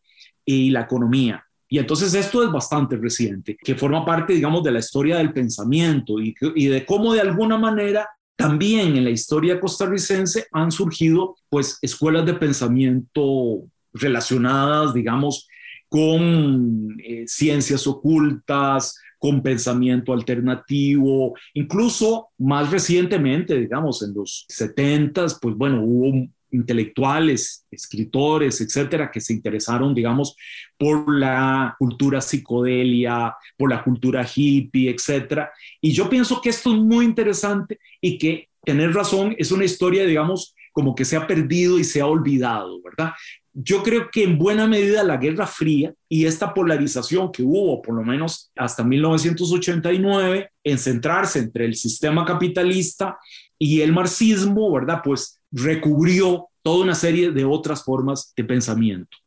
y 0.45 0.69
la 0.69 0.81
economía. 0.81 1.43
Y 1.67 1.79
entonces 1.79 2.13
esto 2.13 2.43
es 2.43 2.51
bastante 2.51 2.97
reciente, 2.97 3.57
que 3.59 3.75
forma 3.75 4.05
parte, 4.05 4.33
digamos, 4.33 4.63
de 4.63 4.71
la 4.71 4.79
historia 4.79 5.17
del 5.17 5.33
pensamiento 5.33 6.19
y, 6.19 6.35
y 6.55 6.67
de 6.67 6.85
cómo 6.85 7.13
de 7.13 7.21
alguna 7.21 7.57
manera 7.57 8.07
también 8.35 8.97
en 8.97 9.03
la 9.03 9.09
historia 9.09 9.59
costarricense 9.59 10.47
han 10.51 10.71
surgido 10.71 11.35
pues 11.49 11.77
escuelas 11.81 12.25
de 12.25 12.33
pensamiento 12.33 13.63
relacionadas, 13.93 14.93
digamos, 14.93 15.47
con 15.87 16.97
eh, 17.03 17.25
ciencias 17.27 17.85
ocultas, 17.85 18.99
con 19.19 19.41
pensamiento 19.41 20.11
alternativo, 20.11 21.33
incluso 21.53 22.29
más 22.39 22.71
recientemente, 22.71 23.57
digamos, 23.57 24.01
en 24.01 24.13
los 24.13 24.45
70, 24.49 25.27
pues 25.39 25.55
bueno, 25.55 25.83
hubo 25.83 26.27
intelectuales, 26.53 27.65
escritores, 27.69 28.61
etcétera, 28.61 29.11
que 29.11 29.19
se 29.19 29.33
interesaron, 29.33 29.93
digamos, 29.93 30.35
por 30.77 31.13
la 31.13 31.75
cultura 31.77 32.21
psicodelia, 32.21 33.35
por 33.57 33.69
la 33.69 33.83
cultura 33.83 34.25
hippie, 34.25 34.89
etcétera. 34.89 35.51
Y 35.81 35.91
yo 35.91 36.09
pienso 36.09 36.41
que 36.41 36.49
esto 36.49 36.73
es 36.73 36.79
muy 36.79 37.05
interesante 37.05 37.79
y 37.99 38.17
que 38.17 38.49
tener 38.63 38.93
razón 38.93 39.35
es 39.37 39.51
una 39.51 39.65
historia, 39.65 40.05
digamos, 40.05 40.55
como 40.71 40.95
que 40.95 41.05
se 41.05 41.17
ha 41.17 41.27
perdido 41.27 41.77
y 41.77 41.83
se 41.83 42.01
ha 42.01 42.07
olvidado, 42.07 42.81
¿verdad? 42.81 43.13
yo 43.53 43.83
creo 43.83 44.09
que 44.11 44.23
en 44.23 44.37
buena 44.37 44.67
medida 44.67 45.03
la 45.03 45.17
Guerra 45.17 45.45
Fría 45.45 45.93
y 46.09 46.25
esta 46.25 46.53
polarización 46.53 47.31
que 47.31 47.43
hubo, 47.43 47.81
por 47.81 47.95
lo 47.95 48.03
menos 48.03 48.51
hasta 48.55 48.83
1989, 48.83 50.49
en 50.63 50.77
centrarse 50.79 51.39
entre 51.39 51.65
el 51.65 51.75
sistema 51.75 52.25
capitalista 52.25 53.17
y 53.59 53.81
el 53.81 53.93
marxismo, 53.93 54.71
¿verdad? 54.71 55.01
Pues 55.03 55.39
recubrió 55.53 56.49
toda 56.61 56.83
una 56.83 56.95
serie 56.95 57.31
de 57.31 57.45
otras 57.45 57.83
formas 57.83 58.33
de 58.35 58.43
pensamiento. 58.43 59.17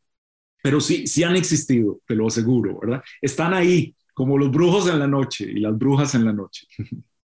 Pero 0.61 0.81
sí, 0.81 1.07
sí 1.07 1.23
han 1.23 1.35
existido, 1.35 2.01
te 2.05 2.15
lo 2.15 2.27
aseguro, 2.27 2.79
¿verdad? 2.79 3.01
Están 3.21 3.53
ahí, 3.53 3.95
como 4.13 4.37
los 4.37 4.51
brujos 4.51 4.89
en 4.89 4.99
la 4.99 5.07
noche 5.07 5.45
y 5.45 5.59
las 5.59 5.77
brujas 5.77 6.13
en 6.15 6.25
la 6.25 6.33
noche. 6.33 6.67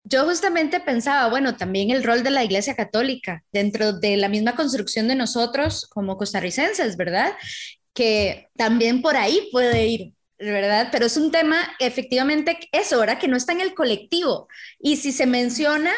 Yo 0.10 0.24
justamente 0.24 0.80
pensaba, 0.80 1.30
bueno, 1.30 1.58
también 1.58 1.92
el 1.92 2.04
rol 2.04 2.24
de 2.24 2.32
la 2.32 2.44
Iglesia 2.44 2.76
Católica 2.76 3.44
dentro 3.52 3.92
de 3.92 4.16
la 4.16 4.30
misma 4.30 4.56
construcción 4.56 5.10
de 5.10 5.16
nosotros 5.16 5.86
como 5.90 6.16
costarricenses, 6.16 6.96
¿verdad? 6.96 7.34
Que 7.94 8.48
también 8.56 9.02
por 9.02 9.18
ahí 9.18 9.50
puede 9.52 9.88
ir, 9.88 10.14
¿verdad? 10.40 10.88
Pero 10.94 11.08
es 11.08 11.18
un 11.18 11.30
tema, 11.30 11.58
efectivamente, 11.80 12.58
eso, 12.72 13.00
¿verdad? 13.00 13.20
Que 13.20 13.28
no 13.28 13.36
está 13.36 13.52
en 13.52 13.60
el 13.60 13.74
colectivo. 13.74 14.48
Y 14.80 14.96
si 14.96 15.12
se 15.12 15.26
menciona, 15.26 15.92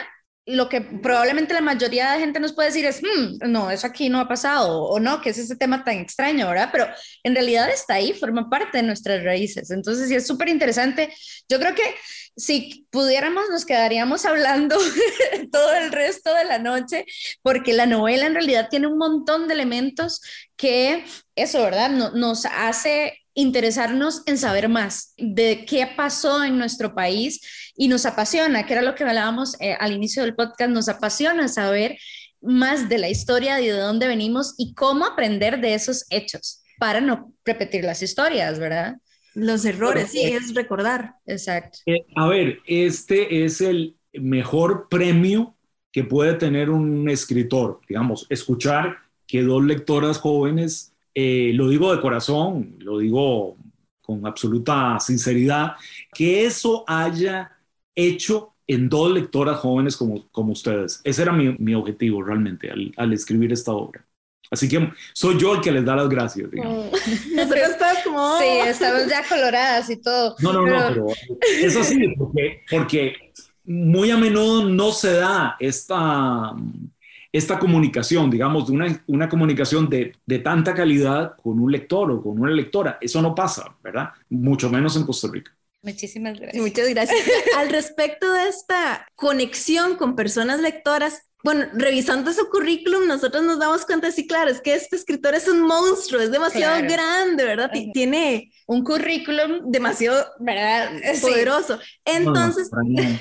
lo 0.50 0.68
que 0.68 0.82
probablemente 0.82 1.54
la 1.54 1.62
mayoría 1.62 2.12
de 2.12 2.20
gente 2.20 2.40
nos 2.40 2.54
puede 2.54 2.70
decir 2.70 2.86
es, 2.86 3.02
hmm, 3.02 3.50
no, 3.52 3.70
eso 3.70 3.86
aquí 3.86 4.10
no 4.10 4.20
ha 4.20 4.28
pasado, 4.28 4.84
o 4.84 5.00
no, 5.00 5.22
que 5.22 5.30
es 5.30 5.38
ese 5.38 5.56
tema 5.56 5.84
tan 5.84 5.98
extraño, 5.98 6.48
¿verdad? 6.48 6.70
Pero 6.72 6.88
en 7.24 7.36
realidad 7.36 7.70
está 7.70 7.96
ahí, 7.96 8.14
forma 8.14 8.50
parte 8.50 8.80
de 8.80 8.84
nuestras 8.84 9.24
raíces. 9.24 9.70
Entonces, 9.70 10.08
sí, 10.10 10.16
es 10.16 10.26
súper 10.26 10.50
interesante. 10.50 11.14
Yo 11.48 11.60
creo 11.60 11.76
que 11.76 11.96
si 12.36 12.88
pudiéramos, 12.90 13.50
nos 13.52 13.66
quedaríamos 13.66 14.26
hablando 14.26 14.76
todo 15.52 15.74
el 15.74 15.92
resto 15.92 16.34
de 16.34 16.46
la 16.46 16.58
noche, 16.58 17.06
porque 17.44 17.74
la 17.74 17.86
novela 17.86 18.26
en 18.26 18.34
realidad 18.34 18.70
tiene 18.70 18.88
un 18.88 18.98
montón 18.98 19.48
de 19.48 19.54
elementos 19.54 20.22
que 20.56 21.06
eso, 21.36 21.62
¿verdad? 21.62 21.90
nos 21.90 22.46
hace 22.46 23.19
interesarnos 23.34 24.24
en 24.26 24.38
saber 24.38 24.70
más 24.70 25.14
de 25.18 25.66
qué 25.66 25.88
pasó 25.96 26.44
en 26.44 26.58
nuestro 26.58 26.94
país 26.94 27.42
y 27.76 27.88
nos 27.88 28.06
apasiona, 28.06 28.66
que 28.66 28.74
era 28.74 28.82
lo 28.82 28.96
que 28.96 29.04
hablábamos 29.04 29.60
eh, 29.62 29.76
al 29.80 29.94
inicio 29.94 30.24
del 30.24 30.36
podcast, 30.36 30.72
nos 30.72 30.90
apasiona 30.90 31.48
saber 31.48 31.98
más 32.42 32.90
de 32.90 32.98
la 32.98 33.10
historia 33.10 33.60
y 33.62 33.68
de 33.68 33.74
dónde 33.74 34.08
venimos 34.08 34.56
y 34.58 34.74
cómo 34.74 35.06
aprender 35.06 35.60
de 35.62 35.74
esos 35.74 36.06
hechos 36.10 36.64
para 36.80 37.02
no 37.02 37.34
repetir 37.46 37.84
las 37.84 38.02
historias, 38.02 38.60
¿verdad? 38.60 38.98
Los 39.36 39.66
errores, 39.66 40.12
sí, 40.12 40.24
es 40.24 40.54
recordar. 40.56 41.16
Exacto. 41.26 41.80
Eh, 41.86 42.06
a 42.16 42.28
ver, 42.28 42.60
este 42.66 43.46
es 43.46 43.62
el 43.62 43.96
mejor 44.14 44.88
premio 44.90 45.56
que 45.92 46.04
puede 46.04 46.34
tener 46.34 46.70
un 46.70 47.10
escritor, 47.10 47.82
digamos, 47.88 48.26
escuchar 48.30 48.98
que 49.28 49.44
dos 49.44 49.64
lectoras 49.64 50.18
jóvenes 50.18 50.94
eh, 51.22 51.52
lo 51.54 51.68
digo 51.68 51.94
de 51.94 52.00
corazón, 52.00 52.78
lo 52.80 53.00
digo 53.00 53.58
con 54.02 54.26
absoluta 54.26 54.98
sinceridad, 55.02 55.74
que 56.14 56.46
eso 56.46 56.86
haya 56.88 57.52
hecho 57.94 58.54
en 58.66 58.88
dos 58.88 59.12
lectoras 59.12 59.58
jóvenes 59.58 59.98
como, 59.98 60.30
como 60.30 60.54
ustedes. 60.54 61.02
Ese 61.04 61.24
era 61.24 61.34
mi, 61.34 61.58
mi 61.58 61.76
objetivo 61.76 62.24
realmente 62.24 62.72
al, 62.72 63.12
escribir 63.12 63.52
esta 63.52 63.74
obra. 63.74 64.06
Así 64.50 64.70
que 64.70 64.94
soy 65.14 65.38
yo 65.38 65.56
el 65.56 65.62
que 65.62 65.74
les 65.74 65.84
da 65.84 65.98
las 65.98 66.08
gracias. 66.08 66.50
Digamos. 66.50 66.86
Mm. 66.86 67.36
Nosotros 67.36 67.70
como... 68.06 68.40
Sí, 68.40 68.46
estamos 68.66 69.10
ya 69.10 69.28
coloradas 69.28 69.90
y 69.90 69.98
todo. 69.98 70.38
No, 70.40 70.54
no, 70.54 70.66
no, 70.66 70.88
pero 70.88 71.08
es 71.62 71.76
así, 71.76 72.16
porque, 72.18 72.62
porque 72.72 73.14
muy 73.66 74.10
a 74.10 74.18
menudo 74.18 74.70
no 74.70 74.94
se 74.94 75.16
da 75.16 75.58
esta 75.60 76.56
esta 77.32 77.60
comunicación, 77.60 78.30
digamos, 78.30 78.70
una, 78.70 79.04
una 79.08 79.30
comunicación 79.30 79.90
de, 79.90 80.14
de, 80.26 80.40
tanta 80.40 80.74
calidad 80.74 81.36
con 81.42 81.60
un 81.60 81.72
lector 81.72 82.12
o 82.12 82.22
con 82.22 82.40
una 82.40 82.52
lectora. 82.52 82.98
Eso 83.00 83.22
no 83.22 83.36
pasa, 83.36 83.78
¿verdad? 83.84 84.10
Mucho 84.30 84.70
menos 84.70 84.96
en 84.96 85.04
Costa 85.06 85.28
Rica. 85.32 85.52
Muchísimas 85.82 86.38
gracias. 86.40 86.62
muchas 86.62 86.90
gracias. 86.90 87.20
Al 87.58 87.70
respecto 87.70 88.32
de 88.34 88.50
esta 88.50 89.08
conexión 89.16 89.96
con 89.96 90.16
personas 90.16 90.60
lectoras, 90.60 91.24
bueno, 91.42 91.68
revisando 91.74 92.34
su 92.34 92.50
currículum, 92.50 93.08
nosotros 93.08 93.44
nos 93.44 93.60
damos 93.60 93.86
cuenta, 93.86 94.12
sí, 94.12 94.28
claro, 94.28 94.52
es 94.52 94.60
que 94.60 94.74
este 94.74 94.98
escritor 94.98 95.36
es 95.36 95.48
un 95.48 95.62
monstruo, 95.62 96.22
es 96.22 96.32
demasiado 96.32 96.82
grande, 96.84 97.46
¿verdad? 97.46 97.72
Tiene 97.94 98.52
un 98.68 98.84
currículum 98.84 99.72
demasiado, 99.72 100.26
¿verdad? 100.40 100.92
Poderoso. 101.22 101.80
Entonces, 102.04 102.70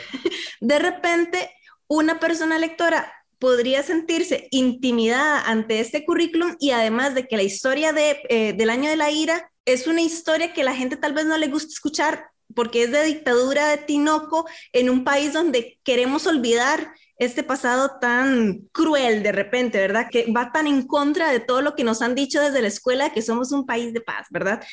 de 0.60 0.78
repente, 0.80 1.48
una 1.86 2.18
persona 2.18 2.58
lectora 2.58 3.12
podría 3.38 3.82
sentirse 3.82 4.48
intimidada 4.50 5.42
ante 5.42 5.80
este 5.80 6.04
currículum 6.04 6.56
y 6.58 6.70
además 6.70 7.14
de 7.14 7.26
que 7.26 7.36
la 7.36 7.42
historia 7.42 7.92
de, 7.92 8.20
eh, 8.28 8.52
del 8.52 8.70
año 8.70 8.90
de 8.90 8.96
la 8.96 9.10
ira 9.10 9.50
es 9.64 9.86
una 9.86 10.02
historia 10.02 10.52
que 10.52 10.64
la 10.64 10.74
gente 10.74 10.96
tal 10.96 11.12
vez 11.12 11.26
no 11.26 11.36
le 11.36 11.48
gusta 11.48 11.68
escuchar 11.68 12.30
porque 12.54 12.84
es 12.84 12.90
de 12.90 13.04
dictadura 13.04 13.68
de 13.68 13.78
Tinoco 13.78 14.46
en 14.72 14.90
un 14.90 15.04
país 15.04 15.32
donde 15.32 15.78
queremos 15.84 16.26
olvidar 16.26 16.92
este 17.18 17.42
pasado 17.42 17.98
tan 18.00 18.60
cruel 18.72 19.22
de 19.22 19.32
repente, 19.32 19.78
¿verdad? 19.78 20.08
Que 20.10 20.30
va 20.32 20.52
tan 20.52 20.66
en 20.66 20.86
contra 20.86 21.30
de 21.30 21.40
todo 21.40 21.62
lo 21.62 21.74
que 21.74 21.84
nos 21.84 22.00
han 22.00 22.14
dicho 22.14 22.40
desde 22.40 22.62
la 22.62 22.68
escuela, 22.68 23.12
que 23.12 23.22
somos 23.22 23.52
un 23.52 23.66
país 23.66 23.92
de 23.92 24.00
paz, 24.00 24.26
¿verdad? 24.30 24.64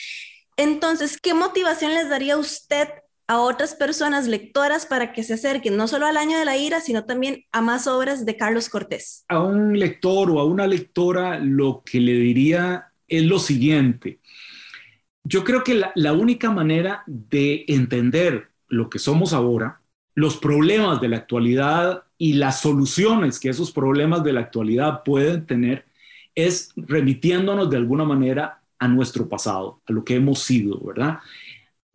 Entonces, 0.58 1.20
¿qué 1.20 1.34
motivación 1.34 1.94
les 1.94 2.08
daría 2.08 2.38
usted 2.38 2.88
a 3.28 3.40
otras 3.40 3.76
personas 3.76 4.28
lectoras 4.28 4.86
para 4.86 5.12
que 5.14 5.24
se 5.24 5.34
acerquen 5.34 5.78
no 5.78 5.88
solo 5.88 6.06
al 6.06 6.18
año 6.18 6.38
de 6.38 6.46
la 6.46 6.58
ira, 6.58 6.80
sino 6.80 7.06
también 7.06 7.46
a 7.52 7.62
más 7.62 7.88
obras 7.88 8.26
de 8.26 8.38
Carlos 8.38 8.70
Cortés? 8.70 9.26
A 9.28 9.40
un 9.40 9.78
lector 9.78 10.30
o 10.30 10.40
a 10.40 10.46
una 10.46 10.68
lectora 10.68 11.40
lo 11.40 11.84
que 11.84 12.00
le 12.00 12.14
diría 12.14 12.92
es 13.08 13.24
lo 13.24 13.40
siguiente. 13.40 14.20
Yo 15.24 15.44
creo 15.44 15.64
que 15.64 15.74
la, 15.74 15.92
la 15.96 16.14
única 16.14 16.52
manera 16.52 17.04
de 17.08 17.66
entender 17.68 18.50
lo 18.68 18.90
que 18.90 19.00
somos 19.00 19.34
ahora, 19.34 19.82
los 20.14 20.38
problemas 20.38 21.02
de 21.02 21.10
la 21.10 21.18
actualidad 21.18 22.04
y 22.18 22.34
las 22.34 22.62
soluciones 22.62 23.40
que 23.40 23.50
esos 23.50 23.72
problemas 23.72 24.24
de 24.24 24.34
la 24.34 24.42
actualidad 24.42 25.04
pueden 25.04 25.46
tener, 25.46 25.86
es 26.36 26.74
remitiéndonos 26.76 27.70
de 27.70 27.78
alguna 27.78 28.04
manera 28.04 28.62
a 28.78 28.88
nuestro 28.88 29.28
pasado, 29.28 29.82
a 29.88 29.94
lo 29.94 30.04
que 30.04 30.16
hemos 30.16 30.40
sido, 30.40 30.80
¿verdad? 30.80 31.20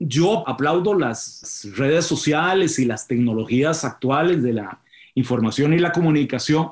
Yo 0.00 0.48
aplaudo 0.48 0.94
las 0.94 1.68
redes 1.76 2.06
sociales 2.06 2.78
y 2.78 2.86
las 2.86 3.06
tecnologías 3.06 3.84
actuales 3.84 4.42
de 4.42 4.54
la 4.54 4.80
información 5.14 5.74
y 5.74 5.78
la 5.78 5.92
comunicación, 5.92 6.70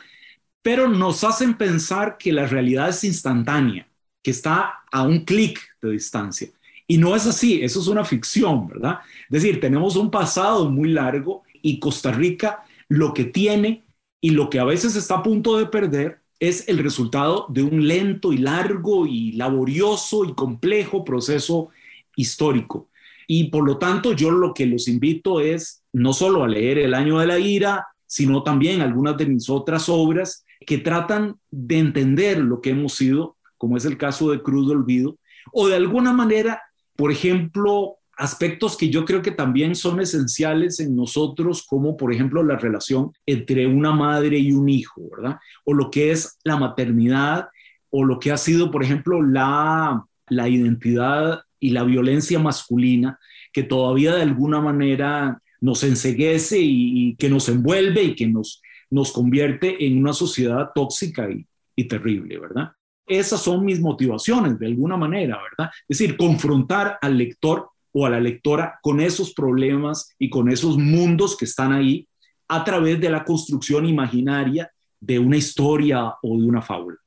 pero 0.62 0.88
nos 0.88 1.24
hacen 1.24 1.56
pensar 1.56 2.16
que 2.18 2.32
la 2.32 2.46
realidad 2.46 2.88
es 2.88 3.04
instantánea, 3.04 3.86
que 4.22 4.30
está 4.30 4.80
a 4.90 5.02
un 5.02 5.24
clic 5.24 5.60
de 5.82 5.90
distancia. 5.92 6.48
Y 6.86 6.96
no 6.96 7.14
es 7.14 7.26
así, 7.26 7.62
eso 7.62 7.80
es 7.80 7.86
una 7.88 8.04
ficción, 8.04 8.66
¿verdad? 8.68 9.00
Es 9.30 9.42
decir, 9.42 9.60
tenemos 9.60 9.96
un 9.96 10.10
pasado 10.10 10.70
muy 10.70 10.88
largo 10.90 11.42
y 11.62 11.78
Costa 11.78 12.10
Rica 12.12 12.64
lo 12.88 13.12
que 13.12 13.24
tiene 13.24 13.84
y 14.22 14.30
lo 14.30 14.48
que 14.48 14.58
a 14.58 14.64
veces 14.64 14.96
está 14.96 15.16
a 15.16 15.22
punto 15.22 15.58
de 15.58 15.66
perder 15.66 16.22
es 16.40 16.68
el 16.68 16.78
resultado 16.78 17.46
de 17.50 17.62
un 17.62 17.86
lento 17.86 18.32
y 18.32 18.38
largo 18.38 19.06
y 19.06 19.32
laborioso 19.32 20.24
y 20.24 20.34
complejo 20.34 21.04
proceso 21.04 21.68
histórico. 22.16 22.87
Y 23.30 23.50
por 23.50 23.64
lo 23.64 23.76
tanto, 23.76 24.14
yo 24.14 24.30
lo 24.30 24.54
que 24.54 24.64
los 24.64 24.88
invito 24.88 25.40
es 25.40 25.84
no 25.92 26.14
solo 26.14 26.42
a 26.42 26.48
leer 26.48 26.78
El 26.78 26.94
año 26.94 27.18
de 27.18 27.26
la 27.26 27.38
ira, 27.38 27.86
sino 28.06 28.42
también 28.42 28.80
algunas 28.80 29.18
de 29.18 29.26
mis 29.26 29.50
otras 29.50 29.90
obras 29.90 30.46
que 30.66 30.78
tratan 30.78 31.36
de 31.50 31.78
entender 31.78 32.38
lo 32.38 32.62
que 32.62 32.70
hemos 32.70 32.94
sido, 32.94 33.36
como 33.58 33.76
es 33.76 33.84
el 33.84 33.98
caso 33.98 34.30
de 34.30 34.42
Cruz 34.42 34.66
de 34.66 34.74
Olvido, 34.74 35.18
o 35.52 35.68
de 35.68 35.76
alguna 35.76 36.14
manera, 36.14 36.62
por 36.96 37.12
ejemplo, 37.12 37.98
aspectos 38.16 38.78
que 38.78 38.88
yo 38.88 39.04
creo 39.04 39.20
que 39.20 39.30
también 39.30 39.74
son 39.74 40.00
esenciales 40.00 40.80
en 40.80 40.96
nosotros, 40.96 41.66
como 41.68 41.98
por 41.98 42.12
ejemplo 42.12 42.42
la 42.42 42.56
relación 42.56 43.12
entre 43.26 43.66
una 43.66 43.92
madre 43.92 44.38
y 44.38 44.52
un 44.52 44.70
hijo, 44.70 45.02
¿verdad? 45.14 45.38
O 45.64 45.74
lo 45.74 45.90
que 45.90 46.12
es 46.12 46.38
la 46.44 46.56
maternidad, 46.56 47.48
o 47.90 48.04
lo 48.04 48.18
que 48.18 48.32
ha 48.32 48.38
sido, 48.38 48.70
por 48.70 48.82
ejemplo, 48.82 49.22
la, 49.22 50.02
la 50.28 50.48
identidad 50.48 51.42
y 51.60 51.70
la 51.70 51.84
violencia 51.84 52.38
masculina 52.38 53.18
que 53.52 53.62
todavía 53.62 54.14
de 54.14 54.22
alguna 54.22 54.60
manera 54.60 55.40
nos 55.60 55.82
enseguece 55.82 56.58
y, 56.60 57.16
que 57.16 57.28
nos 57.28 57.48
envuelve 57.48 58.02
y 58.02 58.14
que 58.14 58.26
nos, 58.26 58.62
nos 58.90 59.12
convierte 59.12 59.84
en 59.86 59.98
una 59.98 60.12
sociedad 60.12 60.70
tóxica 60.74 61.28
y, 61.30 61.44
y 61.74 61.84
terrible, 61.88 62.38
¿verdad? 62.38 62.72
Esas 63.06 63.40
son 63.40 63.64
mis 63.64 63.80
motivaciones 63.80 64.58
de 64.58 64.66
alguna 64.66 64.96
manera, 64.96 65.38
¿verdad? 65.42 65.72
Es 65.88 65.98
decir, 65.98 66.16
confrontar 66.16 66.98
al 67.00 67.16
lector 67.16 67.70
o 67.92 68.06
a 68.06 68.10
la 68.10 68.20
lectora 68.20 68.78
con 68.82 69.00
esos 69.00 69.32
problemas 69.32 70.14
y 70.18 70.28
con 70.28 70.50
esos 70.50 70.76
mundos 70.76 71.36
que 71.36 71.46
están 71.46 71.72
ahí 71.72 72.06
a 72.48 72.64
través 72.64 73.00
de 73.00 73.10
la 73.10 73.24
construcción 73.24 73.86
imaginaria 73.86 74.70
de 75.00 75.18
una 75.18 75.36
historia 75.36 76.14
o 76.22 76.38
de 76.38 76.46
una 76.46 76.62
fábula. 76.62 76.98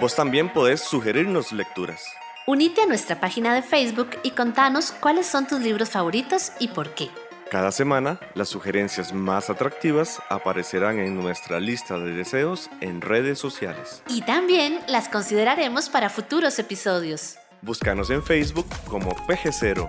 Vos 0.00 0.14
también 0.14 0.52
podés 0.52 0.80
sugerirnos 0.80 1.52
lecturas. 1.52 2.02
Unite 2.48 2.80
a 2.80 2.86
nuestra 2.86 3.20
página 3.20 3.54
de 3.54 3.60
Facebook 3.60 4.08
y 4.22 4.30
contanos 4.30 4.90
cuáles 4.90 5.26
son 5.26 5.46
tus 5.46 5.60
libros 5.60 5.90
favoritos 5.90 6.50
y 6.58 6.68
por 6.68 6.94
qué. 6.94 7.10
Cada 7.50 7.70
semana, 7.70 8.18
las 8.34 8.48
sugerencias 8.48 9.12
más 9.12 9.50
atractivas 9.50 10.18
aparecerán 10.30 10.98
en 10.98 11.14
nuestra 11.14 11.60
lista 11.60 11.98
de 11.98 12.12
deseos 12.12 12.70
en 12.80 13.02
redes 13.02 13.38
sociales. 13.38 14.02
Y 14.08 14.22
también 14.22 14.78
las 14.88 15.10
consideraremos 15.10 15.90
para 15.90 16.08
futuros 16.08 16.58
episodios. 16.58 17.36
Búscanos 17.60 18.08
en 18.08 18.22
Facebook 18.22 18.66
como 18.88 19.10
PG0 19.10 19.86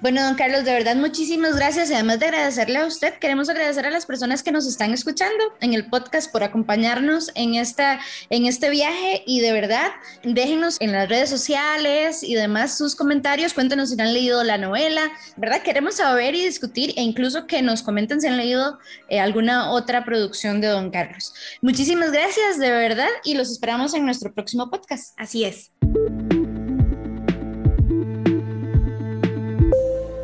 bueno, 0.00 0.22
don 0.22 0.34
Carlos, 0.36 0.64
de 0.64 0.72
verdad 0.72 0.96
muchísimas 0.96 1.56
gracias. 1.56 1.90
Además 1.90 2.20
de 2.20 2.26
agradecerle 2.26 2.78
a 2.78 2.86
usted, 2.86 3.14
queremos 3.14 3.48
agradecer 3.48 3.86
a 3.86 3.90
las 3.90 4.06
personas 4.06 4.42
que 4.42 4.52
nos 4.52 4.66
están 4.66 4.92
escuchando 4.92 5.42
en 5.60 5.74
el 5.74 5.86
podcast 5.86 6.30
por 6.30 6.42
acompañarnos 6.42 7.32
en, 7.34 7.54
esta, 7.54 8.00
en 8.30 8.46
este 8.46 8.70
viaje. 8.70 9.22
Y 9.26 9.40
de 9.40 9.52
verdad, 9.52 9.90
déjenos 10.22 10.76
en 10.80 10.92
las 10.92 11.08
redes 11.08 11.30
sociales 11.30 12.22
y 12.22 12.34
demás 12.34 12.78
sus 12.78 12.94
comentarios. 12.94 13.54
Cuéntenos 13.54 13.90
si 13.90 14.00
han 14.00 14.12
leído 14.12 14.44
la 14.44 14.58
novela. 14.58 15.02
¿Verdad? 15.36 15.62
Queremos 15.62 15.96
saber 15.96 16.34
y 16.34 16.44
discutir 16.44 16.94
e 16.96 17.02
incluso 17.02 17.46
que 17.46 17.62
nos 17.62 17.82
comenten 17.82 18.20
si 18.20 18.28
han 18.28 18.36
leído 18.36 18.78
eh, 19.08 19.20
alguna 19.20 19.70
otra 19.72 20.04
producción 20.04 20.60
de 20.60 20.68
don 20.68 20.90
Carlos. 20.90 21.34
Muchísimas 21.60 22.12
gracias, 22.12 22.58
de 22.58 22.70
verdad, 22.70 23.08
y 23.24 23.34
los 23.34 23.50
esperamos 23.50 23.94
en 23.94 24.04
nuestro 24.04 24.32
próximo 24.32 24.70
podcast. 24.70 25.14
Así 25.16 25.44
es. 25.44 25.72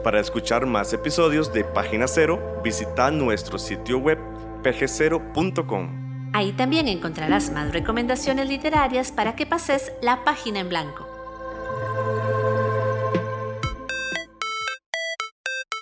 Para 0.05 0.20
escuchar 0.20 0.66
más 0.66 0.92
episodios 0.92 1.50
de 1.55 1.64
Página 1.64 2.07
Cero, 2.07 2.61
visita 2.62 3.11
nuestro 3.11 3.59
sitio 3.59 3.96
web 3.96 4.18
pg0.com. 4.62 6.30
Ahí 6.34 6.52
también 6.52 6.88
encontrarás 6.88 7.50
más 7.50 7.72
recomendaciones 7.72 8.46
literarias 8.46 9.12
para 9.12 9.34
que 9.34 9.46
pases 9.46 9.92
la 10.02 10.22
página 10.22 10.61
en 10.61 10.68
blanco. 10.68 11.09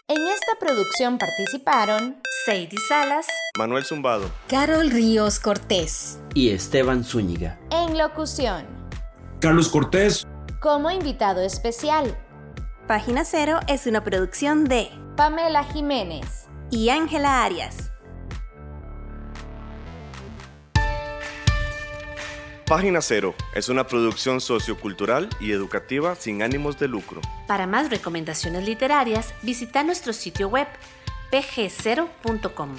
En 0.06 0.20
esta 0.28 0.52
producción 0.60 1.18
participaron 1.18 2.22
Sadie 2.46 2.78
Salas, 2.88 3.26
Manuel 3.58 3.84
Zumbado, 3.84 4.30
Carol 4.46 4.88
Ríos 4.92 5.40
Cortés 5.40 6.20
y 6.32 6.50
Esteban 6.50 7.02
Zúñiga. 7.02 7.58
En 7.72 7.98
locución, 7.98 8.66
Carlos 9.40 9.68
Cortés. 9.68 10.24
Como 10.60 10.92
invitado 10.92 11.40
especial, 11.40 12.16
Página 12.86 13.24
Cero 13.24 13.60
es 13.68 13.86
una 13.86 14.02
producción 14.02 14.64
de 14.64 14.90
Pamela 15.16 15.62
Jiménez 15.62 16.48
y 16.68 16.88
Ángela 16.88 17.44
Arias. 17.44 17.92
Página 22.66 23.00
Cero 23.00 23.36
es 23.54 23.68
una 23.68 23.86
producción 23.86 24.40
sociocultural 24.40 25.28
y 25.38 25.52
educativa 25.52 26.16
sin 26.16 26.42
ánimos 26.42 26.76
de 26.80 26.88
lucro. 26.88 27.20
Para 27.46 27.68
más 27.68 27.88
recomendaciones 27.88 28.64
literarias, 28.64 29.32
visita 29.42 29.84
nuestro 29.84 30.12
sitio 30.12 30.48
web 30.48 30.66
pg0.com. 31.30 32.78